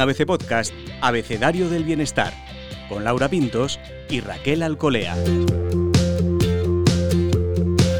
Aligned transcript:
ABC 0.00 0.24
Podcast, 0.24 0.72
Abecedario 1.02 1.68
del 1.68 1.84
Bienestar, 1.84 2.32
con 2.88 3.04
Laura 3.04 3.28
Pintos 3.28 3.78
y 4.08 4.20
Raquel 4.20 4.62
Alcolea. 4.62 5.14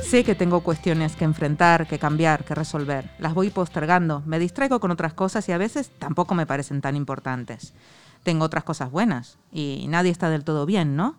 Sé 0.02 0.24
que 0.24 0.34
tengo 0.34 0.60
cuestiones 0.62 1.14
que 1.14 1.24
enfrentar, 1.24 1.86
que 1.86 1.98
cambiar, 1.98 2.44
que 2.44 2.54
resolver. 2.54 3.10
Las 3.18 3.34
voy 3.34 3.50
postergando, 3.50 4.22
me 4.26 4.38
distraigo 4.38 4.80
con 4.80 4.90
otras 4.90 5.14
cosas 5.14 5.48
y 5.48 5.52
a 5.52 5.58
veces 5.58 5.90
tampoco 5.98 6.34
me 6.34 6.46
parecen 6.46 6.80
tan 6.80 6.96
importantes. 6.96 7.74
Tengo 8.22 8.44
otras 8.44 8.64
cosas 8.64 8.90
buenas 8.90 9.38
y 9.52 9.86
nadie 9.88 10.10
está 10.10 10.30
del 10.30 10.44
todo 10.44 10.66
bien, 10.66 10.96
¿no? 10.96 11.16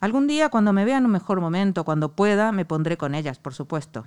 Algún 0.00 0.26
día, 0.26 0.48
cuando 0.48 0.72
me 0.72 0.84
vea 0.84 0.98
en 0.98 1.06
un 1.06 1.10
mejor 1.10 1.40
momento, 1.40 1.84
cuando 1.84 2.12
pueda, 2.12 2.52
me 2.52 2.64
pondré 2.64 2.96
con 2.96 3.14
ellas, 3.14 3.38
por 3.38 3.52
supuesto. 3.52 4.06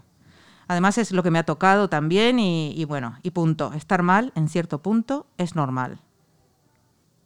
Además 0.68 0.98
es 0.98 1.12
lo 1.12 1.24
que 1.24 1.32
me 1.32 1.40
ha 1.40 1.44
tocado 1.44 1.90
también 1.90 2.40
y, 2.40 2.86
bueno, 2.86 3.18
y 3.22 3.32
punto. 3.32 3.74
Estar 3.74 4.02
mal, 4.02 4.32
en 4.36 4.48
cierto 4.48 4.82
punto, 4.82 5.28
es 5.38 5.56
normal. 5.56 6.00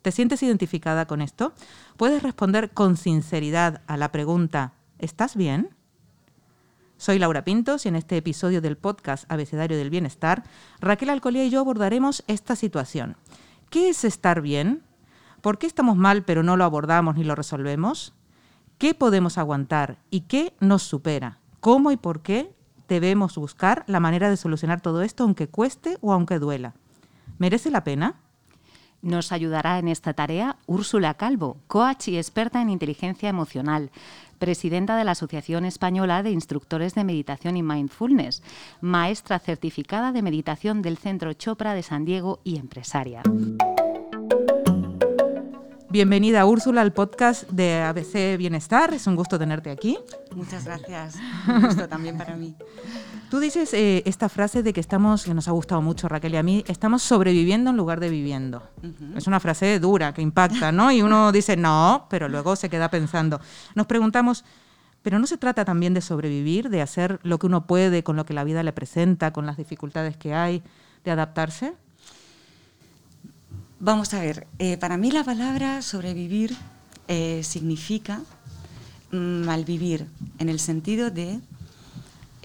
¿Te 0.07 0.13
sientes 0.13 0.41
identificada 0.41 1.05
con 1.05 1.21
esto? 1.21 1.51
¿Puedes 1.97 2.23
responder 2.23 2.71
con 2.71 2.95
sinceridad 2.95 3.81
a 3.87 3.97
la 3.97 4.13
pregunta 4.13 4.71
¿Estás 4.99 5.35
bien? 5.35 5.75
Soy 6.95 7.19
Laura 7.19 7.43
Pintos 7.43 7.85
y 7.85 7.89
en 7.89 7.97
este 7.97 8.15
episodio 8.15 8.61
del 8.61 8.77
podcast 8.77 9.29
Abecedario 9.29 9.77
del 9.77 9.89
Bienestar, 9.89 10.43
Raquel 10.79 11.09
Alcolía 11.09 11.43
y 11.43 11.49
yo 11.49 11.59
abordaremos 11.59 12.23
esta 12.27 12.55
situación. 12.55 13.17
¿Qué 13.69 13.89
es 13.89 14.05
estar 14.05 14.39
bien? 14.39 14.81
¿Por 15.41 15.57
qué 15.57 15.67
estamos 15.67 15.97
mal 15.97 16.23
pero 16.23 16.41
no 16.41 16.55
lo 16.55 16.63
abordamos 16.63 17.17
ni 17.17 17.25
lo 17.25 17.35
resolvemos? 17.35 18.13
qué 18.77 18.93
podemos 18.93 19.37
aguantar 19.37 19.97
y 20.09 20.21
qué 20.21 20.53
nos 20.61 20.83
supera, 20.83 21.41
cómo 21.59 21.91
y 21.91 21.97
por 21.97 22.21
qué 22.21 22.55
debemos 22.87 23.35
buscar 23.35 23.83
la 23.87 23.99
manera 23.99 24.29
de 24.29 24.37
solucionar 24.37 24.79
todo 24.79 25.01
esto 25.01 25.25
aunque 25.25 25.49
cueste 25.49 25.97
o 25.99 26.13
aunque 26.13 26.39
duela. 26.39 26.75
¿Merece 27.39 27.71
la 27.71 27.83
pena? 27.83 28.21
Nos 29.07 29.31
ayudará 29.31 29.79
en 29.79 29.87
esta 29.87 30.13
tarea 30.13 30.57
Úrsula 30.65 31.13
Calvo, 31.13 31.55
coach 31.67 32.09
y 32.09 32.17
experta 32.17 32.61
en 32.61 32.69
inteligencia 32.69 33.29
emocional, 33.29 33.89
presidenta 34.37 34.97
de 34.97 35.05
la 35.05 35.11
Asociación 35.11 35.63
Española 35.63 36.23
de 36.23 36.31
Instructores 36.31 36.93
de 36.93 37.05
Meditación 37.05 37.55
y 37.55 37.63
Mindfulness, 37.63 38.43
maestra 38.81 39.39
certificada 39.39 40.11
de 40.11 40.21
meditación 40.21 40.81
del 40.81 40.97
Centro 40.97 41.31
Chopra 41.31 41.73
de 41.73 41.83
San 41.83 42.03
Diego 42.03 42.41
y 42.43 42.57
empresaria. 42.57 43.21
Bienvenida 45.89 46.45
Úrsula 46.45 46.81
al 46.81 46.91
podcast 46.91 47.49
de 47.49 47.81
ABC 47.81 48.37
Bienestar. 48.37 48.93
Es 48.93 49.07
un 49.07 49.15
gusto 49.15 49.39
tenerte 49.39 49.71
aquí. 49.71 49.97
Muchas 50.35 50.65
gracias. 50.65 51.15
Un 51.47 51.61
gusto 51.61 51.87
también 51.87 52.17
para 52.17 52.35
mí. 52.35 52.57
Tú 53.29 53.39
dices 53.39 53.73
eh, 53.73 54.03
esta 54.05 54.29
frase 54.29 54.63
de 54.63 54.71
que 54.71 54.79
estamos, 54.79 55.25
que 55.25 55.33
nos 55.33 55.49
ha 55.49 55.51
gustado 55.51 55.81
mucho 55.81 56.07
Raquel 56.07 56.33
y 56.33 56.37
a 56.37 56.43
mí, 56.43 56.63
estamos 56.67 57.03
sobreviviendo 57.03 57.71
en 57.71 57.77
lugar 57.77 57.99
de 57.99 58.09
viviendo. 58.09 58.63
Es 59.17 59.27
una 59.27 59.41
frase 59.41 59.79
dura, 59.79 60.13
que 60.13 60.21
impacta, 60.21 60.71
¿no? 60.71 60.91
Y 60.93 61.01
uno 61.01 61.33
dice, 61.33 61.57
no, 61.57 62.07
pero 62.09 62.29
luego 62.29 62.55
se 62.55 62.69
queda 62.69 62.89
pensando. 62.89 63.41
Nos 63.75 63.85
preguntamos, 63.85 64.45
pero 65.01 65.19
no 65.19 65.27
se 65.27 65.37
trata 65.37 65.65
también 65.65 65.93
de 65.93 65.99
sobrevivir, 65.99 66.69
de 66.69 66.81
hacer 66.81 67.19
lo 67.23 67.37
que 67.37 67.47
uno 67.47 67.67
puede 67.67 68.01
con 68.01 68.15
lo 68.15 68.25
que 68.25 68.33
la 68.33 68.45
vida 68.45 68.63
le 68.63 68.71
presenta, 68.71 69.33
con 69.33 69.45
las 69.45 69.57
dificultades 69.57 70.15
que 70.15 70.33
hay, 70.33 70.63
de 71.03 71.11
adaptarse. 71.11 71.73
Vamos 73.81 74.13
a 74.13 74.21
ver, 74.21 74.47
eh, 74.57 74.77
para 74.77 74.95
mí 74.95 75.11
la 75.11 75.25
palabra 75.25 75.81
sobrevivir 75.81 76.55
eh, 77.09 77.41
significa 77.43 78.21
mm, 79.11 79.43
malvivir, 79.43 80.07
en 80.39 80.47
el 80.47 80.59
sentido 80.61 81.11
de 81.11 81.41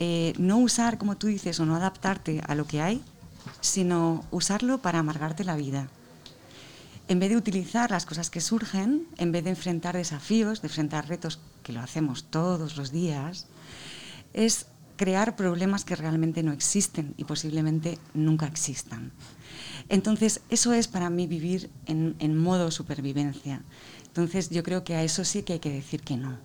eh, 0.04 0.32
no 0.36 0.58
usar, 0.58 0.98
como 0.98 1.16
tú 1.16 1.28
dices, 1.28 1.60
o 1.60 1.64
no 1.64 1.76
adaptarte 1.76 2.42
a 2.48 2.56
lo 2.56 2.66
que 2.66 2.80
hay, 2.80 3.04
sino 3.60 4.24
usarlo 4.32 4.78
para 4.78 4.98
amargarte 4.98 5.44
la 5.44 5.54
vida. 5.54 5.86
En 7.06 7.20
vez 7.20 7.30
de 7.30 7.36
utilizar 7.36 7.92
las 7.92 8.04
cosas 8.04 8.28
que 8.28 8.40
surgen, 8.40 9.06
en 9.16 9.30
vez 9.30 9.44
de 9.44 9.50
enfrentar 9.50 9.96
desafíos, 9.96 10.60
de 10.60 10.66
enfrentar 10.66 11.08
retos, 11.08 11.38
que 11.62 11.72
lo 11.72 11.78
hacemos 11.78 12.24
todos 12.24 12.76
los 12.76 12.90
días, 12.90 13.46
es 14.32 14.66
crear 14.96 15.36
problemas 15.36 15.84
que 15.84 15.94
realmente 15.94 16.42
no 16.42 16.50
existen 16.50 17.14
y 17.16 17.22
posiblemente 17.22 17.96
nunca 18.12 18.46
existan. 18.48 19.12
Entonces, 19.88 20.40
eso 20.48 20.72
es 20.72 20.88
para 20.88 21.10
mí 21.10 21.28
vivir 21.28 21.70
en, 21.86 22.36
modo 22.36 22.72
supervivencia. 22.72 23.62
Entonces, 24.08 24.50
yo 24.50 24.64
creo 24.64 24.82
que 24.82 24.96
a 24.96 25.04
eso 25.04 25.24
sí 25.24 25.44
que 25.44 25.52
hay 25.52 25.58
que 25.60 25.70
decir 25.70 26.02
que 26.02 26.16
no. 26.16 26.38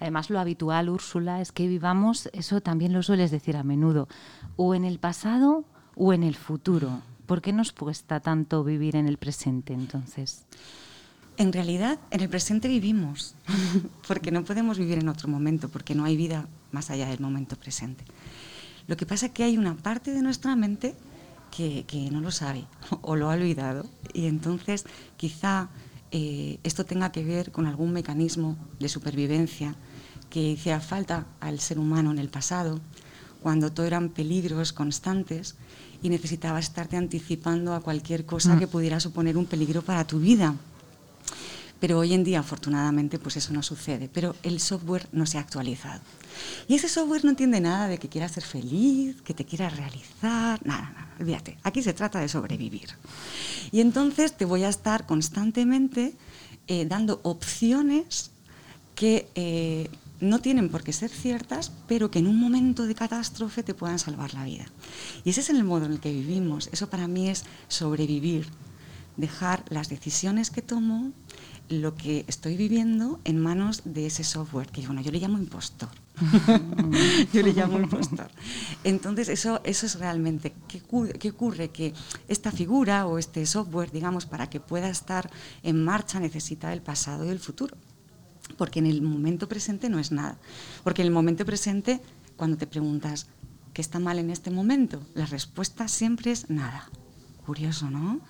Además, 0.00 0.30
lo 0.30 0.40
habitual, 0.40 0.88
Úrsula, 0.88 1.40
es 1.40 1.52
que 1.52 1.68
vivamos, 1.68 2.28
eso 2.32 2.60
también 2.60 2.92
lo 2.92 3.02
sueles 3.02 3.30
decir 3.30 3.56
a 3.56 3.62
menudo, 3.62 4.08
o 4.56 4.74
en 4.74 4.84
el 4.84 4.98
pasado 4.98 5.64
o 5.96 6.12
en 6.12 6.22
el 6.22 6.34
futuro. 6.34 7.00
¿Por 7.26 7.40
qué 7.40 7.52
nos 7.52 7.72
cuesta 7.72 8.20
tanto 8.20 8.64
vivir 8.64 8.96
en 8.96 9.08
el 9.08 9.16
presente 9.16 9.72
entonces? 9.72 10.44
En 11.36 11.52
realidad, 11.52 11.98
en 12.10 12.20
el 12.20 12.28
presente 12.28 12.68
vivimos, 12.68 13.34
porque 14.08 14.30
no 14.30 14.44
podemos 14.44 14.78
vivir 14.78 14.98
en 14.98 15.08
otro 15.08 15.28
momento, 15.28 15.68
porque 15.68 15.94
no 15.94 16.04
hay 16.04 16.16
vida 16.16 16.46
más 16.70 16.90
allá 16.90 17.08
del 17.08 17.20
momento 17.20 17.56
presente. 17.56 18.04
Lo 18.86 18.96
que 18.96 19.06
pasa 19.06 19.26
es 19.26 19.32
que 19.32 19.44
hay 19.44 19.56
una 19.56 19.74
parte 19.74 20.12
de 20.12 20.22
nuestra 20.22 20.54
mente 20.54 20.94
que, 21.50 22.08
no 22.10 22.20
lo 22.20 22.30
sabe 22.30 22.64
o 23.02 23.16
lo 23.16 23.30
ha 23.30 23.34
olvidado. 23.34 23.86
Y 24.12 24.26
entonces 24.26 24.84
quizá 25.16 25.68
eh, 26.16 26.60
esto 26.62 26.86
tenga 26.86 27.10
que 27.10 27.24
ver 27.24 27.50
con 27.50 27.66
algún 27.66 27.90
mecanismo 27.90 28.56
de 28.78 28.88
supervivencia 28.88 29.74
que 30.30 30.40
hiciera 30.40 30.78
falta 30.78 31.26
al 31.40 31.58
ser 31.58 31.76
humano 31.76 32.12
en 32.12 32.20
el 32.20 32.28
pasado, 32.28 32.78
cuando 33.42 33.72
todo 33.72 33.84
eran 33.84 34.10
peligros 34.10 34.72
constantes 34.72 35.56
y 36.04 36.10
necesitabas 36.10 36.66
estarte 36.66 36.96
anticipando 36.96 37.74
a 37.74 37.80
cualquier 37.80 38.26
cosa 38.26 38.54
mm. 38.54 38.60
que 38.60 38.68
pudiera 38.68 39.00
suponer 39.00 39.36
un 39.36 39.46
peligro 39.46 39.82
para 39.82 40.06
tu 40.06 40.20
vida. 40.20 40.54
Pero 41.84 41.98
hoy 41.98 42.14
en 42.14 42.24
día, 42.24 42.38
afortunadamente, 42.40 43.18
pues 43.18 43.36
eso 43.36 43.52
no 43.52 43.62
sucede. 43.62 44.08
Pero 44.10 44.34
el 44.42 44.58
software 44.58 45.06
no 45.12 45.26
se 45.26 45.36
ha 45.36 45.42
actualizado. 45.42 46.00
Y 46.66 46.76
ese 46.76 46.88
software 46.88 47.26
no 47.26 47.28
entiende 47.28 47.60
nada 47.60 47.88
de 47.88 47.98
que 47.98 48.08
quieras 48.08 48.32
ser 48.32 48.42
feliz, 48.42 49.20
que 49.20 49.34
te 49.34 49.44
quieras 49.44 49.76
realizar, 49.76 50.64
nada, 50.64 50.90
nada, 50.94 51.14
olvídate. 51.20 51.58
Aquí 51.62 51.82
se 51.82 51.92
trata 51.92 52.20
de 52.20 52.30
sobrevivir. 52.30 52.88
Y 53.70 53.82
entonces 53.82 54.34
te 54.34 54.46
voy 54.46 54.64
a 54.64 54.70
estar 54.70 55.04
constantemente 55.04 56.14
eh, 56.68 56.86
dando 56.86 57.20
opciones 57.22 58.30
que 58.94 59.28
eh, 59.34 59.90
no 60.20 60.38
tienen 60.38 60.70
por 60.70 60.84
qué 60.84 60.94
ser 60.94 61.10
ciertas, 61.10 61.70
pero 61.86 62.10
que 62.10 62.20
en 62.20 62.28
un 62.28 62.40
momento 62.40 62.86
de 62.86 62.94
catástrofe 62.94 63.62
te 63.62 63.74
puedan 63.74 63.98
salvar 63.98 64.32
la 64.32 64.44
vida. 64.44 64.64
Y 65.22 65.28
ese 65.28 65.42
es 65.42 65.50
el 65.50 65.62
modo 65.64 65.84
en 65.84 65.92
el 65.92 66.00
que 66.00 66.14
vivimos. 66.14 66.70
Eso 66.72 66.88
para 66.88 67.08
mí 67.08 67.28
es 67.28 67.44
sobrevivir, 67.68 68.46
dejar 69.18 69.64
las 69.68 69.90
decisiones 69.90 70.50
que 70.50 70.62
tomo, 70.62 71.12
lo 71.68 71.94
que 71.94 72.24
estoy 72.28 72.56
viviendo 72.56 73.20
en 73.24 73.40
manos 73.40 73.82
de 73.84 74.06
ese 74.06 74.24
software, 74.24 74.68
que 74.68 74.86
bueno, 74.86 75.00
yo 75.00 75.10
le 75.10 75.18
llamo 75.18 75.38
impostor. 75.38 75.88
yo 77.32 77.42
le 77.42 77.52
llamo 77.52 77.78
impostor. 77.80 78.30
Entonces, 78.84 79.28
eso, 79.28 79.60
eso 79.64 79.86
es 79.86 79.98
realmente, 79.98 80.54
¿qué, 80.68 80.82
¿qué, 81.18 81.30
ocurre? 81.30 81.70
Que 81.70 81.94
esta 82.28 82.52
figura 82.52 83.06
o 83.06 83.18
este 83.18 83.46
software, 83.46 83.90
digamos, 83.90 84.26
para 84.26 84.48
que 84.48 84.60
pueda 84.60 84.88
estar 84.88 85.30
en 85.62 85.82
marcha 85.82 86.20
necesita 86.20 86.72
el 86.72 86.82
pasado 86.82 87.24
y 87.24 87.30
el 87.30 87.40
futuro. 87.40 87.76
Porque 88.58 88.78
en 88.78 88.86
el 88.86 89.00
momento 89.02 89.48
presente 89.48 89.88
no 89.88 89.98
es 89.98 90.12
nada. 90.12 90.38
Porque 90.84 91.02
en 91.02 91.06
el 91.06 91.14
momento 91.14 91.44
presente, 91.46 92.00
cuando 92.36 92.58
te 92.58 92.66
preguntas, 92.66 93.26
¿qué 93.72 93.80
está 93.80 93.98
mal 93.98 94.18
en 94.18 94.30
este 94.30 94.50
momento? 94.50 95.02
La 95.14 95.26
respuesta 95.26 95.88
siempre 95.88 96.30
es 96.30 96.50
nada. 96.50 96.88
Curioso, 97.44 97.90
¿no? 97.90 98.20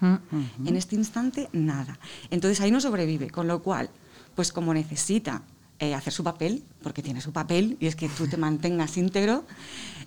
En 0.65 0.77
este 0.77 0.97
instante, 0.97 1.49
nada. 1.53 1.99
Entonces 2.31 2.61
ahí 2.61 2.71
no 2.71 2.81
sobrevive, 2.81 3.31
con 3.31 3.47
lo 3.47 3.63
cual, 3.63 3.91
pues 4.35 4.53
como 4.53 4.75
necesita 4.75 5.43
eh, 5.79 5.95
hacer 5.95 6.13
su 6.13 6.25
papel, 6.25 6.65
porque 6.83 7.03
tiene 7.03 7.21
su 7.21 7.33
papel, 7.33 7.77
y 7.81 7.87
es 7.87 7.97
que 7.97 8.09
tú 8.09 8.27
te 8.27 8.37
mantengas 8.37 8.97
íntegro, 8.97 9.45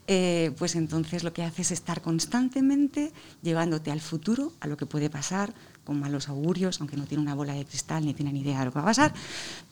eh, 0.07 0.53
pues 0.57 0.75
entonces 0.75 1.23
lo 1.23 1.33
que 1.33 1.43
hace 1.43 1.61
es 1.61 1.71
estar 1.71 2.01
constantemente 2.01 3.11
llevándote 3.41 3.91
al 3.91 3.99
futuro, 4.01 4.53
a 4.59 4.67
lo 4.67 4.77
que 4.77 4.85
puede 4.85 5.09
pasar, 5.09 5.53
con 5.83 5.99
malos 5.99 6.27
augurios, 6.27 6.81
aunque 6.81 6.97
no 6.97 7.05
tiene 7.05 7.23
una 7.23 7.35
bola 7.35 7.53
de 7.53 7.65
cristal 7.65 8.05
ni 8.05 8.13
tiene 8.13 8.33
ni 8.33 8.41
idea 8.41 8.59
de 8.59 8.65
lo 8.65 8.71
que 8.71 8.79
va 8.79 8.83
a 8.83 8.87
pasar, 8.87 9.13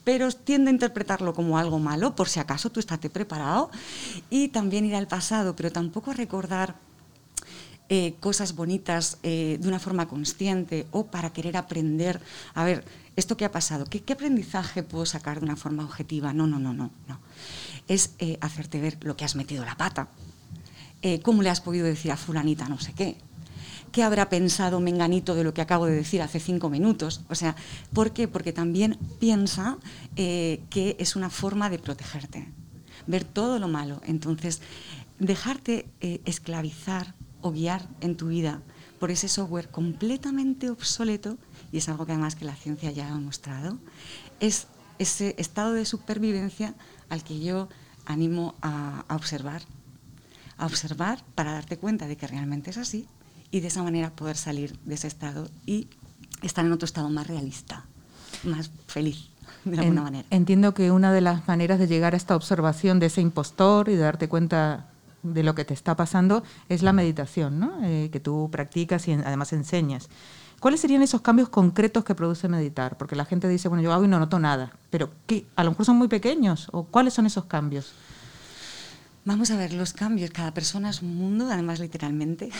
pero 0.04 0.30
tiende 0.32 0.70
a 0.70 0.72
interpretarlo 0.72 1.34
como 1.34 1.58
algo 1.58 1.78
malo, 1.78 2.14
por 2.14 2.28
si 2.28 2.40
acaso 2.40 2.70
tú 2.70 2.80
estate 2.80 3.10
preparado, 3.10 3.70
y 4.30 4.48
también 4.48 4.86
ir 4.86 4.94
al 4.94 5.08
pasado, 5.08 5.56
pero 5.56 5.70
tampoco 5.72 6.10
a 6.10 6.14
recordar 6.14 6.85
eh, 7.88 8.16
cosas 8.18 8.56
bonitas 8.56 9.18
eh, 9.22 9.58
de 9.60 9.68
una 9.68 9.78
forma 9.78 10.08
consciente 10.08 10.88
o 10.90 11.06
para 11.06 11.30
querer 11.30 11.56
aprender, 11.56 12.20
a 12.52 12.64
ver, 12.64 12.84
esto 13.14 13.36
que 13.36 13.44
ha 13.44 13.52
pasado, 13.52 13.84
¿qué, 13.84 14.02
aprendizaje 14.12 14.82
puedo 14.82 15.06
sacar 15.06 15.38
de 15.38 15.44
una 15.44 15.54
forma 15.54 15.84
objetiva? 15.84 16.32
No, 16.32 16.48
no, 16.48 16.58
no, 16.58 16.74
no, 16.74 16.90
no. 17.06 17.20
Es 17.86 18.10
eh, 18.18 18.38
hacerte 18.40 18.80
ver 18.80 18.98
lo 19.02 19.16
que 19.16 19.24
has 19.24 19.36
metido 19.36 19.64
la 19.64 19.76
pata, 19.76 20.08
cómo 21.22 21.42
le 21.42 21.50
has 21.50 21.60
podido 21.60 21.86
decir 21.86 22.10
a 22.10 22.16
fulanita 22.16 22.68
no 22.68 22.80
sé 22.80 22.92
qué, 22.92 23.16
qué 23.92 24.02
habrá 24.02 24.28
pensado 24.28 24.80
Menganito 24.80 25.36
de 25.36 25.44
lo 25.44 25.54
que 25.54 25.60
acabo 25.60 25.86
de 25.86 25.94
decir 25.94 26.20
hace 26.20 26.40
cinco 26.40 26.68
minutos. 26.68 27.20
O 27.28 27.36
sea, 27.36 27.54
¿por 27.92 28.10
qué? 28.10 28.26
Porque 28.26 28.52
también 28.52 28.98
piensa 29.20 29.78
que 30.16 30.96
es 30.98 31.14
una 31.14 31.30
forma 31.30 31.70
de 31.70 31.78
protegerte, 31.78 32.48
ver 33.06 33.22
todo 33.22 33.60
lo 33.60 33.68
malo. 33.68 34.02
Entonces, 34.04 34.60
dejarte 35.20 35.86
esclavizar 36.00 37.14
o 37.46 37.52
guiar 37.52 37.86
en 38.00 38.16
tu 38.16 38.28
vida 38.28 38.62
por 38.98 39.10
ese 39.10 39.28
software 39.28 39.68
completamente 39.68 40.70
obsoleto, 40.70 41.36
y 41.72 41.78
es 41.78 41.88
algo 41.88 42.06
que 42.06 42.12
además 42.12 42.34
que 42.34 42.44
la 42.44 42.54
ciencia 42.54 42.90
ya 42.90 43.08
ha 43.08 43.18
mostrado, 43.18 43.78
es 44.40 44.66
ese 44.98 45.34
estado 45.38 45.72
de 45.72 45.84
supervivencia 45.84 46.74
al 47.08 47.22
que 47.22 47.40
yo 47.40 47.68
animo 48.06 48.54
a, 48.62 49.04
observar, 49.10 49.62
a 50.58 50.66
observar 50.66 51.22
para 51.34 51.52
darte 51.52 51.76
cuenta 51.76 52.06
de 52.06 52.16
que 52.16 52.26
realmente 52.26 52.70
es 52.70 52.78
así 52.78 53.06
y 53.50 53.60
de 53.60 53.68
esa 53.68 53.82
manera 53.82 54.10
poder 54.10 54.36
salir 54.36 54.78
de 54.84 54.94
ese 54.94 55.08
estado 55.08 55.48
y 55.66 55.88
estar 56.42 56.64
en 56.64 56.72
otro 56.72 56.86
estado 56.86 57.10
más 57.10 57.26
realista, 57.26 57.84
más 58.44 58.70
feliz. 58.86 59.28
De 59.64 59.78
alguna 59.80 60.02
manera. 60.02 60.26
Entiendo 60.30 60.74
que 60.74 60.92
una 60.92 61.12
de 61.12 61.20
las 61.20 61.48
maneras 61.48 61.80
de 61.80 61.88
llegar 61.88 62.14
a 62.14 62.16
esta 62.16 62.36
observación 62.36 63.00
de 63.00 63.06
ese 63.06 63.20
impostor 63.20 63.88
y 63.88 63.96
de 63.96 64.02
darte 64.02 64.28
cuenta 64.28 64.90
de 65.32 65.42
lo 65.42 65.54
que 65.54 65.64
te 65.64 65.74
está 65.74 65.96
pasando 65.96 66.42
es 66.68 66.82
la 66.82 66.92
meditación, 66.92 67.58
¿no? 67.58 67.78
Eh, 67.82 68.08
que 68.12 68.20
tú 68.20 68.48
practicas 68.50 69.08
y 69.08 69.12
además 69.12 69.52
enseñas. 69.52 70.08
¿Cuáles 70.60 70.80
serían 70.80 71.02
esos 71.02 71.20
cambios 71.20 71.48
concretos 71.48 72.04
que 72.04 72.14
produce 72.14 72.48
meditar? 72.48 72.96
Porque 72.96 73.14
la 73.14 73.24
gente 73.26 73.48
dice, 73.48 73.68
bueno, 73.68 73.82
yo 73.82 73.92
hago 73.92 74.04
y 74.04 74.08
no 74.08 74.18
noto 74.18 74.38
nada, 74.38 74.72
pero 74.90 75.10
¿qué? 75.26 75.46
a 75.54 75.64
lo 75.64 75.70
mejor 75.70 75.84
son 75.84 75.96
muy 75.96 76.08
pequeños, 76.08 76.68
o 76.72 76.84
¿cuáles 76.84 77.14
son 77.14 77.26
esos 77.26 77.44
cambios? 77.44 77.92
Vamos 79.24 79.50
a 79.50 79.56
ver, 79.56 79.72
los 79.72 79.92
cambios, 79.92 80.30
cada 80.30 80.54
persona 80.54 80.88
es 80.90 81.02
un 81.02 81.16
mundo, 81.16 81.48
además 81.50 81.80
literalmente, 81.80 82.50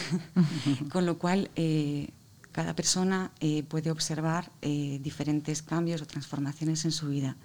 con 0.92 1.06
lo 1.06 1.16
cual 1.16 1.50
eh, 1.56 2.10
cada 2.52 2.74
persona 2.74 3.30
eh, 3.40 3.62
puede 3.62 3.90
observar 3.90 4.50
diferentes 4.60 5.62
cambios 5.62 6.02
o 6.02 6.06
transformaciones 6.06 6.84
en 6.84 6.92
su 6.92 7.08
vida. 7.08 7.36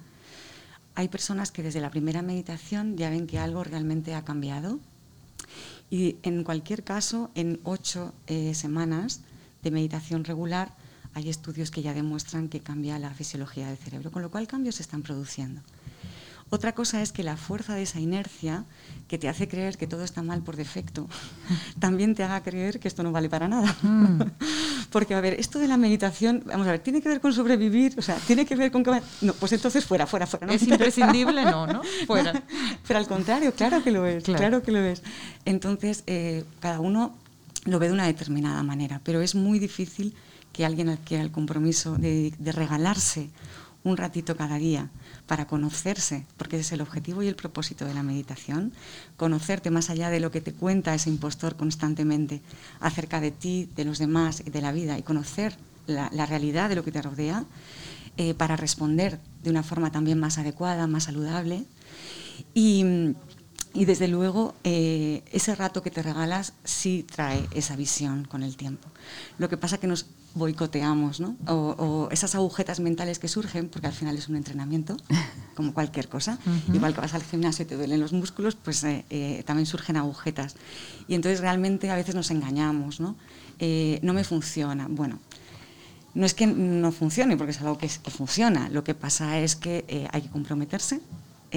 Hay 0.94 1.08
personas 1.08 1.50
que 1.50 1.62
desde 1.62 1.80
la 1.80 1.90
primera 1.90 2.20
meditación 2.20 2.96
ya 2.96 3.08
ven 3.08 3.26
que 3.26 3.38
algo 3.38 3.64
realmente 3.64 4.14
ha 4.14 4.24
cambiado, 4.24 4.78
y 5.92 6.16
en 6.22 6.42
cualquier 6.42 6.84
caso, 6.84 7.30
en 7.34 7.60
ocho 7.64 8.14
eh, 8.26 8.54
semanas 8.54 9.20
de 9.62 9.70
meditación 9.70 10.24
regular, 10.24 10.74
hay 11.12 11.28
estudios 11.28 11.70
que 11.70 11.82
ya 11.82 11.92
demuestran 11.92 12.48
que 12.48 12.60
cambia 12.60 12.98
la 12.98 13.12
fisiología 13.12 13.68
del 13.68 13.76
cerebro, 13.76 14.10
con 14.10 14.22
lo 14.22 14.30
cual 14.30 14.46
cambios 14.46 14.76
se 14.76 14.84
están 14.84 15.02
produciendo. 15.02 15.60
Otra 16.52 16.74
cosa 16.74 17.00
es 17.00 17.12
que 17.12 17.22
la 17.22 17.38
fuerza 17.38 17.74
de 17.74 17.84
esa 17.84 17.98
inercia, 17.98 18.66
que 19.08 19.16
te 19.16 19.26
hace 19.26 19.48
creer 19.48 19.78
que 19.78 19.86
todo 19.86 20.04
está 20.04 20.22
mal 20.22 20.42
por 20.42 20.54
defecto, 20.54 21.08
también 21.80 22.14
te 22.14 22.24
haga 22.24 22.42
creer 22.42 22.78
que 22.78 22.88
esto 22.88 23.02
no 23.02 23.10
vale 23.10 23.30
para 23.30 23.48
nada. 23.48 23.74
Mm. 23.80 24.20
Porque, 24.92 25.14
a 25.14 25.22
ver, 25.22 25.40
esto 25.40 25.58
de 25.58 25.66
la 25.66 25.78
meditación, 25.78 26.42
vamos 26.44 26.66
a 26.66 26.72
ver, 26.72 26.80
tiene 26.80 27.00
que 27.00 27.08
ver 27.08 27.22
con 27.22 27.32
sobrevivir, 27.32 27.94
o 27.96 28.02
sea, 28.02 28.16
tiene 28.16 28.44
que 28.44 28.54
ver 28.54 28.70
con 28.70 28.84
que... 28.84 29.00
No, 29.22 29.32
pues 29.32 29.52
entonces 29.54 29.86
fuera, 29.86 30.06
fuera, 30.06 30.26
fuera. 30.26 30.46
¿no? 30.46 30.52
Es 30.52 30.62
imprescindible, 30.68 31.42
no, 31.46 31.66
¿no? 31.66 31.80
Fuera. 32.06 32.42
Pero 32.86 32.98
al 32.98 33.06
contrario, 33.06 33.54
claro 33.54 33.82
que 33.82 33.90
lo 33.90 34.04
es, 34.04 34.22
claro, 34.22 34.62
que 34.62 34.72
lo 34.72 34.80
es. 34.80 35.02
Entonces, 35.46 36.04
eh, 36.06 36.44
cada 36.60 36.80
uno 36.80 37.16
lo 37.64 37.78
ve 37.78 37.86
de 37.86 37.94
una 37.94 38.04
determinada 38.04 38.62
manera, 38.62 39.00
pero 39.04 39.22
es 39.22 39.34
muy 39.34 39.58
difícil 39.58 40.14
que 40.52 40.66
alguien 40.66 40.90
adquiera 40.90 41.24
el 41.24 41.30
compromiso 41.30 41.96
de, 41.96 42.34
de 42.38 42.52
regalarse 42.52 43.30
un 43.84 43.96
ratito 43.96 44.36
cada 44.36 44.58
día 44.58 44.90
para 45.26 45.46
conocerse, 45.46 46.26
porque 46.36 46.56
ese 46.56 46.66
es 46.66 46.72
el 46.72 46.80
objetivo 46.80 47.22
y 47.22 47.28
el 47.28 47.36
propósito 47.36 47.84
de 47.84 47.94
la 47.94 48.02
meditación, 48.02 48.72
conocerte 49.16 49.70
más 49.70 49.90
allá 49.90 50.10
de 50.10 50.20
lo 50.20 50.30
que 50.30 50.40
te 50.40 50.52
cuenta 50.52 50.94
ese 50.94 51.10
impostor 51.10 51.56
constantemente 51.56 52.40
acerca 52.80 53.20
de 53.20 53.30
ti, 53.30 53.68
de 53.76 53.84
los 53.84 53.98
demás 53.98 54.42
y 54.44 54.50
de 54.50 54.60
la 54.60 54.72
vida, 54.72 54.98
y 54.98 55.02
conocer 55.02 55.56
la, 55.86 56.26
realidad 56.26 56.68
de 56.68 56.76
lo 56.76 56.84
que 56.84 56.92
te 56.92 57.02
rodea 57.02 57.44
eh, 58.16 58.34
para 58.34 58.56
responder 58.56 59.18
de 59.42 59.50
una 59.50 59.62
forma 59.62 59.90
también 59.90 60.18
más 60.18 60.38
adecuada, 60.38 60.86
más 60.86 61.04
saludable. 61.04 61.64
Y, 62.54 63.14
desde 63.74 64.06
luego, 64.08 64.54
eh, 64.64 65.22
ese 65.32 65.54
rato 65.54 65.82
que 65.82 65.90
te 65.90 66.02
regalas 66.02 66.52
sí 66.62 67.06
trae 67.10 67.48
esa 67.52 67.74
visión 67.74 68.24
con 68.24 68.42
el 68.42 68.56
tiempo. 68.56 68.88
Lo 69.38 69.48
que 69.48 69.56
pasa 69.56 69.78
que 69.78 69.86
nos 69.86 70.06
boicoteamos, 70.34 71.20
¿no? 71.20 71.36
O, 71.46 72.08
esas 72.10 72.34
agujetas 72.34 72.80
mentales 72.80 73.18
que 73.18 73.28
surgen, 73.28 73.68
porque 73.68 73.86
al 73.86 73.92
final 73.92 74.16
es 74.16 74.28
un 74.28 74.36
entrenamiento, 74.36 74.96
como 75.56 75.74
cualquier 75.74 76.08
cosa. 76.08 76.38
Igual 76.72 76.94
que 76.94 77.00
vas 77.00 77.14
al 77.14 77.22
gimnasio 77.22 77.64
y 77.64 77.68
te 77.68 77.76
duelen 77.76 78.00
los 78.00 78.12
músculos, 78.12 78.54
pues 78.54 78.82
eh, 78.84 79.04
eh, 79.10 79.42
también 79.46 79.66
surgen 79.66 79.96
agujetas. 79.96 80.56
Y 81.08 81.14
entonces 81.14 81.40
realmente 81.40 81.90
a 81.90 81.96
veces 81.96 82.14
nos 82.14 82.30
engañamos, 82.30 83.00
¿no? 83.00 83.16
Eh, 83.58 83.98
no 84.02 84.12
me 84.12 84.24
funciona. 84.24 84.86
Bueno, 84.88 85.18
no 86.14 86.26
es 86.26 86.34
que 86.34 86.46
no 86.46 86.92
funcione, 86.92 87.36
porque 87.36 87.52
es 87.52 87.60
algo 87.60 87.78
que, 87.78 87.88
que 87.88 88.10
funciona. 88.10 88.68
Lo 88.68 88.84
que 88.84 88.94
pasa 88.94 89.38
es 89.38 89.56
que 89.56 90.08
hay 90.12 90.22
que 90.22 90.28
comprometerse. 90.28 91.00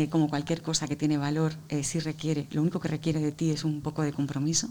como 0.10 0.28
cualquier 0.28 0.62
cosa 0.62 0.88
que 0.88 0.98
tiene 0.98 1.18
valor, 1.18 1.54
sí 1.83 2.00
requiere, 2.00 2.48
lo 2.51 2.62
único 2.62 2.80
que 2.81 2.89
requiere 2.89 3.21
de 3.21 3.31
ti 3.31 3.51
es 3.51 3.63
un 3.63 3.81
poco 3.81 4.04
de 4.04 4.12
compromiso 4.12 4.68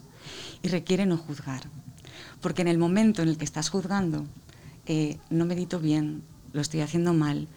y 0.63 0.69
requiere 0.69 1.07
no 1.07 1.17
juzgar. 1.17 1.63
Porque 2.41 2.63
en 2.63 2.69
el 2.69 2.79
momento 2.79 3.23
en 3.23 3.29
el 3.29 3.37
que 3.37 3.45
estás 3.45 3.69
juzgando, 3.69 4.27
eh, 4.87 5.19
no 5.31 5.47
medito 5.47 5.81
bien, 5.81 6.23
lo 6.53 6.61
estoy 6.61 6.81
haciendo 6.81 7.15
mal, 7.15 7.49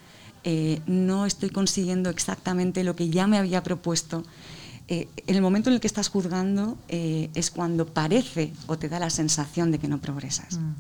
eh, 0.44 0.82
no 0.88 1.26
estoy 1.26 1.50
consiguiendo 1.50 2.10
exactamente 2.10 2.84
lo 2.84 2.96
que 2.96 3.10
ya 3.10 3.28
me 3.28 3.38
había 3.38 3.64
propuesto, 3.64 4.24
eh, 4.88 5.10
en 5.28 5.36
el 5.36 5.42
momento 5.42 5.70
en 5.70 5.76
el 5.76 5.82
que 5.82 5.88
estás 5.88 6.08
juzgando 6.08 6.78
es 6.88 7.52
cuando 7.52 7.86
parece 7.86 8.54
o 8.68 8.78
te 8.78 8.88
da 8.88 9.00
la 9.00 9.10
sensación 9.10 9.72
de 9.72 9.80
que 9.80 9.90
no 9.90 10.00
progresas. 10.00 10.58
Mm. 10.58 10.74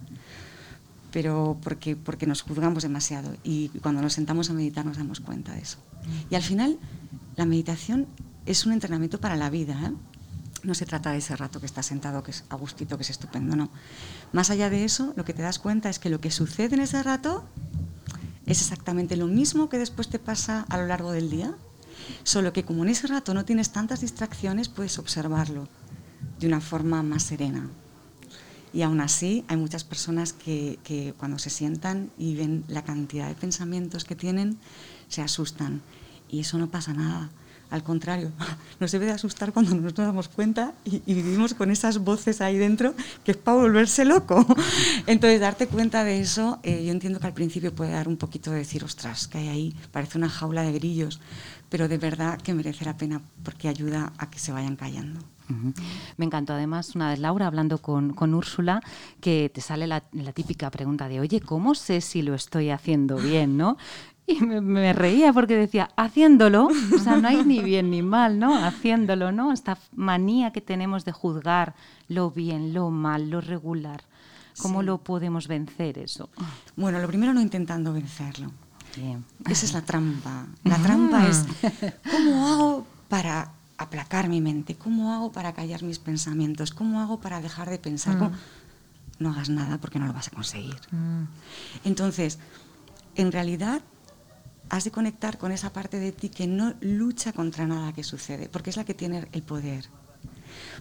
Pero 1.12 1.58
porque, 1.62 1.98
porque 1.98 2.26
nos 2.26 2.42
juzgamos 2.44 2.84
demasiado 2.84 3.36
y 3.44 3.70
cuando 3.82 4.02
nos 4.02 4.14
sentamos 4.14 4.50
a 4.50 4.54
meditar 4.54 4.86
nos 4.86 4.98
damos 4.98 5.20
cuenta 5.20 5.54
de 5.54 5.62
eso. 5.62 5.78
Mm. 5.78 6.34
Y 6.34 6.36
al 6.36 6.44
final, 6.44 6.80
la 7.36 7.46
meditación 7.46 8.08
es 8.46 8.66
un 8.66 8.72
entrenamiento 8.72 9.20
para 9.20 9.36
la 9.36 9.50
vida. 9.50 9.94
No 10.64 10.74
se 10.74 10.86
trata 10.86 11.12
de 11.12 11.20
ese 11.20 11.36
rato 11.36 11.60
que 11.60 11.66
estás 11.66 11.86
sentado, 11.86 12.24
que 12.24 12.32
es 12.32 12.44
agustito, 12.50 12.98
que 12.98 13.04
es 13.04 13.10
estupendo, 13.10 13.56
no. 13.56 13.70
Más 14.34 14.50
allá 14.50 14.70
de 14.70 14.84
eso, 14.84 15.14
lo 15.16 15.24
que 15.24 15.34
te 15.34 15.42
das 15.42 15.60
cuenta 15.60 15.90
es 15.90 16.00
que 16.00 16.10
lo 16.10 16.20
que 16.20 16.32
sucede 16.32 16.76
en 16.76 16.82
ese 16.82 17.02
rato 17.04 17.44
es 18.46 18.62
exactamente 18.62 19.18
lo 19.18 19.28
mismo 19.28 19.70
que 19.70 19.78
después 19.78 20.10
te 20.10 20.20
pasa 20.20 20.66
a 20.70 20.78
lo 20.78 20.88
largo 20.88 21.12
del 21.12 21.30
día, 21.30 21.54
solo 22.24 22.54
que 22.54 22.64
como 22.64 22.84
en 22.84 22.90
ese 22.90 23.08
rato 23.08 23.34
no 23.34 23.46
tienes 23.46 23.72
tantas 23.72 24.02
distracciones, 24.02 24.70
puedes 24.70 24.98
observarlo 25.00 25.68
de 26.40 26.48
una 26.48 26.62
forma 26.62 27.04
más 27.04 27.24
serena. 27.24 27.70
Y 28.74 28.82
aún 28.82 29.02
así 29.02 29.46
hay 29.48 29.58
muchas 29.58 29.84
personas 29.84 30.34
que, 30.34 30.80
que 30.84 31.14
cuando 31.18 31.40
se 31.40 31.50
sientan 31.50 32.12
y 32.18 32.36
ven 32.36 32.64
la 32.68 32.84
cantidad 32.84 33.28
de 33.28 33.36
pensamientos 33.36 34.04
que 34.04 34.16
tienen, 34.16 34.58
se 35.08 35.22
asustan. 35.22 35.82
Y 36.30 36.42
eso 36.42 36.58
no 36.58 36.70
pasa 36.70 36.94
nada 36.94 37.30
al 37.70 37.84
contrario, 37.84 38.32
nos 38.80 38.92
debe 38.92 39.06
de 39.06 39.12
asustar 39.12 39.54
cuando 39.54 39.76
nos 39.76 39.94
damos 39.94 40.28
cuenta 40.28 40.74
y, 40.86 41.00
vivimos 41.14 41.54
con 41.54 41.72
esas 41.72 42.00
voces 42.00 42.42
ahí 42.42 42.58
dentro 42.58 42.94
que 43.24 43.32
es 43.32 43.38
para 43.38 43.58
volverse 43.58 44.06
loco. 44.06 44.46
Entonces, 45.08 45.40
darte 45.40 45.68
cuenta 45.68 46.04
de 46.04 46.20
eso, 46.20 46.60
eh, 46.64 46.86
yo 46.86 46.92
entiendo 46.92 47.20
que 47.20 47.28
al 47.28 47.34
principio 47.34 47.74
puede 47.74 47.92
dar 47.92 48.08
un 48.08 48.18
poquito 48.18 48.52
de 48.52 48.60
decir, 48.60 48.84
ostras, 48.84 49.28
que 49.28 49.38
hay 49.38 49.48
ahí, 49.50 49.76
parece 49.92 50.18
una 50.18 50.30
jaula 50.30 50.64
de 50.64 50.74
grillos, 50.74 51.20
pero 51.70 51.88
de 51.88 51.98
verdad 51.98 52.40
que 52.42 52.54
merece 52.54 52.86
la 52.86 52.96
pena 52.96 53.22
porque 53.44 53.68
ayuda 53.68 54.14
a 54.18 54.30
que 54.30 54.40
se 54.40 54.52
vayan 54.52 54.76
callando. 54.76 55.20
Me 56.18 56.26
encantó 56.26 56.54
además 56.54 56.94
una 56.96 57.10
vez 57.10 57.20
Laura 57.20 57.48
hablando 57.48 57.78
con, 57.78 58.14
con 58.14 58.34
Úrsula 58.34 58.82
que 59.22 59.50
te 59.54 59.62
sale 59.62 59.88
la, 59.88 60.04
la, 60.12 60.34
típica 60.34 60.70
pregunta 60.70 61.08
de, 61.08 61.22
oye, 61.22 61.40
¿cómo 61.40 61.74
sé 61.74 62.02
si 62.02 62.22
lo 62.22 62.36
estoy 62.36 62.70
haciendo 62.70 63.16
bien? 63.16 63.56
¿no? 63.56 63.78
Y 64.30 64.42
me, 64.42 64.92
reía 64.92 65.32
porque 65.32 65.56
decía, 65.56 65.90
haciéndolo, 65.96 66.68
o 66.68 67.00
sea, 67.00 67.16
no 67.16 67.30
hay 67.30 67.46
ni 67.46 67.62
bien 67.62 67.90
ni 67.90 68.02
mal, 68.02 68.40
¿no? 68.40 68.56
Haciéndolo, 68.62 69.32
¿no? 69.32 69.54
Esta 69.54 69.78
manía 69.96 70.52
que 70.52 70.60
tenemos 70.60 71.06
de 71.06 71.14
juzgar 71.14 71.76
lo 72.10 72.30
bien, 72.30 72.74
lo 72.74 72.92
mal, 72.92 73.30
lo 73.30 73.40
regular. 73.40 74.04
¿Cómo 74.62 74.84
lo 74.84 74.98
podemos 74.98 75.48
vencer 75.48 75.98
eso? 75.98 76.30
Bueno, 76.76 77.00
lo 77.00 77.08
primero 77.08 77.34
no 77.34 77.40
intentando 77.40 77.94
vencerlo. 77.94 78.52
Esa 79.48 79.66
es 79.66 79.74
la 79.74 79.82
trampa. 79.86 80.48
La 80.64 80.78
trampa 80.78 81.28
es, 81.28 81.46
¿cómo 82.12 82.48
hago 82.48 82.88
para 83.08 83.52
aplacar 83.78 84.28
mi 84.28 84.42
mente? 84.42 84.76
¿Cómo 84.76 85.14
hago 85.14 85.32
para 85.32 85.54
callar 85.54 85.84
mis 85.84 86.00
pensamientos? 86.00 86.72
¿Cómo 86.72 87.00
hago 87.00 87.22
para 87.22 87.40
dejar 87.40 87.70
de 87.70 87.78
pensar? 87.78 88.16
Mm. 88.16 88.32
No 89.20 89.32
hagas 89.32 89.50
nada 89.50 89.78
porque 89.78 90.00
no 90.00 90.08
lo 90.08 90.14
vas 90.14 90.28
a 90.28 90.32
conseguir. 90.32 90.80
Mm. 90.92 91.26
Entonces, 91.86 92.40
en 93.16 93.32
realidad 93.32 93.82
has 94.70 94.84
de 94.84 94.92
conectar 94.92 95.38
con 95.38 95.52
esa 95.52 95.72
parte 95.72 96.00
de 96.00 96.12
ti 96.12 96.30
que 96.30 96.48
no 96.48 96.74
lucha 96.82 97.34
contra 97.34 97.66
nada 97.68 97.94
que 97.94 98.04
sucede, 98.04 98.50
porque 98.50 98.70
es 98.70 98.78
la 98.78 98.86
que 98.86 98.94
tiene 98.94 99.28
el 99.32 99.44
poder. 99.44 99.86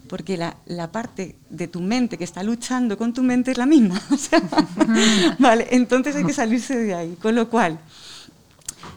Porque 0.08 0.36
la, 0.36 0.92
parte 0.92 1.36
de 1.50 1.68
tu 1.68 1.80
mente 1.80 2.16
que 2.18 2.24
está 2.24 2.42
luchando 2.42 2.96
con 2.96 3.12
tu 3.12 3.22
mente 3.22 3.50
es 3.50 3.58
la 3.58 3.66
misma. 3.66 4.00
vale, 5.38 5.66
entonces 5.70 6.16
hay 6.16 6.24
que 6.24 6.32
salirse 6.32 6.76
de 6.76 6.94
ahí. 6.94 7.16
Con 7.20 7.34
lo 7.34 7.48
cual, 7.48 7.78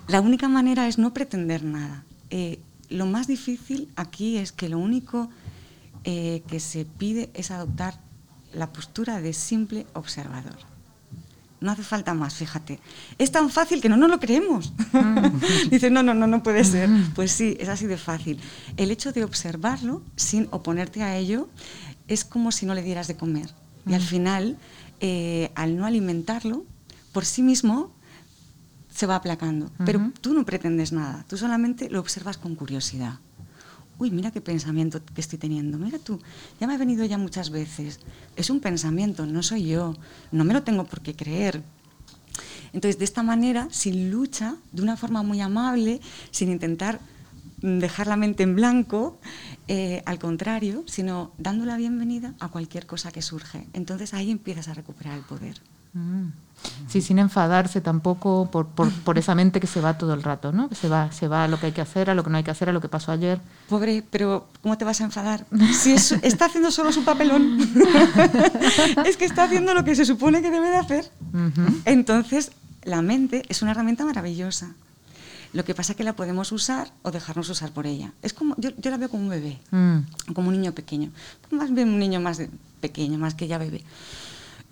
la 0.08 0.22
única 0.22 0.48
manera 0.48 0.88
es 0.88 0.98
no 0.98 1.14
pretender 1.14 1.64
nada. 1.64 2.04
Eh, 2.30 2.60
lo 2.90 3.06
más 3.06 3.28
difícil 3.28 3.90
aquí 3.96 4.38
es 4.38 4.52
que 4.52 4.70
lo 4.70 4.80
único 4.80 5.30
eh, 6.04 6.44
que 6.48 6.60
se 6.60 6.86
pide 6.86 7.30
es 7.34 7.52
adoptar 7.52 8.00
la 8.54 8.72
postura 8.72 9.22
de 9.22 9.34
simple 9.34 9.86
observador. 9.94 10.58
No 11.62 11.72
hace 11.72 11.84
falta 11.84 12.14
más, 12.14 12.36
fíjate. 12.36 12.80
Es 13.18 13.32
tan 13.32 13.50
fácil 13.50 13.82
que 13.82 13.90
no 13.90 13.98
nos 13.98 14.10
lo 14.10 14.20
creemos. 14.20 14.74
Mm. 14.94 15.70
Dice, 15.70 15.90
no, 15.90 16.04
no, 16.04 16.14
no, 16.14 16.28
no 16.28 16.42
puede 16.42 16.64
ser. 16.64 16.88
Mm. 16.88 17.12
Pues 17.14 17.32
sí, 17.32 17.58
es 17.60 17.68
así 17.68 17.86
de 17.86 17.98
fácil. 17.98 18.40
El 18.78 18.92
hecho 18.92 19.12
de 19.12 19.24
observarlo 19.24 20.02
sin 20.16 20.48
oponerte 20.52 21.04
a 21.04 21.18
ello 21.18 21.50
es 22.08 22.24
como 22.24 22.52
si 22.52 22.66
no 22.66 22.74
le 22.74 22.82
dieras 22.82 23.08
de 23.08 23.16
comer. 23.16 23.50
Y 23.86 23.94
al 23.94 24.02
final, 24.02 24.58
eh, 25.00 25.52
al 25.56 25.78
no 25.78 25.86
alimentarlo, 25.86 26.64
por 27.12 27.26
sí 27.26 27.42
mismo 27.42 27.92
se 28.94 29.06
va 29.06 29.16
aplacando. 29.16 29.72
Pero 29.86 30.12
tú 30.22 30.34
no 30.34 30.46
pretendes 30.46 30.92
nada, 30.92 31.26
tú 31.28 31.38
solamente 31.38 31.90
lo 31.90 32.00
observas 32.00 32.38
con 32.38 32.56
curiosidad. 32.56 33.20
Uy, 34.00 34.12
mira 34.12 34.32
qué 34.32 34.42
pensamiento 34.42 35.02
que 35.04 35.22
estoy 35.22 35.38
teniendo. 35.38 35.78
Mira 35.78 36.00
tú, 36.00 36.20
ya 36.60 36.68
me 36.68 36.74
ha 36.74 36.78
venido 36.78 37.06
ya 37.06 37.18
muchas 37.18 37.50
veces. 37.50 38.00
Es 38.36 38.50
un 38.50 38.62
pensamiento, 38.62 39.26
no 39.26 39.44
soy 39.44 39.66
yo. 39.68 39.96
No 40.32 40.46
me 40.46 40.54
lo 40.54 40.64
tengo 40.64 40.86
por 40.86 41.02
qué 41.02 41.14
creer. 41.14 41.62
Entonces, 42.72 42.98
de 42.98 43.06
esta 43.06 43.24
manera, 43.24 43.68
sin 43.72 44.10
lucha, 44.10 44.56
de 44.72 44.82
una 44.82 44.96
forma 44.96 45.22
muy 45.22 45.42
amable, 45.42 46.00
sin 46.32 46.50
intentar 46.50 47.00
dejar 47.62 48.08
la 48.08 48.16
mente 48.16 48.44
en 48.44 48.56
blanco, 48.56 49.20
eh, 49.68 50.02
al 50.06 50.18
contrario, 50.18 50.84
sino 50.88 51.34
dando 51.38 51.66
la 51.66 51.78
bienvenida 51.78 52.36
a 52.40 52.48
cualquier 52.48 52.86
cosa 52.86 53.12
que 53.12 53.22
surge. 53.22 53.68
Entonces 53.74 54.14
ahí 54.14 54.32
empiezas 54.32 54.70
a 54.70 54.74
recuperar 54.74 55.18
el 55.18 55.26
poder. 55.26 55.62
Mm. 55.94 56.30
Sí, 56.88 57.02
sin 57.02 57.20
enfadarse 57.20 57.82
tampoco 57.82 58.50
por, 58.52 58.68
por, 58.68 59.18
esa 59.20 59.36
mente 59.36 59.60
que 59.60 59.68
se 59.68 59.80
va 59.80 59.98
todo 59.98 60.14
el 60.16 60.24
rato, 60.24 60.52
¿no? 60.52 60.70
Que 60.70 60.76
se 60.76 60.90
va, 60.90 61.12
se 61.12 61.28
va 61.28 61.44
a 61.44 61.48
lo 61.48 61.60
que 61.60 61.68
hay 61.68 61.72
que 61.72 61.82
hacer, 61.82 62.10
a 62.10 62.16
lo 62.16 62.24
que 62.24 62.32
no 62.32 62.38
hay 62.38 62.44
que 62.44 62.50
hacer, 62.50 62.68
a 62.68 62.74
lo 62.74 62.82
que 62.82 62.90
pasó 62.90 63.12
ayer. 63.12 63.40
Pobre, 63.70 64.04
pero 64.10 64.48
¿cómo 64.64 64.76
te 64.78 64.86
vas 64.86 65.00
a 65.02 65.04
enfadar? 65.04 65.46
Si 65.72 65.92
está 65.94 66.46
haciendo 66.46 66.72
solo 66.72 66.92
su 66.92 67.04
papelón. 67.04 67.60
es 69.06 69.18
que 69.18 69.26
está 69.26 69.44
haciendo 69.44 69.76
lo 69.76 69.84
que 69.84 69.96
se 69.96 70.04
supone 70.04 70.42
que 70.42 70.50
debe 70.50 70.70
de 70.70 70.78
hacer. 70.78 71.12
Entonces, 71.86 72.52
la 72.84 73.02
mente 73.04 73.44
es 73.50 73.62
una 73.62 73.72
herramienta 73.72 74.04
maravillosa. 74.04 74.74
Lo 75.54 75.66
que 75.66 75.74
pasa 75.74 75.94
es 75.94 75.98
que 75.98 76.04
la 76.04 76.14
podemos 76.14 76.52
usar 76.52 76.92
o 77.02 77.12
dejarnos 77.12 77.50
usar 77.50 77.72
por 77.72 77.88
ella. 77.88 78.14
Es 78.22 78.34
como, 78.34 78.56
yo, 78.58 78.70
la 78.84 78.98
veo 78.98 79.10
como 79.10 79.24
un 79.24 79.30
bebé, 79.30 79.60
mm. 79.72 80.34
como 80.34 80.50
un 80.50 80.56
niño 80.56 80.74
pequeño. 80.74 81.12
Más 81.50 81.74
bien 81.74 81.90
un 81.90 82.00
niño 82.00 82.20
más 82.20 82.42
pequeño, 82.82 83.18
más 83.18 83.34
que 83.34 83.48
ya 83.48 83.58
bebé. 83.58 83.84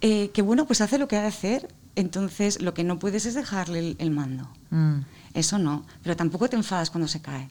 Eh, 0.01 0.29
que 0.33 0.41
bueno, 0.41 0.65
pues 0.65 0.81
hace 0.81 0.97
lo 0.97 1.07
que 1.07 1.17
ha 1.17 1.21
de 1.21 1.27
hacer, 1.27 1.67
entonces 1.95 2.61
lo 2.61 2.73
que 2.73 2.83
no 2.83 2.99
puedes 2.99 3.25
es 3.25 3.33
dejarle 3.33 3.95
el, 3.97 4.11
mando. 4.11 4.49
Mm. 4.69 4.99
Eso 5.33 5.57
no, 5.57 5.85
pero 6.03 6.15
tampoco 6.15 6.49
te 6.49 6.55
enfadas 6.55 6.89
cuando 6.89 7.07
se 7.07 7.21
cae. 7.21 7.49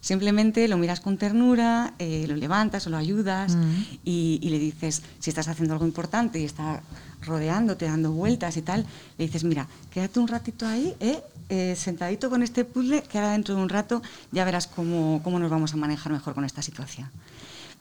Simplemente 0.00 0.66
lo 0.66 0.78
miras 0.78 1.00
con 1.00 1.18
ternura, 1.18 1.92
eh, 1.98 2.24
lo 2.26 2.36
levantas 2.36 2.86
o 2.86 2.90
lo 2.90 2.96
ayudas 2.96 3.54
mm. 3.54 3.74
y, 4.04 4.38
y, 4.42 4.48
le 4.48 4.58
dices, 4.58 5.02
si 5.18 5.30
estás 5.30 5.48
haciendo 5.48 5.74
algo 5.74 5.84
importante 5.84 6.40
y 6.40 6.44
está 6.44 6.80
rodeándote, 7.22 7.84
dando 7.84 8.12
vueltas 8.12 8.56
y 8.56 8.62
tal, 8.62 8.86
le 9.18 9.26
dices, 9.26 9.44
mira, 9.44 9.68
quédate 9.90 10.20
un 10.20 10.28
ratito 10.28 10.66
ahí, 10.66 10.94
¿eh? 11.00 11.20
Eh, 11.52 11.74
sentadito 11.74 12.30
con 12.30 12.44
este 12.44 12.64
puzzle, 12.64 13.02
que 13.02 13.18
ahora 13.18 13.32
dentro 13.32 13.56
de 13.56 13.60
un 13.60 13.68
rato 13.68 14.02
ya 14.30 14.44
verás 14.44 14.68
cómo, 14.68 15.20
cómo 15.24 15.40
nos 15.40 15.50
vamos 15.50 15.74
a 15.74 15.76
manejar 15.76 16.12
mejor 16.12 16.32
con 16.32 16.44
esta 16.44 16.62
situación. 16.62 17.10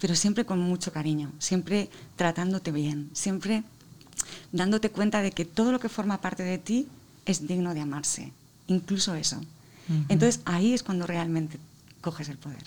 Pero 0.01 0.15
siempre 0.15 0.43
con 0.43 0.59
mucho 0.59 0.91
cariño, 0.91 1.31
siempre 1.37 1.87
tratándote 2.15 2.71
bien, 2.71 3.11
siempre 3.13 3.63
dándote 4.51 4.89
cuenta 4.89 5.21
de 5.21 5.31
que 5.31 5.45
todo 5.45 5.71
lo 5.71 5.79
que 5.79 5.89
forma 5.89 6.21
parte 6.21 6.43
de 6.43 6.57
ti 6.57 6.87
es 7.25 7.47
digno 7.47 7.73
de 7.73 7.81
amarse, 7.81 8.31
incluso 8.67 9.15
eso. 9.15 9.41
Entonces 10.07 10.41
ahí 10.45 10.73
es 10.73 10.83
cuando 10.83 11.07
realmente 11.07 11.57
coges 12.01 12.29
el 12.29 12.37
poder. 12.37 12.63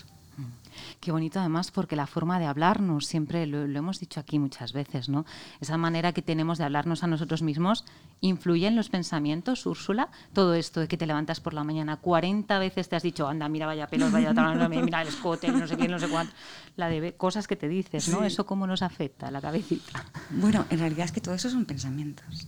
Qué 0.99 1.11
bonito 1.11 1.39
además 1.39 1.71
porque 1.71 1.95
la 1.95 2.07
forma 2.07 2.39
de 2.39 2.45
hablarnos, 2.45 3.05
siempre 3.05 3.45
lo, 3.47 3.63
hemos 3.63 3.99
dicho 3.99 4.19
aquí 4.19 4.39
muchas 4.39 4.73
veces, 4.73 5.09
¿no? 5.09 5.25
Esa 5.61 5.77
manera 5.77 6.13
que 6.13 6.21
tenemos 6.21 6.57
de 6.57 6.65
hablarnos 6.65 7.03
a 7.03 7.07
nosotros 7.07 7.41
mismos 7.41 7.85
influye 8.21 8.67
en 8.67 8.75
los 8.75 8.89
pensamientos, 8.89 9.65
Úrsula. 9.65 10.09
Todo 10.33 10.53
esto 10.53 10.79
de 10.79 10.87
que 10.87 10.97
te 10.97 11.05
levantas 11.05 11.39
por 11.39 11.53
la 11.53 11.63
mañana 11.63 11.97
40 11.97 12.57
veces 12.59 12.89
te 12.89 12.95
has 12.95 13.03
dicho, 13.03 13.27
anda, 13.27 13.49
mira, 13.49 13.65
vaya 13.65 13.87
pelos, 13.87 14.11
vaya 14.11 14.33
mira 14.69 15.01
el 15.01 15.07
escote, 15.07 15.51
no 15.51 15.67
sé 15.67 15.77
qué, 15.77 15.87
no 15.87 15.99
sé 15.99 16.07
cuánto. 16.07 16.33
La 16.75 16.87
de 16.87 17.13
cosas 17.13 17.47
que 17.47 17.55
te 17.55 17.67
dices, 17.67 18.09
¿no? 18.09 18.23
Eso 18.23 18.45
cómo 18.45 18.65
nos 18.67 18.81
afecta 18.81 19.29
la 19.31 19.41
cabecita. 19.41 20.05
Bueno, 20.31 20.65
en 20.69 20.79
realidad 20.79 21.05
es 21.05 21.11
que 21.11 21.21
todo 21.21 21.35
eso 21.35 21.49
son 21.49 21.65
pensamientos. 21.65 22.47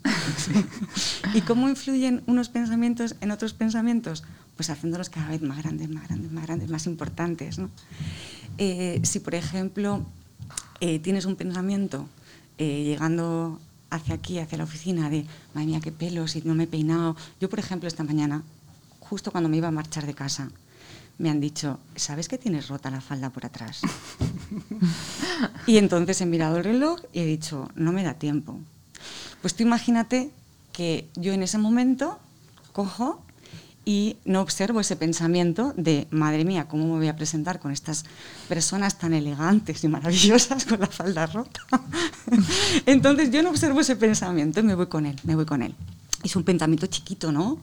¿Y 1.34 1.42
cómo 1.42 1.70
influyen 1.70 2.24
unos 2.26 2.50
pensamientos 2.50 3.16
en 3.22 3.32
otros 3.32 3.54
pensamientos? 3.54 4.24
Pues 4.56 4.70
haciéndolos 4.70 5.10
cada 5.10 5.30
vez 5.30 5.42
más 5.42 5.58
grandes, 5.58 5.90
más 5.90 6.08
grandes, 6.08 6.32
más 6.32 6.46
grandes, 6.46 6.70
más 6.70 6.86
importantes, 6.88 7.60
¿no? 7.60 7.70
Eh, 8.58 9.02
si, 9.04 9.20
por 9.20 9.36
ejemplo, 9.36 10.06
eh, 10.80 11.00
tienes 11.00 11.26
un 11.26 11.36
pensamiento 11.36 12.08
eh, 12.58 12.84
llegando 12.84 13.60
hacia 13.90 14.16
aquí, 14.16 14.40
hacia 14.40 14.58
la 14.58 14.64
oficina, 14.64 15.10
de, 15.10 15.26
madre 15.54 15.68
mía, 15.68 15.80
qué 15.82 15.92
pelo, 15.92 16.28
si 16.28 16.42
no 16.42 16.56
me 16.56 16.64
he 16.64 16.68
peinado. 16.68 17.16
Yo, 17.40 17.50
por 17.50 17.60
ejemplo, 17.60 17.88
esta 17.88 18.04
mañana, 18.04 18.44
justo 19.00 19.32
cuando 19.32 19.50
me 19.50 19.58
iba 19.58 19.68
a 19.68 19.72
marchar 19.72 20.06
de 20.06 20.14
casa, 20.14 20.50
me 21.18 21.30
han 21.30 21.40
dicho, 21.40 21.80
¿sabes 21.96 22.28
que 22.28 22.38
tienes 22.38 22.68
rota 22.68 22.90
la 22.90 23.02
falda 23.02 23.30
por 23.30 23.46
atrás? 23.46 23.82
y 25.68 25.78
entonces 25.78 26.20
he 26.22 26.26
mirado 26.26 26.58
el 26.58 26.64
reloj 26.64 27.00
y 27.14 27.22
he 27.22 27.26
dicho, 27.26 27.70
no 27.76 27.92
me 27.92 28.04
da 28.04 28.16
tiempo. 28.16 28.60
Pues 29.42 29.56
tú 29.56 29.64
imagínate 29.64 30.32
que 30.74 31.08
yo 31.16 31.32
en 31.32 31.44
ese 31.44 31.58
momento 31.58 32.20
cojo 32.74 33.25
y 33.86 34.18
no 34.26 34.42
observo 34.42 34.80
ese 34.80 34.96
pensamiento 34.96 35.74
de, 35.78 36.08
madre 36.10 36.44
mía, 36.44 36.68
¿cómo 36.68 36.86
me 36.86 36.98
voy 36.98 37.08
a 37.08 37.16
presentar 37.16 37.60
con 37.60 37.72
estas 37.72 38.04
personas 38.50 38.98
tan 38.98 39.14
elegantes 39.14 39.84
y 39.84 39.88
maravillosas 39.88 40.66
con 40.66 40.80
la 40.80 40.88
falda 40.88 41.28
rota? 41.28 41.62
Entonces 42.88 43.30
yo 43.30 43.44
no 43.44 43.52
observo 43.52 43.82
ese 43.82 43.96
pensamiento 43.96 44.60
y 44.60 44.64
me 44.64 44.74
voy 44.74 44.88
con 44.88 45.06
él, 45.06 45.16
me 45.24 45.36
voy 45.36 45.46
con 45.46 45.62
él. 45.62 45.76
Es 46.24 46.36
un 46.36 46.44
pensamiento 46.44 46.88
chiquito, 46.88 47.32
¿no? 47.32 47.60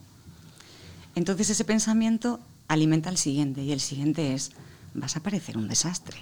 Entonces 1.15 1.49
ese 1.49 1.65
pensamiento 1.65 2.39
alimenta 2.69 3.09
al 3.09 3.17
siguiente 3.17 3.61
y 3.61 3.73
el 3.73 3.81
siguiente 3.81 4.33
es, 4.33 4.51
vas 4.93 5.17
a 5.17 5.19
parecer 5.19 5.57
un 5.57 5.67
desastre. 5.67 6.17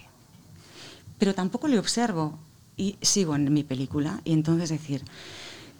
Pero 1.19 1.35
tampoco 1.35 1.67
le 1.67 1.77
observo 1.77 2.39
y 2.75 2.97
sigo 3.03 3.35
en 3.35 3.53
mi 3.53 3.63
película 3.63 4.19
y 4.25 4.33
entonces 4.33 4.69
decir, 4.69 5.03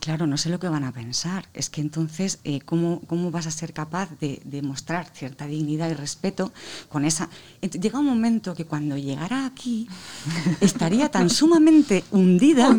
Claro, 0.01 0.25
no 0.25 0.36
sé 0.36 0.50
lo 0.50 0.60
que 0.60 0.67
van 0.67 0.84
a 0.84 0.91
pensar. 0.91 1.48
Es 1.53 1.70
que 1.70 1.79
entonces, 1.79 2.39
eh, 2.43 2.60
¿cómo, 2.62 3.01
¿cómo, 3.01 3.29
vas 3.29 3.46
a 3.46 3.51
ser 3.51 3.72
capaz 3.72 4.10
de, 4.20 4.62
mostrar 4.63 5.05
cierta 5.13 5.46
dignidad 5.46 5.91
y 5.91 5.93
respeto 5.93 6.51
con 6.89 7.05
esa... 7.05 7.29
llega 7.62 8.00
un 8.00 8.08
momento 8.08 8.55
que 8.55 8.65
cuando 8.65 8.98
llegara 8.98 9.46
aquí 9.46 9.88
estaría 10.60 11.10
tan 11.10 11.29
sumamente 11.29 12.03
hundida, 12.10 12.75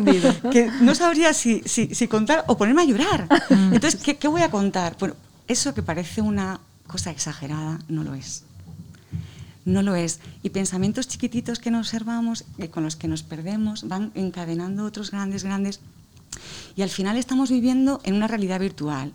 que 0.51 0.69
no 0.81 0.93
sabría 0.95 1.33
si, 1.33 1.61
si, 1.65 2.07
contar 2.09 2.43
o 2.47 2.57
ponerme 2.57 2.81
a 2.81 2.85
llorar. 2.85 3.27
Mm. 3.49 3.73
Entonces, 3.73 4.01
¿qué, 4.03 4.17
¿qué, 4.17 4.27
voy 4.27 4.41
a 4.41 4.51
contar? 4.51 4.97
Bueno, 4.99 5.15
eso 5.47 5.73
que 5.73 5.81
parece 5.81 6.21
una 6.21 6.59
cosa 6.87 7.09
exagerada 7.09 7.79
no 7.87 8.03
lo 8.03 8.15
es. 8.15 8.43
No 9.63 9.81
lo 9.81 9.95
es. 9.95 10.19
Y 10.41 10.49
pensamientos 10.49 11.07
chiquititos 11.07 11.59
que 11.59 11.71
no 11.71 11.79
observamos, 11.79 12.43
y 12.57 12.67
con 12.67 12.83
los 12.83 12.97
que 12.97 13.07
nos 13.07 13.23
perdemos, 13.23 13.87
van 13.87 14.11
encadenando 14.13 14.83
otros 14.83 15.09
grandes, 15.11 15.45
grandes 15.45 15.79
y 16.75 16.81
al 16.81 16.89
final 16.89 17.17
estamos 17.17 17.49
viviendo 17.49 18.01
en 18.03 18.15
una 18.15 18.27
realidad 18.27 18.59
virtual 18.59 19.13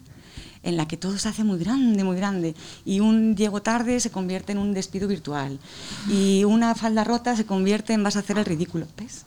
en 0.63 0.77
la 0.77 0.89
que 0.89 0.97
todo 0.97 1.17
se 1.19 1.29
hace 1.29 1.45
muy 1.45 1.59
grande, 1.59 2.05
muy 2.05 2.17
grande. 2.17 2.55
Y 2.85 3.01
un 3.01 3.37
llego 3.37 3.63
tarde 3.63 4.01
se 4.01 4.11
convierte 4.11 4.53
en 4.53 4.59
un 4.59 4.75
despido 4.75 5.09
virtual. 5.09 5.59
Y 6.11 6.45
una 6.45 6.75
falda 6.75 7.05
rota 7.05 7.37
se 7.37 7.47
convierte 7.47 7.93
en 7.93 8.03
vas 8.03 8.17
a 8.17 8.21
hacer 8.21 8.39
el 8.39 8.45
ridículo. 8.45 8.87
¿Ves? 8.97 9.25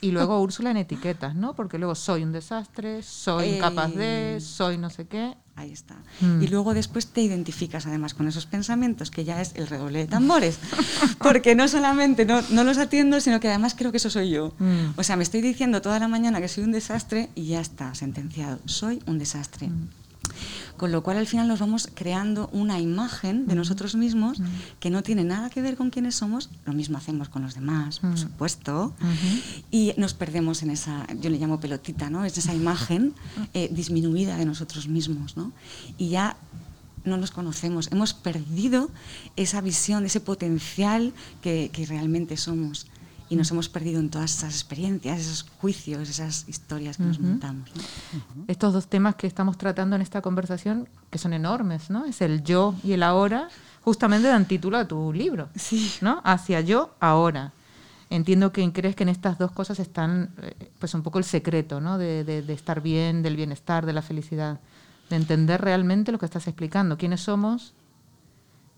Y, 0.00 0.12
luego 0.12 0.40
Úrsula 0.40 0.70
en 0.70 0.76
etiquetas, 0.76 1.34
¿no? 1.34 1.54
Porque 1.54 1.78
luego 1.78 1.96
soy 1.96 2.22
un 2.22 2.30
desastre, 2.30 3.02
soy 3.02 3.48
incapaz 3.48 3.92
de, 3.94 4.38
soy 4.40 4.78
no 4.78 4.90
sé 4.90 5.08
qué. 5.08 5.36
Ahí 5.56 5.72
está. 5.72 5.96
Mm. 6.20 6.42
Y 6.42 6.48
luego 6.48 6.74
después 6.74 7.06
te 7.06 7.22
identificas 7.22 7.86
además 7.86 8.12
con 8.12 8.28
esos 8.28 8.44
pensamientos, 8.44 9.10
que 9.10 9.24
ya 9.24 9.40
es 9.40 9.52
el 9.54 9.66
redoble 9.66 10.00
de 10.00 10.06
tambores. 10.06 10.58
Porque 11.18 11.54
no 11.54 11.66
solamente 11.66 12.26
no, 12.26 12.42
no 12.50 12.62
los 12.62 12.76
atiendo, 12.76 13.20
sino 13.20 13.40
que 13.40 13.48
además 13.48 13.74
creo 13.74 13.90
que 13.90 13.96
eso 13.96 14.10
soy 14.10 14.28
yo. 14.28 14.52
Mm. 14.58 14.98
O 14.98 15.02
sea, 15.02 15.16
me 15.16 15.22
estoy 15.22 15.40
diciendo 15.40 15.80
toda 15.80 15.98
la 15.98 16.08
mañana 16.08 16.42
que 16.42 16.48
soy 16.48 16.64
un 16.64 16.72
desastre 16.72 17.30
y 17.34 17.46
ya 17.46 17.60
está, 17.60 17.94
sentenciado. 17.94 18.58
Soy 18.66 19.02
un 19.06 19.18
desastre. 19.18 19.68
Mm. 19.68 19.88
Con 20.76 20.92
lo 20.92 21.02
cual 21.02 21.16
al 21.16 21.26
final 21.26 21.48
nos 21.48 21.60
vamos 21.60 21.88
creando 21.94 22.48
una 22.52 22.80
imagen 22.80 23.46
de 23.46 23.54
nosotros 23.54 23.94
mismos 23.94 24.38
que 24.80 24.90
no 24.90 25.02
tiene 25.02 25.24
nada 25.24 25.50
que 25.50 25.62
ver 25.62 25.76
con 25.76 25.90
quiénes 25.90 26.16
somos. 26.16 26.50
Lo 26.64 26.72
mismo 26.72 26.98
hacemos 26.98 27.28
con 27.28 27.42
los 27.42 27.54
demás, 27.54 28.00
por 28.00 28.18
supuesto. 28.18 28.94
Y 29.70 29.92
nos 29.96 30.14
perdemos 30.14 30.62
en 30.62 30.70
esa, 30.70 31.06
yo 31.20 31.30
le 31.30 31.38
llamo 31.38 31.60
pelotita, 31.60 32.10
¿no? 32.10 32.24
Es 32.24 32.38
esa 32.38 32.54
imagen 32.54 33.14
eh, 33.54 33.68
disminuida 33.72 34.36
de 34.36 34.44
nosotros 34.44 34.88
mismos, 34.88 35.36
¿no? 35.36 35.52
Y 35.98 36.10
ya 36.10 36.36
no 37.04 37.16
nos 37.16 37.30
conocemos, 37.30 37.88
hemos 37.92 38.14
perdido 38.14 38.90
esa 39.36 39.60
visión, 39.60 40.04
ese 40.04 40.20
potencial 40.20 41.12
que, 41.40 41.70
que 41.72 41.86
realmente 41.86 42.36
somos 42.36 42.86
y 43.28 43.36
nos 43.36 43.50
hemos 43.50 43.68
perdido 43.68 44.00
en 44.00 44.10
todas 44.10 44.36
esas 44.36 44.54
experiencias, 44.54 45.18
esos 45.18 45.42
juicios, 45.60 46.08
esas 46.08 46.48
historias 46.48 46.96
que 46.96 47.02
nos 47.02 47.18
montamos. 47.18 47.70
Estos 48.46 48.72
dos 48.72 48.86
temas 48.86 49.16
que 49.16 49.26
estamos 49.26 49.58
tratando 49.58 49.96
en 49.96 50.02
esta 50.02 50.22
conversación, 50.22 50.88
que 51.10 51.18
son 51.18 51.32
enormes, 51.32 51.90
¿no? 51.90 52.04
Es 52.04 52.20
el 52.20 52.44
yo 52.44 52.74
y 52.84 52.92
el 52.92 53.02
ahora, 53.02 53.48
justamente 53.82 54.28
dan 54.28 54.46
título 54.46 54.76
a 54.78 54.86
tu 54.86 55.12
libro, 55.12 55.48
sí. 55.56 55.92
¿no? 56.00 56.20
Hacia 56.24 56.60
yo, 56.60 56.94
ahora. 57.00 57.52
Entiendo 58.10 58.52
que 58.52 58.72
crees 58.72 58.94
que 58.94 59.02
en 59.02 59.08
estas 59.08 59.38
dos 59.38 59.50
cosas 59.50 59.80
están, 59.80 60.30
eh, 60.40 60.70
pues 60.78 60.94
un 60.94 61.02
poco 61.02 61.18
el 61.18 61.24
secreto, 61.24 61.80
¿no? 61.80 61.98
De, 61.98 62.22
de 62.22 62.52
estar 62.52 62.80
bien, 62.80 63.22
del 63.22 63.34
bienestar, 63.34 63.84
de 63.84 63.92
la 63.92 64.02
felicidad, 64.02 64.60
de 65.10 65.16
entender 65.16 65.60
realmente 65.60 66.12
lo 66.12 66.18
que 66.18 66.26
estás 66.26 66.46
explicando, 66.46 66.96
quiénes 66.96 67.22
somos 67.22 67.74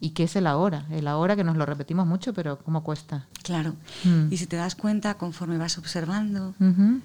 y 0.01 0.11
qué 0.11 0.25
es 0.25 0.37
el 0.37 0.47
ahora. 0.47 0.87
El 0.91 1.09
ahora 1.09 1.35
que 1.35 1.45
nos 1.45 1.57
lo 1.57 1.67
repetimos 1.67 2.07
mucho, 2.07 2.33
pero 2.33 2.59
¿cómo 2.59 2.85
cuesta? 2.85 3.27
Claro. 3.43 3.75
Mm. 4.05 4.33
Y 4.33 4.37
si 4.37 4.47
te 4.47 4.57
das 4.57 4.75
cuenta, 4.75 5.15
conforme 5.15 5.59
vas 5.59 5.79
observando, 5.79 6.55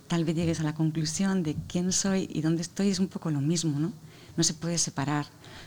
tal 0.07 0.25
vez 0.25 0.35
llegues 0.35 0.59
a 0.59 0.63
la 0.63 0.75
conclusión 0.75 1.43
de 1.43 1.55
quién 1.67 1.91
soy 1.91 2.29
y 2.31 2.41
dónde 2.41 2.61
estoy, 2.61 2.89
es 2.89 2.99
un 2.99 3.07
poco 3.07 3.31
lo 3.31 3.41
mismo, 3.41 3.79
¿no? 3.79 3.91
No 4.37 4.43
se 4.43 4.53
puede 4.53 4.77
separar. 4.77 5.25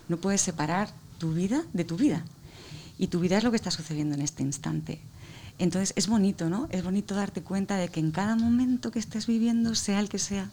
No 0.09 0.19
puedes 0.19 0.41
separar 0.41 0.89
tu 1.19 1.33
vida 1.33 1.63
de 1.73 1.85
tu 1.85 1.97
vida. 1.97 2.25
Y 2.99 3.09
tu 3.09 3.21
vida 3.21 3.39
es 3.39 3.45
lo 3.45 3.51
que 3.51 3.57
está 3.57 3.71
sucediendo 3.71 4.15
en 4.15 4.23
este 4.23 4.43
instante. 4.43 5.01
Entonces 5.59 5.95
es 5.97 6.07
bonito, 6.07 6.49
¿no? 6.49 6.69
Es 6.71 6.85
bonito 6.85 7.15
darte 7.15 7.43
cuenta 7.43 7.77
de 7.77 7.89
que 7.89 8.01
en 8.01 8.11
cada 8.11 8.37
momento 8.37 8.91
que 8.91 8.99
estés 8.99 9.27
viviendo, 9.27 9.75
sea 9.75 10.01
el 10.01 10.09
que 10.09 10.19
sea, 10.19 10.51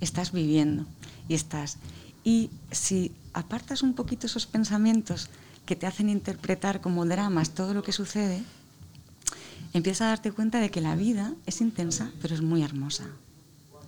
estás 0.00 0.32
viviendo 0.32 0.86
y 1.28 1.34
estás. 1.34 1.78
Y 2.24 2.50
si 2.70 3.12
apartas 3.32 3.82
un 3.82 3.94
poquito 3.94 4.26
esos 4.26 4.46
pensamientos 4.46 5.28
que 5.70 5.76
te 5.76 5.86
hacen 5.86 6.08
interpretar 6.08 6.80
como 6.80 7.06
dramas 7.06 7.50
todo 7.50 7.74
lo 7.74 7.84
que 7.84 7.92
sucede, 7.92 8.42
empiezas 9.72 10.00
a 10.00 10.08
darte 10.08 10.32
cuenta 10.32 10.58
de 10.58 10.68
que 10.68 10.80
la 10.80 10.96
vida 10.96 11.32
es 11.46 11.60
intensa, 11.60 12.10
pero 12.20 12.34
es 12.34 12.42
muy 12.42 12.64
hermosa. 12.64 13.04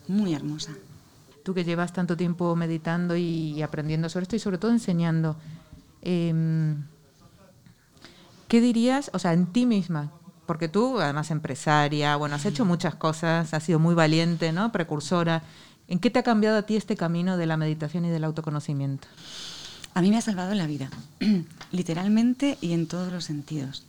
Muy 0.06 0.32
hermosa. 0.32 0.74
Tú 1.42 1.54
que 1.54 1.64
llevas 1.64 1.92
tanto 1.92 2.16
tiempo 2.16 2.54
meditando 2.54 3.16
y 3.16 3.60
aprendiendo 3.62 4.08
sobre 4.08 4.22
esto 4.22 4.36
y 4.36 4.38
sobre 4.38 4.58
todo 4.58 4.70
enseñando, 4.70 5.36
em, 6.02 6.84
¿qué 8.46 8.60
dirías, 8.60 9.10
o 9.12 9.18
sea, 9.18 9.32
en 9.32 9.46
ti 9.46 9.66
misma? 9.66 10.12
Porque 10.46 10.68
tú, 10.68 11.00
además 11.00 11.32
empresaria, 11.32 12.14
bueno, 12.14 12.36
has 12.36 12.46
hecho 12.46 12.64
muchas 12.64 12.94
cosas, 12.94 13.52
has 13.52 13.62
sido 13.64 13.80
muy 13.80 13.96
valiente, 13.96 14.52
¿no? 14.52 14.70
Precursora. 14.70 15.42
¿En 15.88 15.98
qué 15.98 16.10
te 16.10 16.20
ha 16.20 16.22
cambiado 16.22 16.58
a 16.58 16.62
ti 16.62 16.76
este 16.76 16.94
camino 16.94 17.36
de 17.36 17.46
la 17.46 17.56
meditación 17.56 18.04
y 18.04 18.10
del 18.10 18.22
autoconocimiento? 18.22 19.08
A 19.94 20.00
mí 20.00 20.10
me 20.10 20.16
ha 20.18 20.22
salvado 20.22 20.54
la 20.54 20.66
vida, 20.66 20.88
literalmente 21.72 22.56
y 22.60 22.72
en 22.72 22.86
todos 22.86 23.12
los 23.12 23.24
sentidos. 23.24 23.84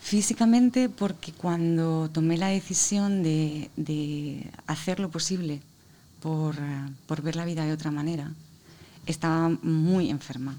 Físicamente, 0.00 0.88
porque 0.88 1.32
cuando 1.32 2.08
tomé 2.12 2.38
la 2.38 2.48
decisión 2.48 3.22
de, 3.22 3.70
de 3.76 4.48
hacer 4.66 5.00
lo 5.00 5.10
posible 5.10 5.60
por, 6.22 6.54
por 7.06 7.22
ver 7.22 7.34
la 7.36 7.44
vida 7.44 7.64
de 7.64 7.72
otra 7.72 7.90
manera, 7.90 8.30
estaba 9.06 9.48
muy 9.62 10.10
enferma. 10.10 10.54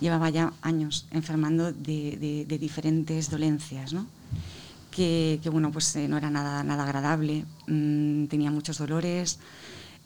Llevaba 0.00 0.30
ya 0.30 0.52
años 0.62 1.06
enfermando 1.10 1.72
de, 1.72 2.44
de- 2.46 2.58
diferentes 2.58 3.28
dolencias, 3.30 3.92
¿no? 3.92 4.06
que, 4.90 5.40
que, 5.42 5.50
bueno, 5.50 5.70
pues 5.72 5.94
eh, 5.96 6.08
no 6.08 6.16
era 6.16 6.30
nada, 6.30 6.62
nada 6.64 6.84
agradable, 6.84 7.44
mm, 7.66 8.26
tenía 8.26 8.50
muchos 8.50 8.78
dolores, 8.78 9.38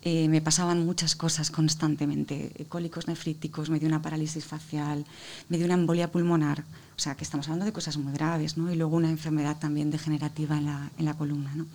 eh, 0.02 0.28
me 0.28 0.40
pasaban 0.40 0.84
muchas 0.86 1.14
cosas 1.14 1.50
constantemente, 1.50 2.52
eh, 2.54 2.64
cólicos 2.66 3.06
nefríticos, 3.06 3.68
me 3.68 3.78
dio 3.78 3.86
una 3.88 4.00
parálisis 4.00 4.44
facial, 4.44 5.04
me 5.48 5.58
dio 5.58 5.66
una 5.66 5.74
embolia 5.74 6.10
pulmonar, 6.10 6.64
o 6.96 6.98
sea 6.98 7.14
que 7.16 7.24
estamos 7.24 7.46
hablando 7.48 7.66
de 7.66 7.72
cosas 7.72 7.98
muy 7.98 8.12
graves, 8.12 8.56
¿no? 8.56 8.72
y 8.72 8.76
luego 8.76 8.96
una 8.96 9.10
enfermedad 9.10 9.58
también 9.58 9.90
degenerativa 9.90 10.56
en 10.56 10.66
la, 10.66 10.90
en 10.98 11.04
la 11.04 11.14
columna. 11.14 11.54
¿no? 11.54 11.66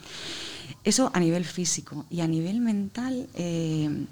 Eso 0.84 1.12
a 1.14 1.20
nivel 1.20 1.46
físico 1.46 2.06
y 2.10 2.22
a 2.22 2.28
nivel 2.28 2.62
mental, 2.62 3.28
eh, 3.36 4.06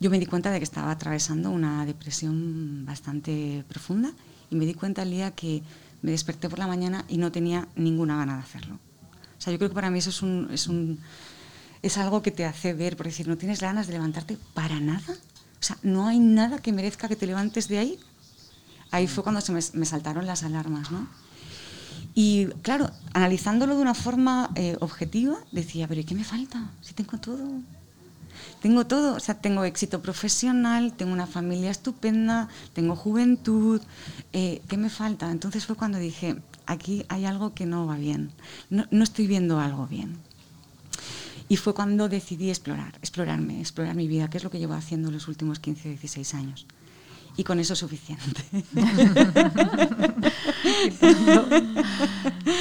yo 0.00 0.10
me 0.10 0.18
di 0.18 0.26
cuenta 0.26 0.50
de 0.50 0.58
que 0.58 0.64
estaba 0.64 0.90
atravesando 0.90 1.50
una 1.50 1.86
depresión 1.86 2.84
bastante 2.84 3.64
profunda 3.68 4.12
y 4.50 4.56
me 4.56 4.66
di 4.66 4.74
cuenta 4.74 5.02
el 5.02 5.10
día 5.10 5.30
que 5.30 5.62
me 6.02 6.10
desperté 6.10 6.48
por 6.48 6.58
la 6.58 6.66
mañana 6.66 7.04
y 7.08 7.16
no 7.16 7.30
tenía 7.30 7.68
ninguna 7.76 8.16
gana 8.16 8.34
de 8.34 8.42
hacerlo. 8.42 8.74
O 9.38 9.40
sea, 9.40 9.52
yo 9.52 9.58
creo 9.58 9.70
que 9.70 9.74
para 9.74 9.90
mí 9.90 9.98
eso 9.98 10.10
es, 10.10 10.22
un, 10.22 10.48
es, 10.52 10.66
un, 10.66 10.98
es 11.82 11.98
algo 11.98 12.22
que 12.22 12.30
te 12.30 12.44
hace 12.44 12.74
ver, 12.74 12.96
por 12.96 13.06
decir, 13.06 13.28
no 13.28 13.36
tienes 13.36 13.60
ganas 13.60 13.86
de 13.86 13.94
levantarte 13.94 14.38
para 14.54 14.80
nada. 14.80 15.14
O 15.60 15.64
sea, 15.64 15.76
no 15.82 16.06
hay 16.06 16.18
nada 16.18 16.58
que 16.58 16.72
merezca 16.72 17.08
que 17.08 17.16
te 17.16 17.26
levantes 17.26 17.68
de 17.68 17.78
ahí. 17.78 17.98
Ahí 18.90 19.06
fue 19.06 19.22
cuando 19.22 19.40
se 19.40 19.52
me, 19.52 19.60
me 19.74 19.86
saltaron 19.86 20.26
las 20.26 20.42
alarmas, 20.42 20.90
¿no? 20.90 21.08
Y 22.14 22.46
claro, 22.62 22.90
analizándolo 23.14 23.76
de 23.76 23.82
una 23.82 23.94
forma 23.94 24.50
eh, 24.54 24.76
objetiva, 24.80 25.38
decía, 25.50 25.88
pero 25.88 26.00
¿y 26.00 26.04
qué 26.04 26.14
me 26.14 26.24
falta? 26.24 26.70
Si 26.82 26.92
tengo 26.94 27.18
todo. 27.18 27.48
Tengo 28.60 28.86
todo, 28.86 29.16
o 29.16 29.20
sea, 29.20 29.34
tengo 29.40 29.64
éxito 29.64 30.02
profesional, 30.02 30.92
tengo 30.92 31.12
una 31.12 31.26
familia 31.26 31.70
estupenda, 31.70 32.48
tengo 32.74 32.96
juventud, 32.96 33.80
eh, 34.32 34.62
¿qué 34.68 34.76
me 34.76 34.90
falta? 34.90 35.30
Entonces 35.30 35.66
fue 35.66 35.76
cuando 35.76 35.98
dije, 35.98 36.36
aquí 36.66 37.04
hay 37.08 37.24
algo 37.24 37.54
que 37.54 37.66
no 37.66 37.86
va 37.86 37.96
bien, 37.96 38.30
no, 38.70 38.86
no 38.90 39.04
estoy 39.04 39.26
viendo 39.26 39.60
algo 39.60 39.86
bien. 39.86 40.18
Y 41.52 41.58
fue 41.58 41.74
cuando 41.74 42.08
decidí 42.08 42.48
explorar, 42.48 42.94
explorarme, 43.02 43.60
explorar 43.60 43.94
mi 43.94 44.08
vida, 44.08 44.30
que 44.30 44.38
es 44.38 44.42
lo 44.42 44.48
que 44.48 44.58
llevo 44.58 44.72
haciendo 44.72 45.10
los 45.10 45.28
últimos 45.28 45.60
15 45.60 45.86
o 45.86 45.90
16 45.90 46.32
años. 46.32 46.66
Y 47.36 47.44
con 47.44 47.60
eso 47.60 47.74
es 47.74 47.78
suficiente. 47.78 48.42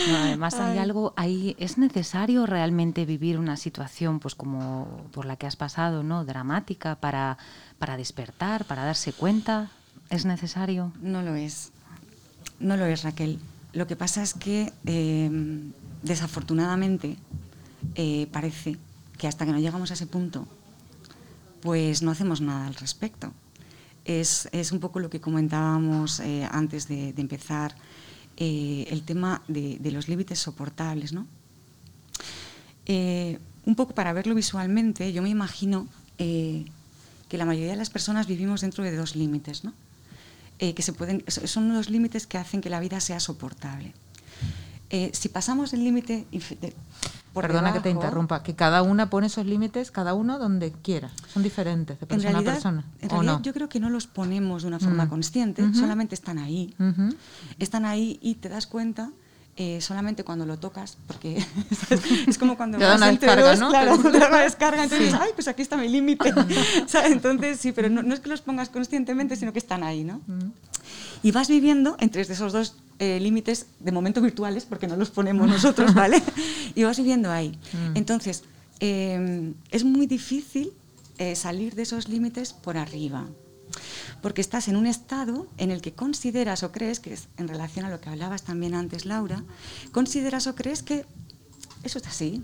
No, 0.10 0.18
además 0.18 0.56
hay 0.56 0.78
algo, 0.78 1.14
ahí 1.16 1.56
es 1.58 1.78
necesario 1.78 2.46
realmente 2.46 3.06
vivir 3.06 3.40
una 3.40 3.56
situación 3.56 4.20
pues 4.20 4.36
como 4.36 4.88
por 5.12 5.26
la 5.26 5.38
que 5.38 5.48
has 5.48 5.56
pasado, 5.56 6.04
¿no? 6.04 6.26
Dramática 6.26 6.96
para, 6.96 7.38
para 7.80 7.96
despertar, 7.96 8.66
para 8.66 8.84
darse 8.84 9.14
cuenta. 9.14 9.70
¿Es 10.10 10.26
necesario? 10.26 10.92
No 11.02 11.22
lo 11.22 11.36
es. 11.36 11.72
No 12.60 12.76
lo 12.76 12.86
es, 12.86 13.04
Raquel. 13.04 13.40
Lo 13.74 13.88
que 13.88 13.96
pasa 13.96 14.22
es 14.22 14.34
que, 14.34 14.74
eh, 14.86 15.30
desafortunadamente, 16.04 17.18
eh, 17.96 18.28
parece 18.32 18.78
que 19.18 19.28
hasta 19.28 19.46
que 19.46 19.52
no 19.52 19.60
llegamos 19.60 19.92
a 19.92 19.94
ese 19.94 20.08
punto, 20.08 20.48
pues 21.62 22.02
no 22.02 22.12
hacemos 22.12 22.42
nada 22.42 22.68
al 22.68 22.76
respecto. 22.76 23.32
Es, 24.06 24.50
es 24.52 24.72
un 24.72 24.80
poco 24.80 25.00
lo 25.00 25.10
que 25.10 25.22
comentábamos 25.22 26.20
eh, 26.20 26.48
antes 26.52 26.88
de, 26.88 27.14
empezar, 27.18 27.76
eh, 28.38 28.88
el 28.90 29.04
tema 29.04 29.44
de, 29.48 29.78
de 29.80 29.92
los 29.92 30.08
límites 30.08 30.40
soportables, 30.40 31.14
¿no? 31.14 31.28
Un 33.64 33.76
poco 33.76 33.94
para 33.94 34.12
verlo 34.12 34.36
visualmente, 34.36 35.14
yo 35.14 35.22
me 35.22 35.30
imagino 35.30 35.88
que 36.18 37.38
la 37.38 37.46
mayoría 37.46 37.72
de 37.72 37.78
las 37.78 37.90
personas 37.90 38.28
vivimos 38.28 38.62
dentro 38.62 38.84
de 38.84 38.94
dos 38.94 39.16
límites, 39.16 39.64
¿no? 39.64 39.74
Que 40.58 40.82
se 40.82 40.92
pueden, 40.92 41.24
son 41.28 41.74
los 41.74 41.90
límites 41.90 42.28
que 42.28 42.38
hacen 42.38 42.60
que 42.60 42.70
la 42.70 42.82
vida 42.82 43.00
sea 43.00 43.22
soportable. 43.22 43.94
Si 45.14 45.30
pasamos 45.30 45.72
el 45.72 45.86
límite 45.86 46.26
por 47.34 47.44
Perdona 47.48 47.72
que 47.74 47.80
te 47.80 47.90
interrumpa, 47.90 48.44
que 48.44 48.56
cada 48.56 48.82
una 48.82 49.10
pone 49.10 49.28
esos 49.28 49.46
límites, 49.46 49.90
cada 49.92 50.14
uno 50.14 50.38
donde 50.38 50.72
quiera. 50.72 51.10
Son 51.34 51.42
diferentes 51.44 52.00
de 52.00 52.06
persona 52.06 52.32
realidad, 52.32 52.52
a 52.52 52.56
persona. 52.56 52.84
en 53.02 53.08
¿o 53.08 53.12
realidad 53.14 53.34
no? 53.38 53.42
yo 53.42 53.54
creo 53.54 53.70
que 53.70 53.80
no 53.80 53.90
los 53.90 54.08
ponemos 54.08 54.64
de 54.64 54.68
una 54.68 54.80
forma 54.80 55.06
Mm. 55.06 55.10
consciente, 55.10 55.74
solamente 55.74 56.14
están 56.16 56.38
ahí. 56.40 56.76
Están 57.60 57.86
ahí 57.86 58.20
y 58.22 58.36
te 58.36 58.50
das 58.50 58.68
cuenta 58.68 59.12
eh, 59.58 59.82
solamente 59.82 60.24
cuando 60.24 60.46
lo 60.46 60.58
tocas, 60.58 60.98
porque 61.08 61.38
es 62.28 62.38
como 62.38 62.56
cuando 62.58 62.78
Te 62.78 62.86
da 62.86 62.92
vas 62.92 62.98
una 63.02 63.08
descarga, 63.12 63.50
dos, 63.50 63.60
¿no? 63.60 63.70
claro, 63.70 63.98
Te- 64.12 64.20
da 64.20 64.28
una 64.30 64.40
descarga, 64.42 64.84
entonces 64.84 65.08
dices, 65.08 65.22
ay, 65.22 65.32
pues 65.36 65.48
aquí 65.50 65.62
está 65.62 65.76
mi 65.78 65.90
límite. 65.90 66.34
Entonces, 67.06 67.60
sí, 67.60 67.72
pero 67.74 67.90
no, 67.90 68.02
no 68.02 68.14
es 68.14 68.20
que 68.22 68.30
los 68.30 68.42
pongas 68.42 68.70
conscientemente, 68.70 69.36
sino 69.36 69.52
que 69.54 69.60
están 69.60 69.84
ahí, 69.84 70.04
¿no? 70.04 70.22
Y 71.24 71.32
vas 71.32 71.50
viviendo 71.50 71.96
entre 72.00 72.22
esos 72.22 72.54
dos 72.54 72.76
eh, 73.02 73.20
límites, 73.20 73.66
de 73.80 73.92
momento 73.92 74.22
virtuales, 74.22 74.64
porque 74.64 74.88
no 74.88 74.96
los 74.96 75.10
ponemos 75.10 75.50
nosotros, 75.50 75.94
¿vale? 75.96 76.22
y 76.76 76.84
vas 76.84 76.98
viviendo 76.98 77.32
ahí. 77.32 77.50
Mm. 77.74 77.98
Entonces, 77.98 78.44
eh, 78.80 79.54
es 79.72 79.84
muy 79.84 80.06
difícil 80.06 80.72
eh, 81.18 81.36
salir 81.36 81.74
de 81.74 81.82
esos 81.82 82.10
límites 82.10 82.54
por 82.54 82.78
arriba, 82.78 83.28
porque 84.22 84.42
estás 84.42 84.68
en 84.68 84.76
un 84.76 84.86
estado 84.86 85.48
en 85.58 85.72
el 85.72 85.82
que 85.82 85.94
consideras 85.94 86.62
o 86.62 86.72
crees, 86.72 87.00
que 87.00 87.14
es 87.14 87.28
en 87.38 87.48
relación 87.48 87.86
a 87.86 87.90
lo 87.90 88.00
que 88.00 88.10
hablabas 88.10 88.44
también 88.44 88.76
antes, 88.76 89.06
Laura, 89.06 89.44
consideras 89.92 90.46
o 90.46 90.54
crees 90.54 90.84
que 90.84 91.06
eso 91.84 91.98
está 91.98 92.10
así, 92.10 92.44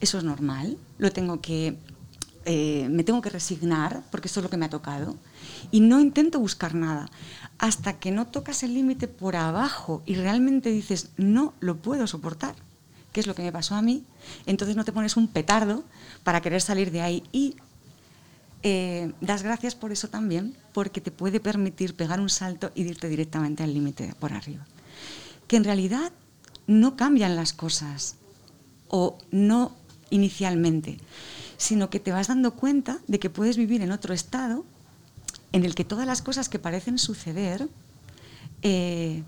eso 0.00 0.16
es 0.16 0.24
normal, 0.24 0.78
lo 0.96 1.12
tengo 1.12 1.40
que, 1.40 1.78
eh, 2.46 2.88
me 2.90 3.04
tengo 3.04 3.20
que 3.20 3.30
resignar 3.30 4.02
porque 4.10 4.28
eso 4.28 4.40
es 4.40 4.44
lo 4.44 4.50
que 4.50 4.56
me 4.56 4.66
ha 4.66 4.70
tocado 4.70 5.16
y 5.70 5.80
no 5.80 6.00
intento 6.00 6.40
buscar 6.40 6.74
nada 6.74 7.10
hasta 7.58 7.98
que 7.98 8.10
no 8.10 8.26
tocas 8.26 8.62
el 8.62 8.74
límite 8.74 9.08
por 9.08 9.36
abajo 9.36 10.02
y 10.06 10.16
realmente 10.16 10.70
dices 10.70 11.10
no 11.16 11.54
lo 11.60 11.76
puedo 11.76 12.06
soportar, 12.06 12.54
que 13.12 13.20
es 13.20 13.26
lo 13.26 13.34
que 13.34 13.42
me 13.42 13.52
pasó 13.52 13.74
a 13.74 13.82
mí, 13.82 14.04
entonces 14.46 14.76
no 14.76 14.84
te 14.84 14.92
pones 14.92 15.16
un 15.16 15.28
petardo 15.28 15.84
para 16.22 16.40
querer 16.40 16.60
salir 16.60 16.90
de 16.90 17.00
ahí 17.00 17.22
y 17.32 17.56
eh, 18.62 19.12
das 19.20 19.42
gracias 19.42 19.74
por 19.74 19.92
eso 19.92 20.08
también, 20.08 20.56
porque 20.72 21.02
te 21.02 21.10
puede 21.10 21.38
permitir 21.38 21.94
pegar 21.94 22.18
un 22.18 22.30
salto 22.30 22.72
y 22.74 22.82
irte 22.82 23.08
directamente 23.08 23.62
al 23.62 23.74
límite 23.74 24.14
por 24.18 24.32
arriba. 24.32 24.64
Que 25.46 25.56
en 25.56 25.64
realidad 25.64 26.12
no 26.66 26.96
cambian 26.96 27.36
las 27.36 27.52
cosas, 27.52 28.16
o 28.88 29.18
no 29.30 29.76
inicialmente, 30.10 30.98
sino 31.56 31.90
que 31.90 32.00
te 32.00 32.12
vas 32.12 32.28
dando 32.28 32.54
cuenta 32.54 33.00
de 33.06 33.18
que 33.18 33.28
puedes 33.28 33.56
vivir 33.56 33.82
en 33.82 33.92
otro 33.92 34.14
estado 34.14 34.64
en 35.54 35.64
el 35.64 35.76
que 35.76 35.84
todas 35.84 36.04
las 36.04 36.20
cosas 36.20 36.48
que 36.48 36.58
parecen 36.58 36.98
suceder 36.98 37.68
eh, 38.62 39.22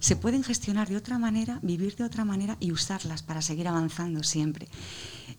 se 0.00 0.16
pueden 0.16 0.42
gestionar 0.42 0.88
de 0.88 0.96
otra 0.96 1.20
manera, 1.20 1.60
vivir 1.62 1.94
de 1.94 2.02
otra 2.02 2.24
manera 2.24 2.56
y 2.58 2.72
usarlas 2.72 3.22
para 3.22 3.42
seguir 3.42 3.68
avanzando 3.68 4.24
siempre. 4.24 4.66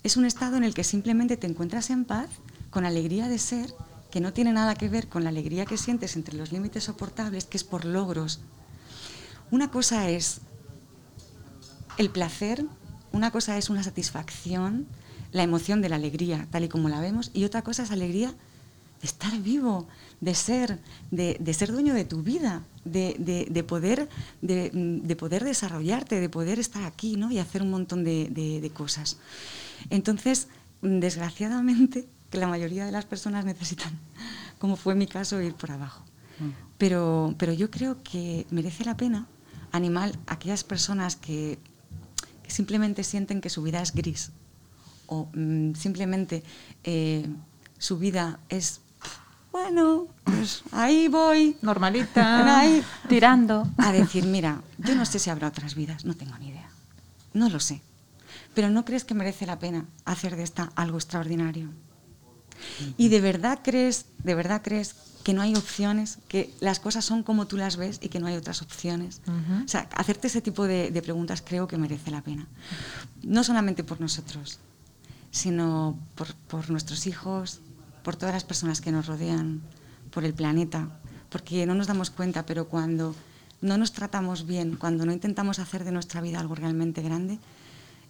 Es 0.02 0.16
un 0.16 0.24
estado 0.24 0.56
en 0.56 0.64
el 0.64 0.74
que 0.74 0.86
simplemente 0.86 1.36
te 1.36 1.46
encuentras 1.46 1.90
en 1.90 2.06
paz, 2.06 2.30
con 2.70 2.86
alegría 2.86 3.28
de 3.28 3.38
ser 3.38 3.74
que 4.12 4.22
no 4.22 4.32
tiene 4.32 4.54
nada 4.54 4.76
que 4.76 4.88
ver 4.88 5.10
con 5.10 5.26
la 5.26 5.30
alegría 5.30 5.66
que 5.66 5.76
sientes 5.76 6.16
entre 6.16 6.38
los 6.38 6.54
límites 6.54 6.86
soportables, 6.86 7.44
que 7.44 7.58
es 7.58 7.66
por 7.66 7.84
logros. 7.84 8.40
Una 9.52 9.70
cosa 9.72 10.10
es 10.10 10.40
el 11.98 12.12
placer, 12.12 12.66
una 13.12 13.32
cosa 13.32 13.58
es 13.58 13.70
una 13.70 13.84
satisfacción, 13.84 14.88
la 15.34 15.44
emoción 15.44 15.82
de 15.82 15.90
la 15.90 15.98
alegría, 15.98 16.48
tal 16.50 16.64
y 16.64 16.70
como 16.70 16.88
la 16.88 17.02
vemos, 17.02 17.30
y 17.34 17.44
otra 17.44 17.62
cosa 17.62 17.84
es 17.84 17.92
alegría 17.92 18.34
de 19.02 19.08
estar 19.08 19.38
vivo, 19.40 19.88
de 20.22 20.36
ser, 20.36 20.80
de, 21.12 21.54
ser 21.54 21.72
dueño 21.72 21.94
de 21.94 22.06
tu 22.06 22.22
vida, 22.22 22.64
de, 22.84 23.66
poder, 23.68 24.10
de, 24.42 25.16
poder 25.18 25.44
desarrollarte, 25.44 26.20
de 26.20 26.30
poder 26.30 26.60
estar 26.60 26.84
aquí 26.84 27.16
¿no? 27.16 27.32
y 27.32 27.40
hacer 27.40 27.62
un 27.62 27.70
montón 27.70 28.04
de, 28.04 28.72
cosas. 28.74 29.18
Entonces, 29.90 30.48
desgraciadamente, 30.82 32.08
que 32.30 32.38
la 32.38 32.48
mayoría 32.48 32.86
de 32.86 32.92
las 32.92 33.06
personas 33.06 33.46
necesitan, 33.46 33.98
como 34.60 34.76
fue 34.76 34.96
mi 34.96 35.08
caso, 35.08 35.42
ir 35.42 35.56
por 35.56 35.72
abajo. 35.72 36.04
Pero, 36.78 37.36
pero 37.38 37.52
yo 37.52 37.70
creo 37.70 38.02
que 38.02 38.46
merece 38.50 38.86
la 38.86 38.96
pena 38.96 39.28
animar 39.72 40.12
a 40.28 40.34
aquellas 40.34 40.64
personas 40.64 41.16
que, 41.16 41.60
simplemente 42.48 43.04
sienten 43.04 43.42
que 43.42 43.50
su 43.52 43.62
vida 43.62 43.80
es 43.80 43.94
gris 43.94 44.32
o 45.06 45.30
mm, 45.36 45.76
simplemente 45.76 46.44
eh, 46.84 47.28
su 47.78 48.00
vida 48.00 48.40
es, 48.50 48.82
bueno, 49.52 50.08
pues 50.24 50.64
ahí 50.72 51.08
voy. 51.08 51.58
Normalita. 51.62 52.60
Ahí, 52.60 52.84
tirando. 53.08 53.68
A 53.78 53.92
decir, 53.92 54.26
mira, 54.26 54.62
yo 54.78 54.96
no 54.96 55.06
sé 55.06 55.20
si 55.20 55.30
habrá 55.30 55.48
otras 55.48 55.76
vidas, 55.76 56.06
no 56.06 56.16
tengo 56.16 56.38
ni 56.38 56.50
idea. 56.50 56.70
No 57.34 57.50
lo 57.50 57.60
sé. 57.60 57.82
Pero 58.54 58.70
¿no 58.70 58.86
crees 58.86 59.06
que 59.06 59.14
merece 59.14 59.46
la 59.46 59.60
pena 59.60 59.86
hacer 60.06 60.36
de 60.36 60.44
esta 60.44 60.72
algo 60.76 60.98
extraordinario? 60.98 61.70
¿Y 62.98 63.10
de 63.10 63.22
verdad 63.22 63.60
crees, 63.64 64.06
de 64.24 64.36
verdad 64.36 64.62
crees 64.64 64.96
que 65.24 65.34
no 65.34 65.42
hay 65.42 65.56
opciones, 65.56 66.20
que 66.28 66.54
las 66.60 66.80
cosas 66.80 67.06
son 67.06 67.24
como 67.24 67.48
tú 67.48 67.58
las 67.58 67.78
ves 67.78 68.00
y 68.02 68.10
que 68.10 68.20
no 68.20 68.28
hay 68.28 68.36
otras 68.36 68.62
opciones? 68.62 69.22
O 69.66 69.68
sea, 69.68 69.88
hacerte 69.96 70.28
ese 70.28 70.42
tipo 70.42 70.66
de, 70.66 71.02
preguntas 71.02 71.42
creo 71.42 71.68
que 71.68 71.78
merece 71.78 72.12
la 72.12 72.22
pena. 72.22 72.48
No 73.24 73.44
solamente 73.44 73.84
por 73.84 74.02
nosotros, 74.02 74.60
sino 75.32 75.98
por, 76.16 76.34
por 76.36 76.70
nuestros 76.70 77.08
hijos, 77.08 77.62
por 78.10 78.16
todas 78.16 78.34
las 78.34 78.44
personas 78.44 78.82
que 78.82 78.92
nos 78.92 79.06
rodean, 79.06 79.62
por 80.10 80.26
el 80.26 80.34
planeta, 80.34 80.90
porque 81.30 81.68
no 81.68 81.76
nos 81.76 81.86
damos 81.86 82.10
cuenta, 82.10 82.44
pero 82.44 82.68
cuando 82.68 83.14
no 83.62 83.78
nos 83.78 83.94
tratamos 83.94 84.48
bien, 84.48 84.78
cuando 84.78 85.06
no 85.06 85.12
intentamos 85.12 85.60
hacer 85.60 85.84
de 85.84 85.92
nuestra 85.92 86.20
vida 86.20 86.40
algo 86.40 86.56
realmente 86.56 87.04
grande, 87.04 87.38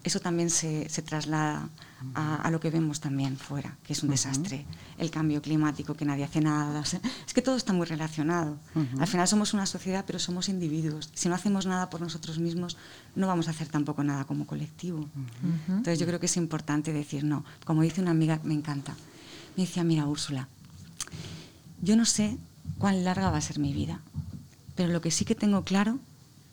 eso 0.05 0.21
también 0.21 0.49
se, 0.49 0.87
traslada 1.05 1.67
a, 2.15 2.49
lo 2.49 2.61
que 2.61 2.69
vemos 2.69 3.01
también 3.01 3.35
fuera, 3.35 3.75
que 3.83 3.91
es 3.91 4.01
un 4.01 4.09
desastre. 4.09 4.65
El 4.97 5.11
cambio 5.11 5.41
climático, 5.41 5.95
que 5.95 6.05
nadie 6.05 6.23
hace 6.23 6.39
nada. 6.39 6.79
es 6.79 7.33
que 7.33 7.41
todo 7.41 7.57
está 7.57 7.73
muy 7.73 7.85
relacionado. 7.85 8.57
Al 9.01 9.07
final 9.07 9.27
somos 9.27 9.53
una 9.53 9.65
sociedad, 9.65 10.05
pero 10.07 10.17
somos 10.17 10.47
individuos. 10.47 11.09
Si 11.13 11.27
no 11.27 11.35
hacemos 11.35 11.65
nada 11.65 11.89
por 11.89 11.99
nosotros 11.99 12.39
mismos, 12.39 12.77
no 13.17 13.27
vamos 13.27 13.49
a 13.49 13.51
hacer 13.51 13.67
tampoco 13.67 14.01
nada 14.05 14.23
como 14.23 14.47
colectivo. 14.47 15.09
Entonces 15.67 15.99
yo 15.99 16.05
creo 16.05 16.21
que 16.21 16.27
es 16.27 16.37
importante 16.37 16.93
decir 16.93 17.25
no. 17.25 17.43
Como 17.65 17.81
dice 17.81 17.99
una 17.99 18.11
amiga, 18.11 18.39
me 18.45 18.53
encanta. 18.53 18.95
Me 19.59 19.65
decía, 19.65 19.83
mira, 19.83 20.05
Úrsula, 20.05 20.47
yo 21.81 21.97
no 21.97 22.05
sé 22.05 22.37
cuán 22.77 23.03
larga 23.03 23.29
va 23.29 23.39
a 23.39 23.41
ser 23.41 23.59
mi 23.59 23.73
vida, 23.73 23.99
pero 24.77 24.93
lo 24.93 25.01
que 25.01 25.11
sí 25.11 25.25
que 25.25 25.35
tengo 25.35 25.65
claro 25.65 25.99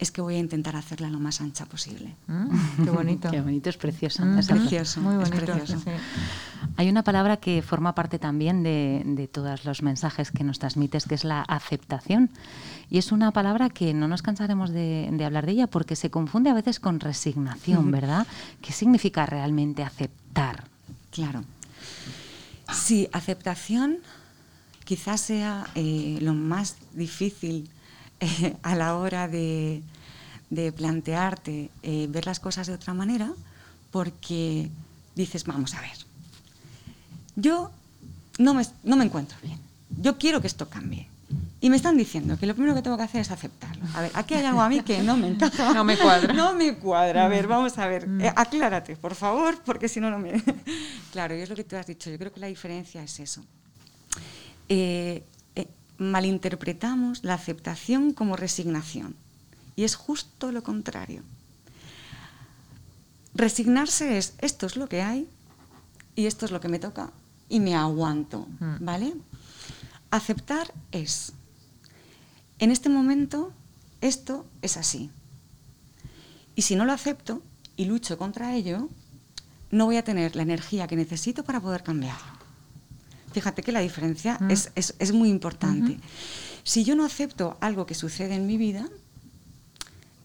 es 0.01 0.11
que 0.11 0.21
voy 0.21 0.35
a 0.35 0.38
intentar 0.40 0.75
hacerla 0.75 1.09
lo 1.09 1.21
más 1.21 1.40
ancha 1.40 1.66
posible. 1.66 2.16
Mm, 2.27 2.83
qué 2.85 2.90
bonito. 2.90 3.31
qué 3.31 3.40
bonito, 3.40 3.71
es 3.71 3.77
precioso. 3.77 4.25
Mm, 4.25 4.38
es 4.40 4.49
precioso, 4.49 5.01
muy 5.03 5.14
bonito. 5.14 5.55
Hay 6.77 6.88
una 6.88 7.05
palabra 7.05 7.37
que 7.37 7.62
forma 7.62 7.95
parte 7.95 8.19
también 8.19 8.64
de, 8.64 9.31
todos 9.33 9.64
los 9.64 9.83
mensajes 9.83 10.33
que 10.33 10.42
nos 10.42 10.59
transmites, 10.59 11.07
que 11.07 11.14
es 11.14 11.23
la 11.23 11.42
aceptación. 11.42 12.31
Y 12.90 12.99
es 12.99 13.12
una 13.12 13.31
palabra 13.31 13.71
que 13.71 13.95
no 13.95 14.09
nos 14.09 14.23
cansaremos 14.23 14.71
de, 14.71 15.09
de 15.12 15.25
hablar 15.25 15.47
de 15.47 15.53
ella 15.53 15.69
porque 15.69 15.95
se 15.95 16.11
confunde 16.11 16.51
a 16.51 16.55
veces 16.55 16.81
con 16.81 16.99
resignación, 16.99 17.88
¿verdad? 17.92 18.27
¿Qué 18.61 18.73
significa 18.73 19.27
realmente 19.27 19.85
aceptar? 19.85 20.64
Claro. 21.12 21.45
Sí, 22.72 23.09
aceptación 23.12 23.98
quizás 24.85 25.20
sea 25.20 25.66
eh, 25.74 26.18
lo 26.20 26.33
más 26.33 26.76
difícil 26.92 27.68
eh, 28.20 28.57
a 28.62 28.74
la 28.76 28.96
hora 28.96 29.29
de, 29.29 29.83
plantearte 30.76 31.70
eh, 31.83 32.07
ver 32.09 32.24
las 32.24 32.40
cosas 32.40 32.66
de 32.68 32.74
otra 32.74 32.94
manera, 32.94 33.33
porque 33.90 34.70
dices, 35.14 35.44
vamos 35.44 35.74
a 35.74 35.81
ver, 35.81 35.98
yo 37.35 37.70
no 38.38 38.55
me, 38.55 38.64
no 38.85 38.96
me 38.96 39.05
encuentro 39.05 39.37
bien, 39.42 39.59
yo 40.00 40.18
quiero 40.18 40.40
que 40.40 40.46
esto 40.46 40.68
cambie. 40.68 41.09
Y 41.60 41.70
me 41.70 41.76
están 41.76 41.96
diciendo 41.96 42.38
que 42.38 42.46
lo 42.46 42.54
primero 42.54 42.74
que 42.74 42.82
tengo 42.82 42.96
que 42.96 43.02
hacer 43.02 43.22
es 43.22 43.30
aceptarlo. 43.30 43.84
A 43.94 44.02
ver, 44.02 44.10
aquí 44.14 44.34
hay 44.34 44.44
algo 44.44 44.60
a 44.60 44.68
mí 44.68 44.80
que 44.82 45.02
no 45.02 45.16
me 45.16 45.28
encaja. 45.28 45.72
No 45.74 45.84
me 45.84 45.96
cuadra. 45.96 46.32
No 46.32 46.54
me 46.54 46.76
cuadra. 46.76 47.24
A 47.24 47.28
ver, 47.28 47.46
vamos 47.46 47.76
a 47.78 47.86
ver. 47.86 48.06
Mm. 48.06 48.22
aclárate, 48.36 48.96
por 48.96 49.14
favor, 49.14 49.60
porque 49.64 49.88
si 49.88 50.00
no, 50.00 50.10
no 50.10 50.18
me... 50.18 50.42
claro, 51.12 51.36
y 51.36 51.40
es 51.40 51.48
lo 51.48 51.56
que 51.56 51.64
tú 51.64 51.76
has 51.76 51.86
dicho. 51.86 52.10
Yo 52.10 52.18
creo 52.18 52.32
que 52.32 52.40
la 52.40 52.46
diferencia 52.46 53.02
es 53.02 53.18
eso. 53.18 53.44
Eh, 54.68 55.24
eh, 55.56 55.66
malinterpretamos 55.98 57.24
la 57.24 57.34
aceptación 57.34 58.12
como 58.12 58.36
resignación. 58.36 59.16
Y 59.74 59.84
es 59.84 59.96
justo 59.96 60.52
lo 60.52 60.62
contrario. 60.62 61.22
Resignarse 63.34 64.18
es, 64.18 64.34
esto 64.38 64.66
es 64.66 64.76
lo 64.76 64.88
que 64.88 65.02
hay 65.02 65.28
y 66.14 66.26
esto 66.26 66.46
es 66.46 66.52
lo 66.52 66.60
que 66.60 66.68
me 66.68 66.78
toca 66.78 67.10
y 67.48 67.60
me 67.60 67.74
aguanto, 67.74 68.46
mm. 68.60 68.76
¿vale? 68.80 69.14
Aceptar 70.11 70.73
es, 70.92 71.33
en 72.59 72.71
este 72.71 72.88
momento, 72.88 73.53
esto 74.01 74.47
es 74.62 74.77
así. 74.77 75.11
Y 76.55 76.62
si 76.62 76.77
no 76.77 76.85
lo 76.85 76.92
acepto 76.92 77.42
y 77.77 77.85
lucho 77.85 78.16
contra 78.16 78.55
ello, 78.55 78.88
no 79.71 79.87
voy 79.87 79.97
a 79.97 80.05
tener 80.05 80.37
la 80.37 80.42
energía 80.42 80.87
que 80.87 80.97
necesito 80.97 81.45
para 81.45 81.61
poder 81.61 81.83
cambiarlo. 81.83 82.37
Fíjate 83.33 83.62
que 83.62 83.73
la 83.73 83.81
diferencia 83.81 84.38
mm. 84.40 84.51
es, 84.51 85.12
muy 85.12 85.29
importante. 85.29 85.99
Si 86.64 86.85
yo 86.85 86.97
no 86.97 87.05
acepto 87.05 87.59
algo 87.61 87.85
que 87.85 87.95
sucede 87.95 88.35
en 88.35 88.47
mi 88.47 88.57
vida, 88.57 88.88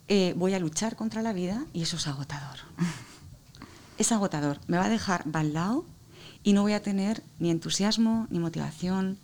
eh, 0.07 0.33
voy 0.37 0.53
a 0.53 0.59
luchar 0.59 0.95
contra 0.95 1.21
la 1.21 1.33
vida 1.33 1.65
y 1.73 1.81
eso 1.81 1.97
es 1.97 2.07
agotador. 2.07 2.59
es 3.97 4.11
agotador. 4.11 4.59
Me 4.67 4.77
va 4.77 4.85
a 4.85 4.89
dejar 4.89 5.23
baldado 5.25 5.85
y 6.43 6.53
no 6.53 6.61
voy 6.61 6.73
a 6.73 6.81
tener 6.81 7.21
ni 7.39 7.51
entusiasmo, 7.51 8.27
ni 8.29 8.39
motivación, 8.39 9.17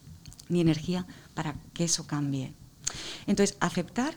ni 0.49 0.61
energía 0.61 1.05
para 1.33 1.55
que 1.73 1.83
eso 1.83 2.07
cambie. 2.07 2.53
Entonces, 3.25 3.57
aceptar 3.59 4.15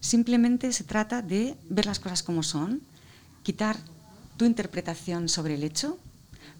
simplemente 0.00 0.72
se 0.72 0.84
trata 0.84 1.22
de 1.22 1.56
ver 1.68 1.86
las 1.86 2.00
cosas 2.00 2.22
como 2.22 2.42
son, 2.42 2.82
quitar 3.42 3.76
tu 4.36 4.44
interpretación 4.44 5.28
sobre 5.28 5.54
el 5.54 5.64
hecho, 5.64 5.98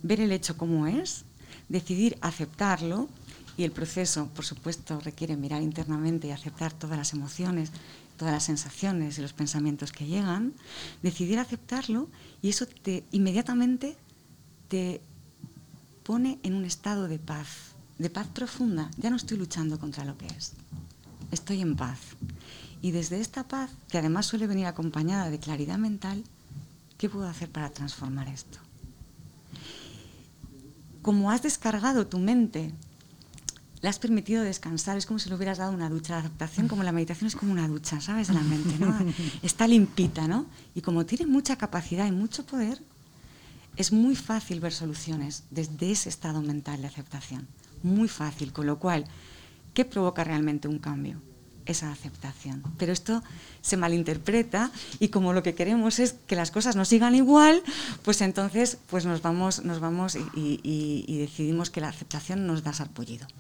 ver 0.02 0.20
el 0.20 0.32
hecho 0.32 0.56
como 0.56 0.86
es 0.86 1.24
decidir 1.68 2.16
aceptarlo 2.20 3.08
y 3.56 3.64
el 3.64 3.72
proceso, 3.72 4.28
por 4.34 4.44
supuesto, 4.44 5.00
requiere 5.00 5.36
mirar 5.36 5.62
internamente 5.62 6.28
y 6.28 6.30
aceptar 6.30 6.72
todas 6.72 6.98
las 6.98 7.12
emociones, 7.12 7.70
todas 8.16 8.34
las 8.34 8.44
sensaciones 8.44 9.18
y 9.18 9.22
los 9.22 9.32
pensamientos 9.32 9.92
que 9.92 10.06
llegan, 10.06 10.52
decidir 11.02 11.38
aceptarlo 11.38 12.08
y 12.42 12.50
eso 12.50 12.66
te 12.66 13.04
inmediatamente 13.12 13.96
te 14.68 15.00
pone 16.02 16.38
en 16.42 16.54
un 16.54 16.64
estado 16.64 17.08
de 17.08 17.18
paz, 17.18 17.75
de 17.98 18.10
paz 18.10 18.26
profunda. 18.28 18.90
Ya 18.96 19.10
no 19.10 19.16
estoy 19.16 19.38
luchando 19.38 19.78
contra 19.78 20.04
lo 20.04 20.16
que 20.18 20.26
es, 20.26 20.52
estoy 21.30 21.60
en 21.60 21.76
paz. 21.76 22.00
Y 22.82 22.90
desde 22.90 23.20
esta 23.20 23.48
paz, 23.48 23.70
que 23.88 23.98
además 23.98 24.26
suele 24.26 24.46
venir 24.46 24.66
acompañada 24.66 25.30
de 25.30 25.40
claridad 25.40 25.78
mental, 25.78 26.24
¿qué 26.98 27.08
puedo 27.08 27.26
hacer 27.26 27.50
para 27.50 27.70
transformar 27.70 28.28
esto? 28.28 28.58
como 31.06 31.30
has 31.30 31.40
descargado 31.40 32.08
tu 32.08 32.18
mente, 32.18 32.72
le 33.80 33.88
has 33.88 34.00
permitido 34.00 34.42
descansar, 34.42 34.96
es 34.96 35.06
como 35.06 35.20
si 35.20 35.28
le 35.28 35.36
hubieras 35.36 35.58
dado 35.58 35.70
una 35.70 35.88
ducha. 35.88 36.14
La 36.14 36.18
adaptación, 36.18 36.66
como 36.66 36.82
la 36.82 36.90
meditación, 36.90 37.28
es 37.28 37.36
como 37.36 37.52
una 37.52 37.68
ducha, 37.68 38.00
¿sabes? 38.00 38.26
De 38.26 38.34
la 38.34 38.40
mente, 38.42 38.76
¿no? 38.80 38.92
Está 39.44 39.68
limpita, 39.68 40.26
¿no? 40.26 40.46
Y 40.74 40.80
como 40.80 41.06
tiene 41.06 41.26
mucha 41.26 41.54
capacidad 41.54 42.08
y 42.08 42.10
mucho 42.10 42.44
poder, 42.44 42.82
es 43.76 43.92
muy 43.92 44.16
fácil 44.16 44.58
ver 44.58 44.72
soluciones 44.72 45.44
desde 45.52 45.92
ese 45.92 46.08
estado 46.08 46.42
mental 46.42 46.80
de 46.80 46.88
aceptación. 46.88 47.46
Muy 47.86 48.08
fácil, 48.08 48.52
con 48.52 48.66
lo 48.66 48.80
cual, 48.80 49.04
¿qué 49.72 49.84
provoca 49.84 50.24
realmente 50.24 50.66
un 50.66 50.80
cambio? 50.80 51.22
Esa 51.66 51.90
aceptación. 51.90 52.62
Pero 52.78 52.92
esto 52.92 53.22
se 53.60 53.76
malinterpreta 53.76 54.70
y 55.00 55.08
como 55.08 55.32
lo 55.32 55.42
que 55.42 55.54
queremos 55.54 55.98
es 55.98 56.14
que 56.26 56.36
las 56.36 56.50
cosas 56.50 56.76
no 56.76 56.84
sigan 56.84 57.14
igual, 57.14 57.62
pues 58.02 58.20
entonces 58.20 58.78
pues 58.88 59.04
nos 59.06 59.22
vamos, 59.22 59.64
nos 59.64 59.80
vamos 59.80 60.16
y, 60.34 61.18
decidimos 61.18 61.70
que 61.70 61.80
la 61.80 61.88
aceptación 61.88 62.46
nos 62.46 62.62
da 62.62 62.72
sarpullido. 62.72 63.26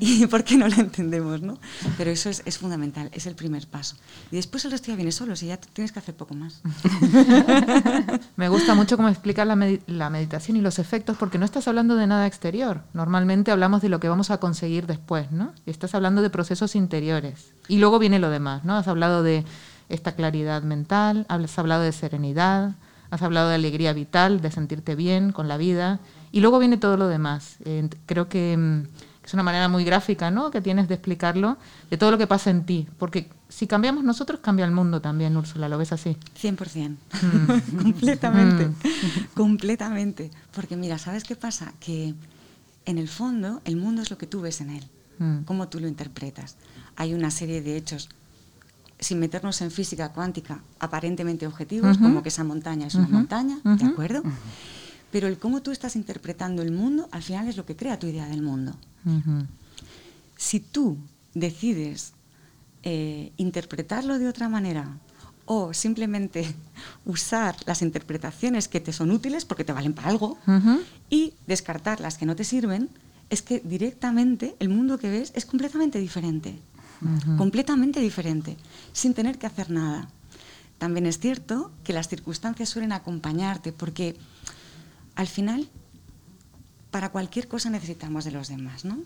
Y 0.00 0.26
por 0.26 0.44
qué 0.44 0.56
no 0.56 0.68
la 0.68 0.76
entendemos, 0.76 1.42
¿no? 1.42 1.58
Pero 1.96 2.10
eso 2.10 2.30
es, 2.30 2.42
es, 2.44 2.58
fundamental, 2.58 3.10
es 3.12 3.26
el 3.26 3.34
primer 3.34 3.66
paso. 3.66 3.96
Y 4.30 4.36
después 4.36 4.64
el 4.64 4.70
resto 4.70 4.88
ya 4.88 4.96
viene 4.96 5.12
solo, 5.12 5.36
si 5.36 5.46
ya 5.46 5.58
tienes 5.58 5.92
que 5.92 5.98
hacer 5.98 6.14
poco 6.14 6.34
más. 6.34 6.62
Me 8.36 8.48
gusta 8.48 8.74
mucho 8.74 8.96
cómo 8.96 9.08
explicas 9.08 9.46
la, 9.46 9.56
la 9.86 10.10
meditación 10.10 10.56
y 10.56 10.60
los 10.60 10.78
efectos, 10.78 11.16
porque 11.16 11.38
no 11.38 11.44
estás 11.44 11.68
hablando 11.68 11.96
de 11.96 12.06
nada 12.06 12.26
exterior. 12.26 12.82
Normalmente 12.94 13.50
hablamos 13.50 13.82
de 13.82 13.88
lo 13.88 14.00
que 14.00 14.08
vamos 14.08 14.30
a 14.30 14.38
conseguir 14.38 14.86
después, 14.86 15.30
¿no? 15.30 15.52
Y 15.66 15.70
estás 15.70 15.94
hablando 15.94 16.22
de 16.22 16.30
procesos 16.30 16.74
interiores. 16.74 17.52
Y 17.68 17.78
luego 17.78 17.98
viene 17.98 18.18
lo 18.18 18.30
demás, 18.30 18.64
¿no? 18.64 18.76
Has 18.76 18.88
hablado 18.88 19.22
de 19.22 19.44
esta 19.88 20.12
claridad 20.12 20.62
mental, 20.62 21.26
has 21.28 21.58
hablado 21.58 21.82
de 21.82 21.92
serenidad, 21.92 22.74
has 23.10 23.22
hablado 23.22 23.48
de 23.48 23.54
alegría 23.54 23.92
vital, 23.92 24.40
de 24.40 24.50
sentirte 24.50 24.94
bien 24.94 25.32
con 25.32 25.48
la 25.48 25.56
vida, 25.56 26.00
y 26.32 26.40
luego 26.40 26.58
viene 26.58 26.76
todo 26.76 26.96
lo 26.96 27.08
demás. 27.08 27.56
Eh, 27.64 27.88
creo 28.06 28.28
que 28.28 28.56
mm, 28.56 28.82
es 29.24 29.34
una 29.34 29.42
manera 29.42 29.68
muy 29.68 29.84
gráfica, 29.84 30.30
¿no? 30.30 30.50
Que 30.50 30.60
tienes 30.60 30.88
de 30.88 30.94
explicarlo, 30.94 31.56
de 31.90 31.96
todo 31.96 32.10
lo 32.10 32.18
que 32.18 32.26
pasa 32.26 32.50
en 32.50 32.64
ti, 32.64 32.86
porque 32.98 33.30
si 33.48 33.66
cambiamos 33.66 34.04
nosotros, 34.04 34.40
cambia 34.40 34.66
el 34.66 34.72
mundo 34.72 35.00
también, 35.00 35.36
Úrsula, 35.36 35.68
¿lo 35.68 35.78
ves 35.78 35.92
así? 35.92 36.16
100%, 36.40 36.96
mm. 37.22 37.76
completamente, 37.82 38.66
mm. 38.66 38.74
completamente. 39.34 40.30
Porque 40.52 40.76
mira, 40.76 40.98
¿sabes 40.98 41.24
qué 41.24 41.36
pasa? 41.36 41.72
Que 41.80 42.14
en 42.84 42.98
el 42.98 43.08
fondo 43.08 43.62
el 43.64 43.76
mundo 43.76 44.02
es 44.02 44.10
lo 44.10 44.18
que 44.18 44.26
tú 44.26 44.40
ves 44.40 44.60
en 44.60 44.70
él, 44.70 44.84
cómo 45.44 45.68
tú 45.68 45.80
lo 45.80 45.88
interpretas 45.88 46.56
hay 46.98 47.14
una 47.14 47.30
serie 47.30 47.62
de 47.62 47.76
hechos 47.76 48.08
sin 48.98 49.20
meternos 49.20 49.60
en 49.60 49.70
física 49.70 50.12
cuántica 50.12 50.60
aparentemente 50.80 51.46
objetivos, 51.46 51.96
como 51.98 52.24
que 52.24 52.28
esa 52.28 52.42
montaña 52.42 52.88
es 52.88 52.96
una 52.96 53.06
montaña, 53.06 53.60
¿de 53.62 53.84
acuerdo? 53.84 54.22
Pero 55.12 55.28
el 55.28 55.38
cómo 55.38 55.62
tú 55.62 55.70
estás 55.70 55.94
interpretando 55.94 56.60
el 56.60 56.72
mundo, 56.72 57.08
al 57.12 57.22
final 57.22 57.46
es 57.46 57.56
lo 57.56 57.64
que 57.64 57.76
crea 57.76 58.00
tu 58.00 58.08
idea 58.08 58.26
del 58.26 58.42
mundo. 58.42 58.74
Si 60.36 60.58
tú 60.58 60.98
decides 61.34 62.14
eh, 62.82 63.32
interpretarlo 63.36 64.18
de 64.18 64.26
otra 64.26 64.48
manera 64.48 64.98
o 65.44 65.72
simplemente 65.72 66.52
usar 67.04 67.54
las 67.64 67.80
interpretaciones 67.82 68.66
que 68.66 68.80
te 68.80 68.92
son 68.92 69.12
útiles 69.12 69.44
porque 69.44 69.64
te 69.64 69.72
valen 69.72 69.94
para 69.94 70.08
algo 70.08 70.36
y 71.08 71.34
descartar 71.46 72.00
las 72.00 72.18
que 72.18 72.26
no 72.26 72.34
te 72.34 72.42
sirven, 72.42 72.90
es 73.30 73.42
que 73.42 73.60
directamente 73.60 74.56
el 74.58 74.68
mundo 74.68 74.98
que 74.98 75.10
ves 75.10 75.30
es 75.36 75.46
completamente 75.46 76.00
diferente 76.00 76.58
completamente 77.36 78.00
diferente, 78.00 78.56
sin 78.92 79.14
tener 79.14 79.38
que 79.38 79.46
hacer 79.46 79.70
nada. 79.70 80.08
También 80.78 81.06
es 81.06 81.18
cierto 81.18 81.72
que 81.84 81.92
las 81.92 82.08
circunstancias 82.08 82.68
suelen 82.68 82.92
acompañarte, 82.92 83.72
porque 83.72 84.16
al 85.16 85.26
final, 85.26 85.68
para 86.90 87.10
cualquier 87.10 87.48
cosa 87.48 87.70
necesitamos 87.70 88.24
de 88.24 88.30
los 88.30 88.48
demás, 88.48 88.84
¿no? 88.84 88.98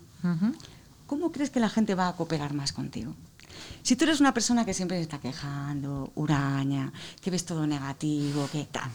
¿Cómo 1.07 1.33
crees 1.33 1.51
que 1.51 1.61
la 1.61 1.69
gente 1.69 1.95
va 1.95 2.09
a 2.09 2.17
cooperar 2.17 2.55
más 2.55 2.73
contigo? 2.73 3.15
Si 3.83 3.97
tú 3.97 4.05
eres 4.05 4.21
una 4.21 4.33
persona 4.33 4.65
que 4.65 4.75
siempre 4.75 4.97
se 4.97 5.03
está 5.03 5.19
quejando, 5.19 6.11
huraña, 6.15 6.93
que 7.21 7.31
ves 7.31 7.45
todo 7.45 7.67
negativo, 7.67 8.49
que 8.51 8.65
tal, 8.65 8.91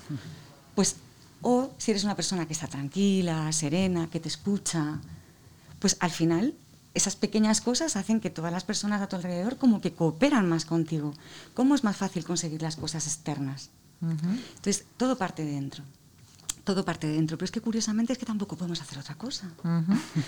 pues, 0.76 0.96
o 1.42 1.72
si 1.78 1.92
eres 1.92 2.04
una 2.04 2.16
persona 2.16 2.46
que 2.48 2.54
está 2.54 2.68
tranquila, 2.68 3.52
serena, 3.52 4.08
que 4.10 4.20
te 4.20 4.28
escucha, 4.28 5.00
pues 5.80 5.98
al 6.00 6.12
final 6.12 6.56
esas 6.98 7.16
pequeñas 7.16 7.62
cosas 7.62 7.96
hacen 7.96 8.20
que 8.20 8.30
todas 8.30 8.52
las 8.52 8.64
personas 8.64 9.02
a 9.02 9.08
tu 9.08 9.16
alrededor 9.16 9.58
como 9.58 9.82
que 9.82 9.94
cooperan 9.94 10.50
más 10.50 10.66
contigo. 10.66 11.14
¿Cómo 11.54 11.76
es 11.76 11.84
más 11.84 11.96
fácil 11.96 12.26
conseguir 12.26 12.62
las 12.62 12.76
cosas 12.76 13.08
externas? 13.08 13.70
Entonces, 14.02 14.86
todo 14.98 15.18
parte 15.18 15.46
de 15.46 15.52
dentro. 15.52 15.84
Todo 16.64 16.84
parte 16.84 17.08
de 17.08 17.14
dentro. 17.14 17.38
Pero 17.38 17.46
es 17.46 17.52
que 17.52 17.62
curiosamente 17.62 18.12
es 18.14 18.20
que 18.20 18.26
tampoco 18.26 18.58
podemos 18.58 18.82
hacer 18.82 18.98
otra 19.00 19.16
cosa. 19.16 19.48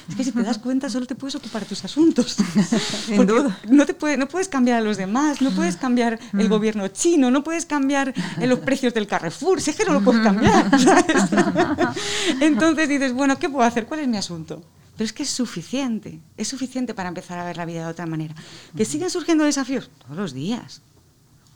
Es 0.08 0.16
que 0.16 0.24
si 0.24 0.32
te 0.32 0.42
das 0.42 0.58
cuenta, 0.58 0.90
solo 0.90 1.06
te 1.06 1.16
puedes 1.16 1.36
ocupar 1.36 1.64
de 1.64 1.68
tus 1.68 1.84
asuntos. 1.84 2.38
Sin 3.06 3.26
duda. 3.26 3.60
No, 3.70 3.86
te 3.86 3.94
puede, 3.94 4.16
no 4.16 4.28
puedes 4.28 4.48
cambiar 4.48 4.78
a 4.78 4.82
los 4.82 4.96
demás, 4.96 5.42
no 5.42 5.52
puedes 5.52 5.76
cambiar 5.76 6.20
el 6.34 6.48
gobierno 6.48 6.88
chino, 6.88 7.30
no 7.30 7.44
puedes 7.44 7.66
cambiar 7.66 8.14
los 8.40 8.60
precios 8.60 8.94
del 8.94 9.08
Carrefour. 9.08 9.60
Si 9.60 9.72
es 9.72 9.76
que 9.76 9.86
no 9.86 9.94
lo 9.94 10.02
puedes 10.02 10.24
cambiar. 10.24 10.70
Entonces 12.40 12.88
dices, 12.88 13.12
bueno, 13.12 13.38
¿qué 13.38 13.50
puedo 13.50 13.68
hacer? 13.68 13.86
¿Cuál 13.86 14.02
es 14.02 14.08
mi 14.08 14.18
asunto? 14.18 14.64
Pero 15.00 15.06
es 15.06 15.14
que 15.14 15.24
es 15.24 15.30
suficiente, 15.30 16.20
es 16.36 16.50
suficiente 16.50 16.94
para 16.94 17.08
empezar 17.08 17.40
a 17.40 17.46
ver 17.46 17.56
la 17.56 17.64
vida 17.64 17.86
de 17.86 17.90
otra 17.90 18.06
manera. 18.06 18.36
¿Que 18.76 18.84
siguen 18.84 19.10
surgiendo 19.10 19.46
desafíos? 19.46 19.90
Todos 20.00 20.18
los 20.18 20.34
días. 20.34 20.82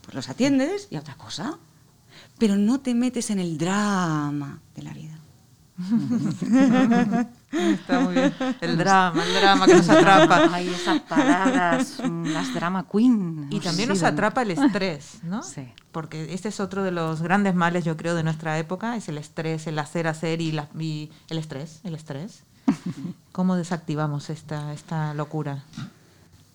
Pues 0.00 0.14
los 0.14 0.30
atiendes 0.30 0.88
y 0.90 0.96
otra 0.96 1.14
cosa. 1.16 1.58
Pero 2.38 2.56
no 2.56 2.80
te 2.80 2.94
metes 2.94 3.28
en 3.28 3.40
el 3.40 3.58
drama 3.58 4.62
de 4.74 4.82
la 4.82 4.94
vida. 4.94 5.18
Está 7.52 8.00
muy 8.00 8.14
bien. 8.14 8.34
El 8.62 8.78
drama, 8.78 9.22
el 9.22 9.34
drama 9.34 9.66
que 9.66 9.74
nos 9.74 9.90
atrapa. 9.90 10.48
Hay 10.54 10.68
esas 10.68 11.00
paradas, 11.00 11.98
las 12.00 12.54
drama 12.54 12.86
queen. 12.90 13.48
Y 13.50 13.60
también 13.60 13.90
nos 13.90 14.02
atrapa 14.04 14.40
el 14.40 14.52
estrés, 14.52 15.18
¿no? 15.22 15.42
Sí. 15.42 15.68
Porque 15.92 16.32
este 16.32 16.48
es 16.48 16.60
otro 16.60 16.82
de 16.82 16.92
los 16.92 17.20
grandes 17.20 17.54
males, 17.54 17.84
yo 17.84 17.94
creo, 17.98 18.14
de 18.14 18.22
nuestra 18.22 18.58
época, 18.58 18.96
es 18.96 19.10
el 19.10 19.18
estrés, 19.18 19.66
el 19.66 19.78
hacer, 19.78 20.06
hacer 20.06 20.40
y, 20.40 20.52
la, 20.52 20.70
y 20.78 21.10
el 21.28 21.36
estrés, 21.36 21.82
el 21.84 21.94
estrés. 21.94 22.42
¿Cómo 23.32 23.56
desactivamos 23.56 24.30
esta, 24.30 24.72
esta 24.72 25.14
locura? 25.14 25.64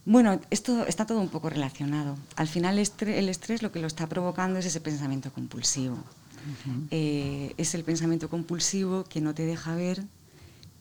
Bueno, 0.05 0.39
esto 0.49 0.85
está 0.87 1.05
todo 1.05 1.19
un 1.19 1.29
poco 1.29 1.49
relacionado. 1.49 2.17
Al 2.35 2.47
final 2.47 2.79
el 2.79 3.29
estrés, 3.29 3.61
lo 3.61 3.71
que 3.71 3.79
lo 3.79 3.87
está 3.87 4.07
provocando 4.07 4.59
es 4.59 4.65
ese 4.65 4.81
pensamiento 4.81 5.31
compulsivo. 5.31 5.97
Eh, 6.89 7.53
es 7.57 7.75
el 7.75 7.83
pensamiento 7.83 8.29
compulsivo 8.29 9.03
que 9.03 9.21
no 9.21 9.35
te 9.35 9.45
deja 9.45 9.75
ver 9.75 10.03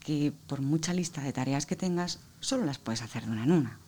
que 0.01 0.33
por 0.47 0.63
mucha 0.63 0.95
lista 0.95 1.21
de 1.21 1.33
tareas 1.33 1.67
que 1.67 1.77
tengas, 1.77 2.21
solo 2.41 2.65
las 2.65 2.79
puedes 2.79 3.03
hacer 3.03 3.27
de 3.27 3.33
una 3.33 3.45
en 3.45 3.53
una. 3.53 3.79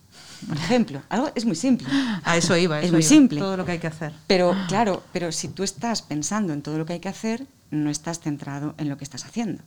Por 0.47 0.57
ejemplo, 0.65 1.01
algo 1.09 1.31
es 1.33 1.45
muy 1.45 1.55
simple. 1.55 1.87
A 2.23 2.37
eso 2.37 2.55
iba, 2.55 2.79
es 2.79 2.91
muy 2.91 3.01
simple. 3.01 3.39
Todo 3.39 3.57
lo 3.57 3.65
que 3.65 3.71
hay 3.71 3.79
que 3.79 3.87
hacer. 3.87 4.13
Pero 4.27 4.55
claro, 4.67 5.01
pero 5.11 5.31
si 5.31 5.47
tú 5.47 5.63
estás 5.63 6.03
pensando 6.03 6.53
en 6.53 6.61
todo 6.61 6.77
lo 6.77 6.85
que 6.85 6.93
hay 6.93 6.99
que 6.99 7.09
hacer, 7.09 7.47
no 7.71 7.89
estás 7.89 8.19
centrado 8.19 8.75
en 8.77 8.89
lo 8.89 8.97
que 8.97 9.05
estás 9.05 9.25
haciendo. 9.25 9.63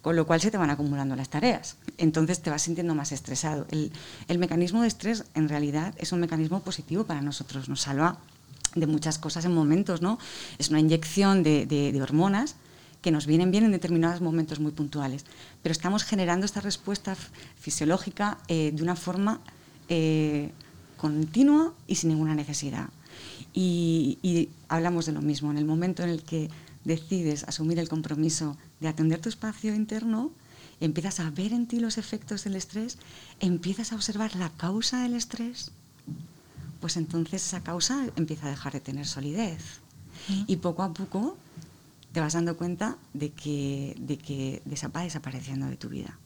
Con 0.00 0.16
lo 0.16 0.26
cual 0.26 0.40
se 0.40 0.50
te 0.50 0.56
van 0.56 0.70
acumulando 0.70 1.16
las 1.16 1.28
tareas. 1.28 1.76
Entonces 1.98 2.40
te 2.40 2.50
vas 2.50 2.62
sintiendo 2.62 2.94
más 2.94 3.12
estresado. 3.12 3.66
El, 3.70 4.38
mecanismo 4.38 4.82
de 4.82 4.88
estrés 4.88 5.24
en 5.34 5.48
realidad 5.48 5.94
es 5.98 6.12
un 6.12 6.20
mecanismo 6.20 6.60
positivo 6.60 7.04
para 7.04 7.20
nosotros. 7.20 7.68
Nos 7.68 7.82
salva 7.82 8.18
de 8.74 8.86
muchas 8.86 9.18
cosas 9.18 9.44
en 9.44 9.52
momentos, 9.52 10.00
¿no? 10.00 10.18
Es 10.58 10.70
una 10.70 10.80
inyección 10.80 11.42
de, 11.42 11.98
hormonas 12.00 12.54
que 13.02 13.10
nos 13.10 13.26
vienen 13.26 13.50
bien 13.50 13.64
en 13.64 13.72
determinados 13.72 14.20
momentos 14.20 14.60
muy 14.60 14.70
puntuales. 14.70 15.26
Pero 15.62 15.72
estamos 15.72 16.04
generando 16.04 16.46
esta 16.46 16.60
respuesta 16.60 17.16
fisiológica 17.58 18.38
eh, 18.46 18.70
de 18.72 18.82
una 18.82 18.94
forma 18.94 19.40
eh, 19.88 20.52
continua 20.96 21.74
y 21.88 21.96
sin 21.96 22.10
ninguna 22.10 22.36
necesidad. 22.36 22.88
y 23.52 24.48
hablamos 24.68 25.06
de 25.06 25.12
lo 25.12 25.20
mismo. 25.20 25.50
En 25.50 25.58
el 25.58 25.64
momento 25.64 26.04
en 26.04 26.08
el 26.08 26.22
que 26.22 26.48
decides 26.84 27.44
asumir 27.44 27.78
el 27.78 27.88
compromiso 27.88 28.56
de 28.80 28.88
atender 28.88 29.20
tu 29.20 29.28
espacio 29.28 29.74
interno, 29.74 30.32
empiezas 30.80 31.20
a 31.20 31.30
ver 31.30 31.52
en 31.52 31.66
ti 31.66 31.80
los 31.80 31.98
efectos 31.98 32.44
del 32.44 32.56
estrés, 32.56 32.98
empiezas 33.40 33.92
a 33.92 33.96
observar 33.96 34.34
la 34.36 34.50
causa 34.50 35.02
del 35.02 35.14
estrés, 35.14 35.70
pues 36.80 36.96
entonces 36.96 37.46
esa 37.46 37.62
causa 37.62 38.08
empieza 38.16 38.46
a 38.46 38.50
dejar 38.50 38.72
de 38.72 38.80
tener 38.80 39.06
solidez. 39.06 39.80
Y 40.46 40.56
poco 40.56 40.82
a 40.82 40.92
poco 40.92 41.36
te 42.12 42.20
vas 42.20 42.34
dando 42.34 42.56
cuenta 42.56 42.98
de 43.14 43.30
que, 43.30 43.96
de 43.98 44.18
que 44.18 44.62
va 44.94 45.02
desapareciendo 45.02 45.66
de 45.66 45.76
tu 45.76 45.88
vida. 45.88 46.18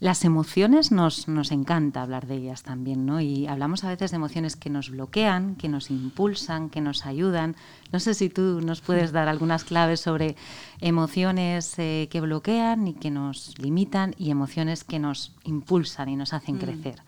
Las 0.00 0.24
emociones 0.24 0.90
nos, 0.90 1.28
nos 1.28 1.52
encanta 1.52 2.02
hablar 2.02 2.26
de 2.26 2.36
ellas 2.36 2.62
también, 2.62 3.06
¿no? 3.06 3.20
Y 3.20 3.46
hablamos 3.46 3.84
a 3.84 3.88
veces 3.88 4.10
de 4.10 4.16
emociones 4.16 4.56
que 4.56 4.70
nos 4.70 4.90
bloquean, 4.90 5.54
que 5.56 5.68
nos 5.68 5.90
impulsan, 5.90 6.70
que 6.70 6.80
nos 6.80 7.06
ayudan. 7.06 7.54
No 7.92 8.00
sé 8.00 8.14
si 8.14 8.28
tú 8.28 8.60
nos 8.60 8.80
puedes 8.80 9.12
dar 9.12 9.28
algunas 9.28 9.64
claves 9.64 10.00
sobre 10.00 10.36
emociones 10.80 11.78
eh, 11.78 12.08
que 12.10 12.20
bloquean 12.20 12.88
y 12.88 12.94
que 12.94 13.10
nos 13.10 13.58
limitan 13.58 14.14
y 14.18 14.30
emociones 14.30 14.82
que 14.84 14.98
nos 14.98 15.32
impulsan 15.44 16.08
y 16.08 16.16
nos 16.16 16.32
hacen 16.32 16.56
mm. 16.56 16.58
crecer. 16.58 17.02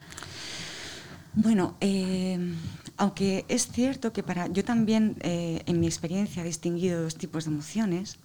Bueno, 1.34 1.74
eh, 1.80 2.54
aunque 2.96 3.44
es 3.48 3.66
cierto 3.66 4.12
que 4.12 4.22
para 4.22 4.46
yo 4.46 4.64
también 4.64 5.16
eh, 5.20 5.62
en 5.66 5.80
mi 5.80 5.86
experiencia 5.86 6.42
he 6.42 6.46
distinguido 6.46 7.02
dos 7.02 7.16
tipos 7.16 7.44
de 7.44 7.50
emociones, 7.50 8.18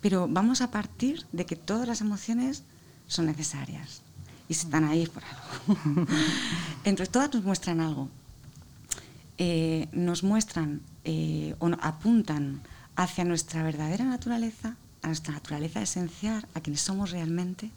pero 0.00 0.26
vamos 0.26 0.62
a 0.62 0.70
partir 0.70 1.26
de 1.32 1.44
que 1.44 1.56
todas 1.56 1.86
las 1.86 2.00
emociones 2.00 2.64
son 3.06 3.26
necesarias 3.26 4.02
y 4.48 4.52
están 4.52 4.84
ahí 4.84 5.06
por 5.06 5.22
algo. 5.24 6.06
Entonces, 6.84 7.10
todas 7.10 7.32
nos 7.34 7.44
muestran 7.44 7.80
algo. 7.80 8.08
Eh, 9.38 9.88
nos 9.92 10.22
muestran 10.22 10.80
eh, 11.04 11.54
o 11.58 11.68
apuntan 11.80 12.62
hacia 12.96 13.24
nuestra 13.24 13.62
verdadera 13.62 14.04
naturaleza, 14.04 14.76
a 15.02 15.08
nuestra 15.08 15.34
naturaleza 15.34 15.82
esencial, 15.82 16.46
a 16.54 16.60
quienes 16.60 16.80
somos 16.80 17.10
realmente, 17.10 17.70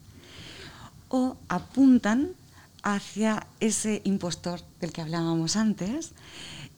o 1.10 1.36
apuntan 1.50 2.32
hacia 2.84 3.46
ese 3.60 4.02
impostor 4.06 4.62
del 4.80 4.94
que 4.94 5.02
hablábamos 5.02 5.58
antes, 5.58 6.14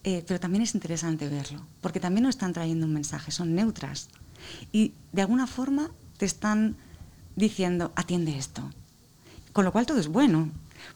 eh, 0.03 0.23
pero 0.27 0.39
también 0.39 0.63
es 0.63 0.73
interesante 0.73 1.29
verlo, 1.29 1.61
porque 1.81 1.99
también 1.99 2.23
nos 2.23 2.35
están 2.35 2.53
trayendo 2.53 2.87
un 2.87 2.93
mensaje, 2.93 3.31
son 3.31 3.53
neutras 3.53 4.09
y 4.71 4.93
de 5.11 5.21
alguna 5.21 5.45
forma 5.45 5.91
te 6.17 6.25
están 6.25 6.75
diciendo, 7.35 7.91
atiende 7.95 8.37
esto. 8.37 8.69
Con 9.53 9.65
lo 9.65 9.71
cual 9.71 9.85
todo 9.85 9.99
es 9.99 10.07
bueno, 10.07 10.49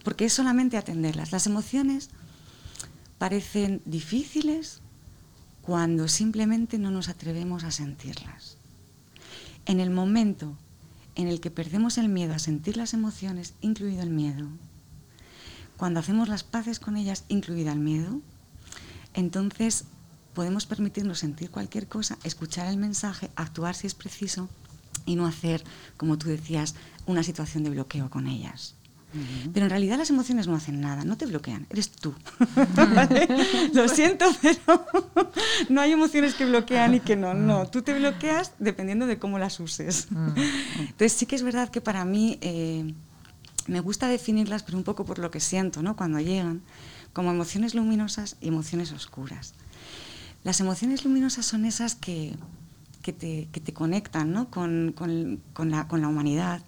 porque 0.03 0.25
es 0.25 0.33
solamente 0.33 0.77
atenderlas. 0.77 1.31
Las 1.31 1.47
emociones 1.47 2.09
parecen 3.17 3.81
difíciles 3.85 4.81
cuando 5.61 6.07
simplemente 6.07 6.77
no 6.77 6.91
nos 6.91 7.09
atrevemos 7.09 7.63
a 7.63 7.71
sentirlas. 7.71 8.57
En 9.65 9.79
el 9.79 9.89
momento 9.89 10.55
en 11.15 11.27
el 11.27 11.39
que 11.39 11.49
perdemos 11.49 11.97
el 11.97 12.09
miedo 12.09 12.33
a 12.33 12.39
sentir 12.39 12.77
las 12.77 12.93
emociones, 12.93 13.53
incluido 13.61 14.03
el 14.03 14.09
miedo, 14.09 14.47
cuando 15.77 15.99
hacemos 15.99 16.29
las 16.29 16.43
paces 16.43 16.79
con 16.79 16.97
ellas, 16.97 17.25
incluida 17.27 17.73
el 17.73 17.79
miedo, 17.79 18.21
entonces 19.13 19.85
podemos 20.33 20.65
permitirnos 20.65 21.19
sentir 21.19 21.49
cualquier 21.49 21.87
cosa, 21.87 22.17
escuchar 22.23 22.67
el 22.67 22.77
mensaje, 22.77 23.31
actuar 23.35 23.75
si 23.75 23.87
es 23.87 23.95
preciso 23.95 24.49
y 25.05 25.15
no 25.15 25.25
hacer, 25.25 25.63
como 25.97 26.17
tú 26.17 26.29
decías, 26.29 26.75
una 27.05 27.23
situación 27.23 27.63
de 27.63 27.69
bloqueo 27.71 28.09
con 28.09 28.27
ellas. 28.27 28.75
Pero 29.53 29.65
en 29.65 29.69
realidad 29.69 29.97
las 29.97 30.09
emociones 30.09 30.45
no 30.47 30.55
hacen 30.55 30.81
nada, 30.81 31.05
no 31.05 31.17
te 31.17 31.25
bloquean, 31.25 31.65
eres 31.69 31.89
tú. 31.89 32.13
Lo 33.73 33.87
siento, 33.87 34.25
pero 34.41 34.85
no 35.69 35.79
hay 35.79 35.93
emociones 35.93 36.33
que 36.33 36.45
bloquean 36.45 36.95
y 36.95 36.99
que 36.99 37.15
no. 37.15 37.33
No, 37.33 37.67
tú 37.67 37.81
te 37.81 37.97
bloqueas 37.97 38.51
dependiendo 38.59 39.07
de 39.07 39.17
cómo 39.17 39.39
las 39.39 39.59
uses. 39.61 40.09
Entonces 40.11 41.13
sí 41.13 41.25
que 41.25 41.35
es 41.35 41.43
verdad 41.43 41.69
que 41.69 41.79
para 41.79 42.03
mí 42.03 42.37
eh, 42.41 42.93
me 43.67 43.79
gusta 43.79 44.07
definirlas, 44.07 44.63
pero 44.63 44.77
un 44.77 44.83
poco 44.83 45.05
por 45.05 45.19
lo 45.19 45.31
que 45.31 45.39
siento 45.39 45.81
¿no? 45.81 45.95
cuando 45.95 46.19
llegan, 46.19 46.61
como 47.13 47.31
emociones 47.31 47.73
luminosas 47.73 48.35
y 48.41 48.49
emociones 48.49 48.91
oscuras. 48.91 49.53
Las 50.43 50.59
emociones 50.59 51.05
luminosas 51.05 51.45
son 51.45 51.65
esas 51.65 51.95
que, 51.95 52.35
que, 53.13 53.13
te, 53.63 53.73
conectan 53.73 54.31
¿no? 54.31 54.49
con, 54.49 54.95
la, 55.59 56.09
humanidad, 56.09 56.61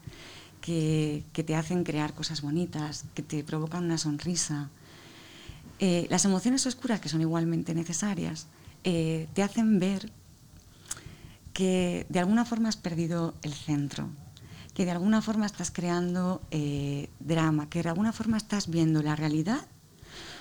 que, 0.62 1.24
que, 1.34 1.44
te 1.44 1.56
hacen 1.56 1.84
crear 1.84 2.14
cosas 2.14 2.42
bonitas, 2.42 3.06
que 3.16 3.24
te 3.24 3.44
provocan 3.44 3.86
una 3.86 3.98
sonrisa. 3.98 4.70
Eh, 5.80 6.06
las 6.12 6.26
emociones 6.26 6.68
oscuras, 6.68 7.00
que 7.00 7.10
son 7.10 7.22
igualmente 7.22 7.74
necesarias, 7.74 8.46
eh, 8.84 9.28
te 9.34 9.42
hacen 9.42 9.80
ver 9.80 10.12
que 11.54 12.06
de 12.10 12.20
alguna 12.20 12.46
forma 12.46 12.70
has 12.70 12.78
perdido 12.78 13.34
el 13.42 13.54
centro, 13.54 14.08
que 14.76 14.86
de 14.86 14.92
alguna 14.92 15.24
forma 15.24 15.48
estás 15.48 15.72
creando 15.72 16.44
eh, 16.52 17.10
drama, 17.20 17.68
que 17.68 17.82
de 17.82 17.90
alguna 17.90 18.14
forma 18.14 18.38
estás 18.38 18.70
viendo 18.70 19.02
la 19.02 19.16
realidad 19.16 19.66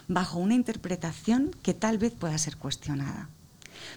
bajo 0.09 0.39
una 0.39 0.55
interpretación 0.55 1.53
que 1.63 1.73
tal 1.73 1.97
vez 1.97 2.13
pueda 2.13 2.37
ser 2.37 2.59
cuestionada. 2.59 3.31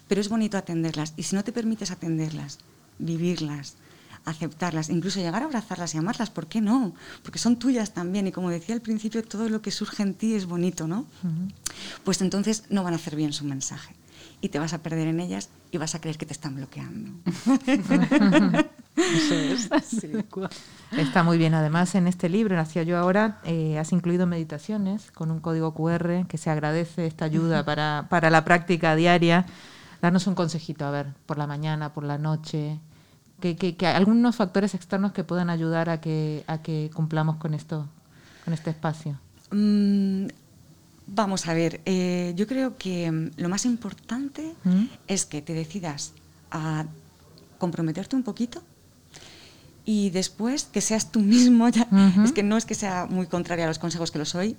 Pero 0.07 0.21
es 0.21 0.29
bonito 0.29 0.57
atenderlas 0.57 1.13
y 1.17 1.23
si 1.23 1.35
no 1.35 1.43
te 1.43 1.51
permites 1.51 1.91
atenderlas, 1.91 2.59
vivirlas, 2.97 3.75
aceptarlas, 4.25 4.89
incluso 4.89 5.19
llegar 5.19 5.41
a 5.41 5.45
abrazarlas 5.45 5.95
y 5.95 5.97
amarlas, 5.97 6.29
¿por 6.29 6.47
qué 6.47 6.61
no? 6.61 6.93
Porque 7.23 7.39
son 7.39 7.57
tuyas 7.57 7.93
también 7.93 8.27
y 8.27 8.31
como 8.31 8.49
decía 8.49 8.75
al 8.75 8.81
principio, 8.81 9.23
todo 9.23 9.49
lo 9.49 9.61
que 9.61 9.71
surge 9.71 10.03
en 10.03 10.13
ti 10.13 10.35
es 10.35 10.45
bonito, 10.45 10.87
¿no? 10.87 11.05
Pues 12.03 12.21
entonces 12.21 12.63
no 12.69 12.83
van 12.83 12.93
a 12.93 12.97
hacer 12.97 13.15
bien 13.15 13.33
su 13.33 13.45
mensaje 13.45 13.95
y 14.41 14.49
te 14.49 14.59
vas 14.59 14.73
a 14.73 14.81
perder 14.83 15.07
en 15.07 15.19
ellas 15.19 15.49
y 15.71 15.77
vas 15.77 15.95
a 15.95 16.01
creer 16.01 16.17
que 16.17 16.25
te 16.25 16.33
están 16.33 16.55
bloqueando. 16.55 17.11
Está 20.97 21.23
muy 21.23 21.37
bien. 21.37 21.53
Además, 21.53 21.95
en 21.95 22.07
este 22.07 22.29
libro, 22.29 22.55
Nació 22.55 22.83
yo 22.83 22.97
ahora, 22.97 23.39
eh, 23.43 23.77
has 23.77 23.91
incluido 23.91 24.25
meditaciones 24.27 25.11
con 25.11 25.31
un 25.31 25.39
código 25.39 25.73
QR 25.73 26.25
que 26.27 26.37
se 26.37 26.49
agradece 26.49 27.05
esta 27.05 27.25
ayuda 27.25 27.63
para, 27.63 28.07
para 28.09 28.29
la 28.29 28.43
práctica 28.43 28.95
diaria. 28.95 29.45
Darnos 30.01 30.27
un 30.27 30.35
consejito, 30.35 30.85
a 30.85 30.91
ver, 30.91 31.13
por 31.25 31.37
la 31.37 31.47
mañana, 31.47 31.93
por 31.93 32.03
la 32.03 32.17
noche, 32.17 32.79
que, 33.39 33.55
que, 33.55 33.87
algunos 33.87 34.35
factores 34.35 34.73
externos 34.73 35.11
que 35.11 35.23
puedan 35.23 35.49
ayudar 35.49 35.89
a 35.89 35.99
que, 35.99 36.43
a 36.47 36.61
que 36.61 36.89
cumplamos 36.93 37.37
con 37.37 37.53
esto, 37.53 37.87
con 38.45 38.53
este 38.53 38.69
espacio. 38.69 39.19
Mm, 39.51 40.27
vamos 41.07 41.47
a 41.47 41.53
ver, 41.53 41.81
eh, 41.85 42.33
yo 42.35 42.47
creo 42.47 42.77
que 42.77 43.31
lo 43.35 43.49
más 43.49 43.65
importante 43.65 44.53
¿Mm? 44.63 44.85
es 45.07 45.25
que 45.25 45.41
te 45.41 45.53
decidas 45.53 46.13
a 46.51 46.85
comprometerte 47.57 48.15
un 48.15 48.23
poquito 48.23 48.61
y 49.91 50.11
después 50.11 50.65
que 50.65 50.81
seas 50.81 51.11
tú 51.11 51.19
mismo, 51.19 51.67
ya, 51.67 51.87
es 52.23 52.31
que 52.31 52.43
no 52.43 52.57
es 52.57 52.65
que 52.65 52.75
sea 52.75 53.07
muy 53.09 53.25
contraria 53.25 53.65
a 53.65 53.67
los 53.67 53.79
consejos 53.79 54.11
que 54.11 54.19
lo 54.19 54.25
soy, 54.25 54.55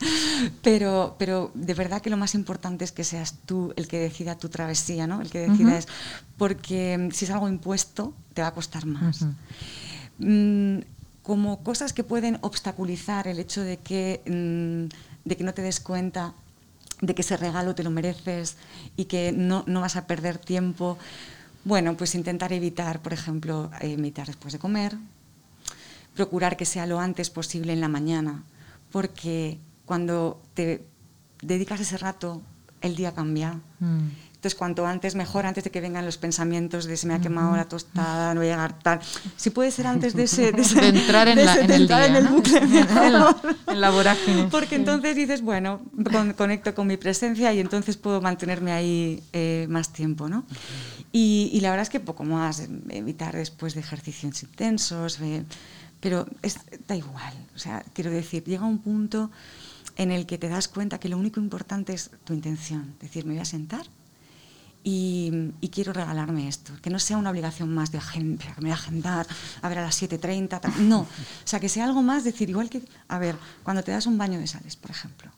pero, 0.62 1.14
pero 1.18 1.50
de 1.52 1.74
verdad 1.74 2.00
que 2.00 2.08
lo 2.08 2.16
más 2.16 2.34
importante 2.34 2.82
es 2.82 2.90
que 2.90 3.04
seas 3.04 3.34
tú 3.44 3.74
el 3.76 3.86
que 3.86 3.98
decida 3.98 4.38
tu 4.38 4.48
travesía, 4.48 5.06
¿no? 5.06 5.20
el 5.20 5.28
que 5.28 5.40
decida 5.40 5.76
es, 5.76 5.88
porque 6.38 6.96
mm, 6.96 7.10
si 7.10 7.26
es 7.26 7.30
algo 7.30 7.50
impuesto 7.50 8.14
te 8.32 8.40
va 8.40 8.48
a 8.48 8.54
costar 8.54 8.86
más. 8.86 9.26
Mm, 10.18 10.78
como 11.22 11.62
cosas 11.62 11.92
que 11.92 12.02
pueden 12.02 12.38
obstaculizar 12.40 13.28
el 13.28 13.40
hecho 13.40 13.60
de 13.60 13.76
que, 13.76 14.22
mm, 14.24 15.28
de 15.28 15.36
que 15.36 15.44
no 15.44 15.52
te 15.52 15.60
des 15.60 15.80
cuenta 15.80 16.32
de 17.02 17.14
que 17.14 17.20
ese 17.20 17.36
regalo 17.36 17.74
te 17.74 17.82
lo 17.82 17.90
mereces 17.90 18.56
y 18.96 19.04
que 19.04 19.32
no, 19.32 19.64
no 19.66 19.82
vas 19.82 19.96
a 19.96 20.06
perder 20.06 20.38
tiempo. 20.38 20.96
Bueno, 21.64 21.96
pues 21.96 22.14
intentar 22.14 22.52
evitar, 22.52 23.00
por 23.00 23.12
ejemplo, 23.12 23.70
meditar 23.82 24.26
después 24.26 24.52
de 24.52 24.58
comer, 24.58 24.96
procurar 26.14 26.56
que 26.56 26.64
sea 26.64 26.86
lo 26.86 26.98
antes 26.98 27.30
posible 27.30 27.72
en 27.72 27.80
la 27.80 27.88
mañana, 27.88 28.42
porque 28.90 29.58
cuando 29.84 30.40
te 30.54 30.84
dedicas 31.40 31.80
ese 31.80 31.98
rato, 31.98 32.42
el 32.80 32.96
día 32.96 33.12
cambia. 33.12 33.60
Mm. 33.80 34.08
Entonces, 34.42 34.58
cuanto 34.58 34.84
antes, 34.84 35.14
mejor, 35.14 35.46
antes 35.46 35.62
de 35.62 35.70
que 35.70 35.80
vengan 35.80 36.04
los 36.04 36.18
pensamientos 36.18 36.86
de 36.86 36.96
se 36.96 37.06
me 37.06 37.14
ha 37.14 37.20
quemado 37.20 37.54
la 37.54 37.66
tostada, 37.66 38.34
no 38.34 38.40
voy 38.40 38.48
a 38.48 38.54
llegar 38.54 38.76
tal. 38.76 38.98
Si 39.36 39.50
puede 39.50 39.70
ser 39.70 39.86
antes 39.86 40.16
de 40.16 40.24
ese... 40.24 40.50
De, 40.50 40.62
entrar 40.88 41.28
en, 41.28 41.38
el, 41.38 42.26
bucle, 42.26 42.58
en, 43.68 43.80
la 43.80 43.90
vorágine. 43.90 44.48
Porque 44.50 44.74
entonces 44.74 45.14
dices, 45.14 45.42
bueno, 45.42 45.80
conecto 46.36 46.74
con 46.74 46.88
mi 46.88 46.96
presencia 46.96 47.52
y 47.52 47.60
entonces 47.60 47.96
puedo 47.96 48.20
mantenerme 48.20 48.72
ahí 48.72 49.22
eh, 49.32 49.68
más 49.70 49.92
tiempo, 49.92 50.28
¿no? 50.28 50.44
Y, 51.12 51.60
la 51.62 51.70
verdad 51.70 51.84
es 51.84 51.90
que 51.90 52.00
poco 52.00 52.24
más, 52.24 52.66
evitar 52.88 53.36
después 53.36 53.74
de 53.74 53.80
ejercicios 53.80 54.42
intensos, 54.42 55.20
pero 56.00 56.26
es, 56.42 56.58
da 56.88 56.96
igual. 56.96 57.32
O 57.54 57.60
sea, 57.60 57.84
quiero 57.92 58.10
decir, 58.10 58.42
llega 58.42 58.64
un 58.64 58.78
punto 58.78 59.30
en 59.94 60.10
el 60.10 60.26
que 60.26 60.36
te 60.36 60.48
das 60.48 60.66
cuenta 60.66 60.98
que 60.98 61.08
lo 61.08 61.16
único 61.16 61.38
importante 61.38 61.92
es 61.92 62.10
tu 62.24 62.34
intención. 62.34 62.94
Es 62.94 63.02
decir, 63.02 63.24
me 63.24 63.34
voy 63.34 63.40
a 63.40 63.44
sentar 63.44 63.86
y, 64.84 65.52
quiero 65.70 65.92
regalarme 65.92 66.48
esto. 66.48 66.72
Que 66.82 66.90
no 66.90 66.98
sea 66.98 67.16
una 67.16 67.30
obligación 67.30 67.72
más 67.74 67.92
de 67.92 67.98
agenda, 67.98 68.44
que 68.54 68.60
me 68.60 68.68
voy 68.68 68.70
a 68.70 68.74
agendar, 68.74 69.26
a 69.60 69.68
ver 69.68 69.78
a 69.78 69.82
las 69.82 70.02
7.30. 70.02 70.74
No, 70.78 71.00
o 71.00 71.06
sea, 71.44 71.60
que 71.60 71.68
sea 71.68 71.84
algo 71.84 72.02
más, 72.02 72.24
decir, 72.24 72.50
igual 72.50 72.68
que, 72.68 72.82
a 73.08 73.18
ver, 73.18 73.36
cuando 73.62 73.82
te 73.82 73.92
das 73.92 74.06
un 74.06 74.18
baño 74.18 74.38
de 74.38 74.46
sales, 74.46 74.76
por 74.76 74.90
ejemplo 74.90 75.30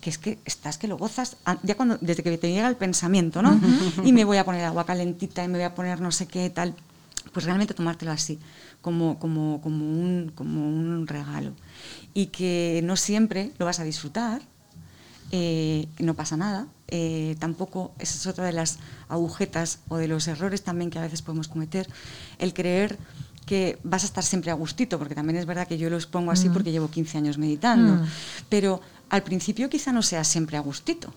que 0.00 0.08
es 0.08 0.18
que 0.18 0.38
estás 0.46 0.78
que 0.78 0.88
lo 0.88 0.96
gozas 0.96 1.36
ya 1.62 1.74
cuando 1.76 1.98
desde 2.00 2.22
que 2.22 2.38
te 2.38 2.50
llega 2.50 2.68
el 2.68 2.76
pensamiento, 2.76 3.42
¿no? 3.42 3.60
Y 4.02 4.12
me 4.12 4.24
voy 4.24 4.38
a 4.38 4.44
poner 4.44 4.64
agua 4.64 4.86
calentita 4.86 5.44
y 5.44 5.48
me 5.48 5.58
voy 5.58 5.64
a 5.64 5.74
poner 5.74 6.00
no 6.00 6.10
sé 6.10 6.26
qué 6.26 6.48
tal, 6.48 6.74
pues 7.32 7.44
realmente 7.44 7.74
tomártelo 7.74 8.10
así, 8.10 8.38
como, 8.80 9.18
como, 9.18 9.60
como, 9.60 9.84
un, 9.84 10.32
como 10.34 10.66
un 10.66 11.06
regalo. 11.06 11.52
Y 12.14 12.26
que 12.26 12.80
no 12.82 12.96
siempre 12.96 13.52
lo 13.58 13.66
vas 13.66 13.78
a 13.80 13.84
disfrutar, 13.84 14.42
eh, 15.30 15.88
no 15.98 16.14
pasa 16.14 16.36
nada. 16.36 16.66
Eh, 16.88 17.36
tampoco, 17.38 17.92
esa 17.98 18.16
es 18.16 18.26
otra 18.26 18.44
de 18.44 18.52
las 18.52 18.78
agujetas 19.08 19.78
o 19.88 19.96
de 19.96 20.08
los 20.08 20.26
errores 20.28 20.62
también 20.62 20.90
que 20.90 20.98
a 20.98 21.02
veces 21.02 21.22
podemos 21.22 21.48
cometer, 21.48 21.88
el 22.38 22.52
creer 22.52 22.98
que 23.46 23.78
vas 23.82 24.02
a 24.02 24.06
estar 24.06 24.24
siempre 24.24 24.50
a 24.50 24.54
gustito, 24.54 24.98
porque 24.98 25.14
también 25.14 25.36
es 25.36 25.46
verdad 25.46 25.66
que 25.66 25.78
yo 25.78 25.90
lo 25.90 25.96
expongo 25.96 26.30
así 26.30 26.48
porque 26.48 26.72
llevo 26.72 26.90
15 26.90 27.18
años 27.18 27.38
meditando, 27.38 27.94
mm. 27.94 28.06
pero 28.48 28.80
al 29.08 29.22
principio 29.22 29.68
quizá 29.68 29.92
no 29.92 30.02
sea 30.02 30.24
siempre 30.24 30.56
a 30.56 30.60
gustito. 30.60 31.12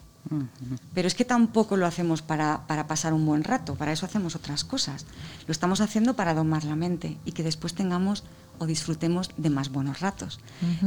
Pero 0.94 1.08
es 1.08 1.16
que 1.16 1.26
tampoco 1.26 1.76
lo 1.78 1.86
hacemos 1.86 2.22
para, 2.22 2.66
para, 2.66 2.88
pasar 2.88 3.14
un 3.14 3.26
buen 3.26 3.44
rato, 3.44 3.76
para 3.76 3.92
eso 3.92 4.06
hacemos 4.06 4.36
otras 4.36 4.64
cosas. 4.64 5.06
Lo 5.48 5.52
estamos 5.52 5.82
haciendo 5.82 6.16
para 6.16 6.34
domar 6.34 6.64
la 6.64 6.76
mente 6.76 7.18
y 7.26 7.34
que 7.34 7.44
después 7.44 7.74
tengamos 7.74 8.24
o 8.60 8.66
disfrutemos 8.66 9.32
de 9.38 9.50
más 9.50 9.70
buenos 9.70 10.00
ratos. 10.00 10.40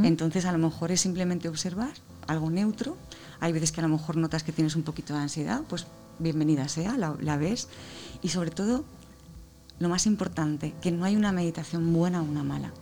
Entonces 0.03 0.45
a 0.47 0.53
lo 0.53 0.59
mejor 0.59 0.91
es 0.91 1.01
simplemente 1.01 1.49
observar 1.49 1.93
algo 2.27 2.51
neutro. 2.51 2.97
Hay 3.41 3.53
veces 3.53 3.73
que 3.73 3.81
a 3.81 3.83
lo 3.83 3.89
mejor 3.89 4.17
notas 4.17 4.43
que 4.43 4.53
tienes 4.53 4.77
un 4.77 4.83
poquito 4.83 5.15
de 5.15 5.21
ansiedad, 5.21 5.63
pues 5.69 5.87
bienvenida 6.19 6.69
sea, 6.69 6.97
la, 6.97 7.15
la 7.21 7.37
ves. 7.37 7.69
Y 8.23 8.29
sobre 8.29 8.51
todo, 8.51 8.85
lo 9.79 9.89
más 9.89 10.07
importante, 10.07 10.75
que 10.81 10.91
no 10.91 11.05
hay 11.05 11.17
una 11.17 11.33
meditación 11.33 11.93
buena 11.93 12.23
o 12.23 12.25
una 12.25 12.43
mala. 12.43 12.73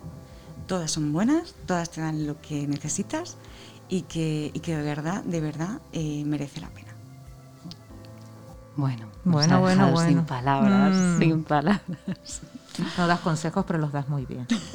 Todas 0.67 0.93
son 0.93 1.13
buenas, 1.13 1.55
todas 1.67 1.91
te 1.91 2.01
dan 2.01 2.27
lo 2.27 2.41
que 2.41 2.67
necesitas 2.67 3.37
y 3.89 4.03
que, 4.03 4.51
y 4.53 4.61
que 4.61 4.77
de 4.77 4.83
verdad, 4.83 5.23
de 5.25 5.41
verdad 5.41 5.81
eh, 5.93 6.25
merece 6.25 6.61
la 6.61 6.69
pena. 6.71 6.95
Bueno, 8.77 9.07
bueno, 9.25 9.61
bueno, 9.61 9.91
bueno. 9.93 10.09
Sin 10.09 10.25
palabras, 10.25 10.95
mm. 10.95 11.19
sin 11.19 11.45
palabras. 11.45 12.43
No 12.99 13.07
das 13.07 13.21
consejos, 13.21 13.65
pero 13.67 13.79
los 13.79 13.93
das 13.93 14.09
muy 14.09 14.27
bien. 14.27 14.47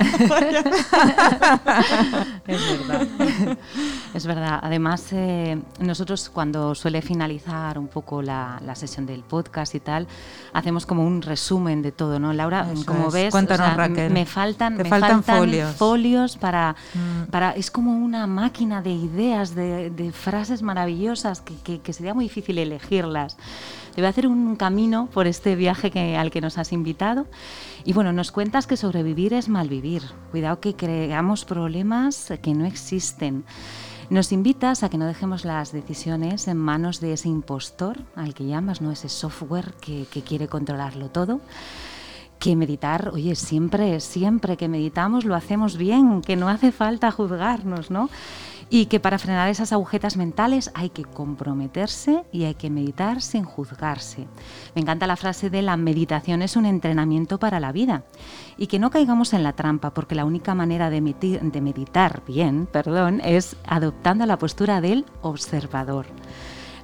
es 2.47 2.80
verdad. 2.80 3.08
Es 4.14 4.26
verdad. 4.26 4.60
Además, 4.62 5.08
eh, 5.12 5.62
nosotros 5.80 6.30
cuando 6.30 6.74
suele 6.76 7.02
finalizar 7.02 7.78
un 7.78 7.89
poco 7.89 8.22
la, 8.22 8.62
sesión 8.76 9.06
del 9.06 9.24
podcast 9.24 9.76
y 9.76 9.82
tal, 9.82 10.08
hacemos 10.54 10.86
como 10.86 11.06
un 11.06 11.22
resumen 11.22 11.82
de 11.82 11.91
todo, 11.91 12.20
¿no? 12.20 12.32
Laura, 12.32 12.68
como 12.86 13.12
ves, 13.12 13.34
me 13.34 14.26
faltan, 14.26 14.78
me 14.78 14.86
faltan, 14.86 15.24
folios. 15.24 16.38
para, 16.38 16.76
mm. 16.93 17.24
para... 17.30 17.52
Es 17.52 17.70
como 17.70 17.97
una 17.97 18.28
máquina 18.28 18.82
de 18.82 18.91
ideas, 18.91 19.56
de, 19.56 20.12
frases 20.14 20.62
maravillosas 20.62 21.41
que, 21.41 21.82
que 21.82 21.93
sería 21.93 22.14
muy 22.14 22.26
difícil 22.26 22.58
elegirlas. 22.58 23.38
Te 24.00 24.02
voy 24.02 24.08
a 24.08 24.12
hacer 24.12 24.28
un 24.28 24.56
camino 24.56 25.10
por 25.12 25.28
este 25.28 25.58
viaje 25.58 25.91
que, 25.91 26.16
al 26.16 26.32
que 26.32 26.39
nos 26.39 26.58
has 26.58 26.72
invitado. 26.72 27.28
Y 27.84 27.91
bueno, 27.91 28.14
nos 28.14 28.32
cuentas 28.32 28.66
que 28.66 28.78
sobrevivir 28.78 29.34
es 29.34 29.50
malvivir. 29.50 30.04
Cuidado 30.32 30.62
que 30.62 30.74
creamos 30.74 31.43
problemas 31.43 32.32
que 32.41 32.54
no 32.54 32.64
existen. 32.64 33.43
Nos 34.10 34.32
invitas 34.32 34.84
a 34.84 34.89
que 34.89 34.97
no 34.97 35.06
dejemos 35.06 35.43
las 35.43 35.74
decisiones 35.74 36.47
en 36.47 36.56
manos 36.56 37.02
de 37.02 37.12
ese 37.12 37.28
impostor 37.28 37.97
al 38.16 38.34
que 38.34 38.45
llamas, 38.45 38.80
¿no? 38.80 38.89
Ese 38.93 39.10
software 39.10 39.74
que, 39.82 40.06
que 40.10 40.22
quiere 40.22 40.47
controlarlo 40.47 41.10
todo 41.10 41.41
que 42.39 42.56
meditar, 42.56 43.10
oye, 43.10 43.36
siempre, 43.36 44.00
siempre 44.00 44.56
que 44.56 44.70
meditamos 44.70 45.26
lo 45.26 45.36
hacemos 45.36 45.76
bien, 45.76 46.22
que 46.22 46.38
no 46.38 46.47
hace 46.47 46.72
falta 46.72 47.12
juzgarnos, 47.12 47.91
¿no? 47.91 48.10
Y 48.70 48.86
que 48.86 49.00
para 49.00 49.20
frenar 49.20 49.50
esas 49.50 49.74
agujetas 49.74 50.16
mentales 50.18 50.72
hay 50.74 50.90
que 50.90 51.04
comprometerse 51.04 52.24
y 52.32 52.44
hay 52.44 52.56
que 52.56 52.70
meditar 52.70 53.22
sin 53.22 53.44
juzgarse. 53.44 54.28
Me 54.76 54.82
encanta 54.82 55.08
la 55.08 55.16
frase 55.16 55.50
de 55.50 55.62
la 55.62 55.78
meditación 55.78 56.42
es 56.42 56.56
un 56.56 56.66
entrenamiento 56.66 57.40
para 57.40 57.60
la 57.60 57.72
vida 57.72 58.04
y 58.58 58.68
que 58.68 58.80
no 58.80 58.92
caigamos 58.92 59.34
en 59.34 59.44
la 59.44 59.54
trampa 59.54 59.94
porque 59.94 60.16
la 60.16 60.26
única 60.26 60.54
manera 60.54 60.90
de, 60.90 61.02
de 61.02 61.62
meditar 61.62 62.22
bien, 62.28 62.68
perdón, 62.68 63.22
es 63.24 63.56
adoptando 63.66 64.26
la 64.26 64.38
postura 64.38 64.82
del 64.82 65.06
observador. 65.22 66.06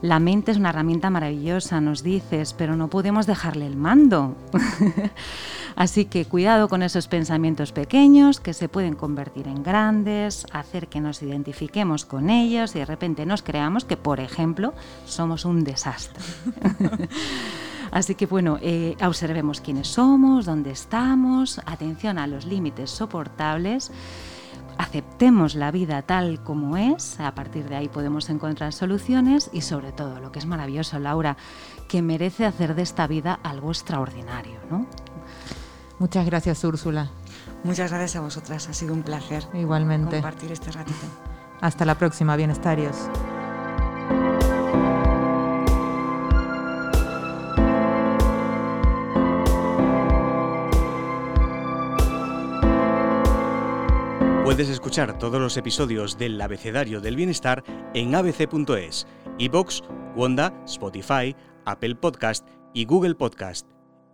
La 0.01 0.19
mente 0.19 0.51
es 0.51 0.57
una 0.57 0.69
herramienta 0.69 1.09
maravillosa, 1.09 1.81
nos 1.81 2.03
dices, 2.03 2.53
pero 2.53 2.75
no 2.75 2.89
podemos 2.89 3.25
dejarle 3.25 3.65
el 3.65 3.75
mando. 3.75 4.35
Así 5.75 6.05
que 6.05 6.25
cuidado 6.25 6.69
con 6.69 6.83
esos 6.83 7.07
pensamientos 7.07 7.71
pequeños 7.71 8.39
que 8.39 8.53
se 8.53 8.69
pueden 8.69 8.95
convertir 8.95 9.47
en 9.47 9.61
grandes, 9.61 10.45
hacer 10.51 10.87
que 10.87 11.01
nos 11.01 11.21
identifiquemos 11.21 12.05
con 12.05 12.29
ellos 12.29 12.75
y 12.75 12.79
de 12.79 12.85
repente 12.85 13.25
nos 13.25 13.43
creamos 13.43 13.83
que, 13.83 13.97
por 13.97 14.19
ejemplo, 14.19 14.73
somos 15.05 15.43
un 15.43 15.63
desastre. 15.63 16.23
Así 17.91 18.15
que 18.15 18.25
bueno, 18.25 18.57
eh, 18.61 18.95
observemos 19.05 19.61
quiénes 19.61 19.87
somos, 19.87 20.45
dónde 20.45 20.71
estamos, 20.71 21.59
atención 21.65 22.17
a 22.19 22.27
los 22.27 22.45
límites 22.45 22.89
soportables 22.89 23.91
aceptemos 24.77 25.55
la 25.55 25.71
vida 25.71 26.01
tal 26.01 26.43
como 26.43 26.77
es, 26.77 27.19
a 27.19 27.33
partir 27.33 27.67
de 27.69 27.75
ahí 27.75 27.87
podemos 27.87 28.29
encontrar 28.29 28.73
soluciones 28.73 29.49
y 29.53 29.61
sobre 29.61 29.91
todo, 29.91 30.19
lo 30.19 30.31
que 30.31 30.39
es 30.39 30.45
maravilloso, 30.45 30.99
Laura, 30.99 31.37
que 31.87 32.01
merece 32.01 32.45
hacer 32.45 32.75
de 32.75 32.81
esta 32.81 33.07
vida 33.07 33.39
algo 33.43 33.69
extraordinario, 33.69 34.59
¿no? 34.69 34.85
Muchas 35.99 36.25
gracias, 36.25 36.63
Úrsula. 36.63 37.09
Muchas 37.63 37.91
gracias 37.91 38.15
a 38.17 38.21
vosotras, 38.21 38.67
ha 38.69 38.73
sido 38.73 38.93
un 38.93 39.03
placer. 39.03 39.43
Igualmente. 39.53 40.17
Compartir 40.17 40.51
este 40.51 40.71
ratito. 40.71 41.05
Hasta 41.61 41.85
la 41.85 41.95
próxima, 41.95 42.35
bienestarios. 42.35 43.09
Puedes 54.43 54.69
escuchar 54.69 55.17
todos 55.17 55.41
los 55.41 55.57
episodios 55.57 56.17
del 56.17 56.39
Abecedario 56.39 57.01
del 57.01 57.15
Bienestar 57.15 57.63
en 57.93 58.15
abc.es, 58.15 59.07
iBox, 59.37 59.83
Wanda, 60.15 60.53
Spotify, 60.65 61.35
Apple 61.65 61.95
Podcast 61.95 62.47
y 62.73 62.85
Google 62.85 63.15
Podcast. 63.15 63.74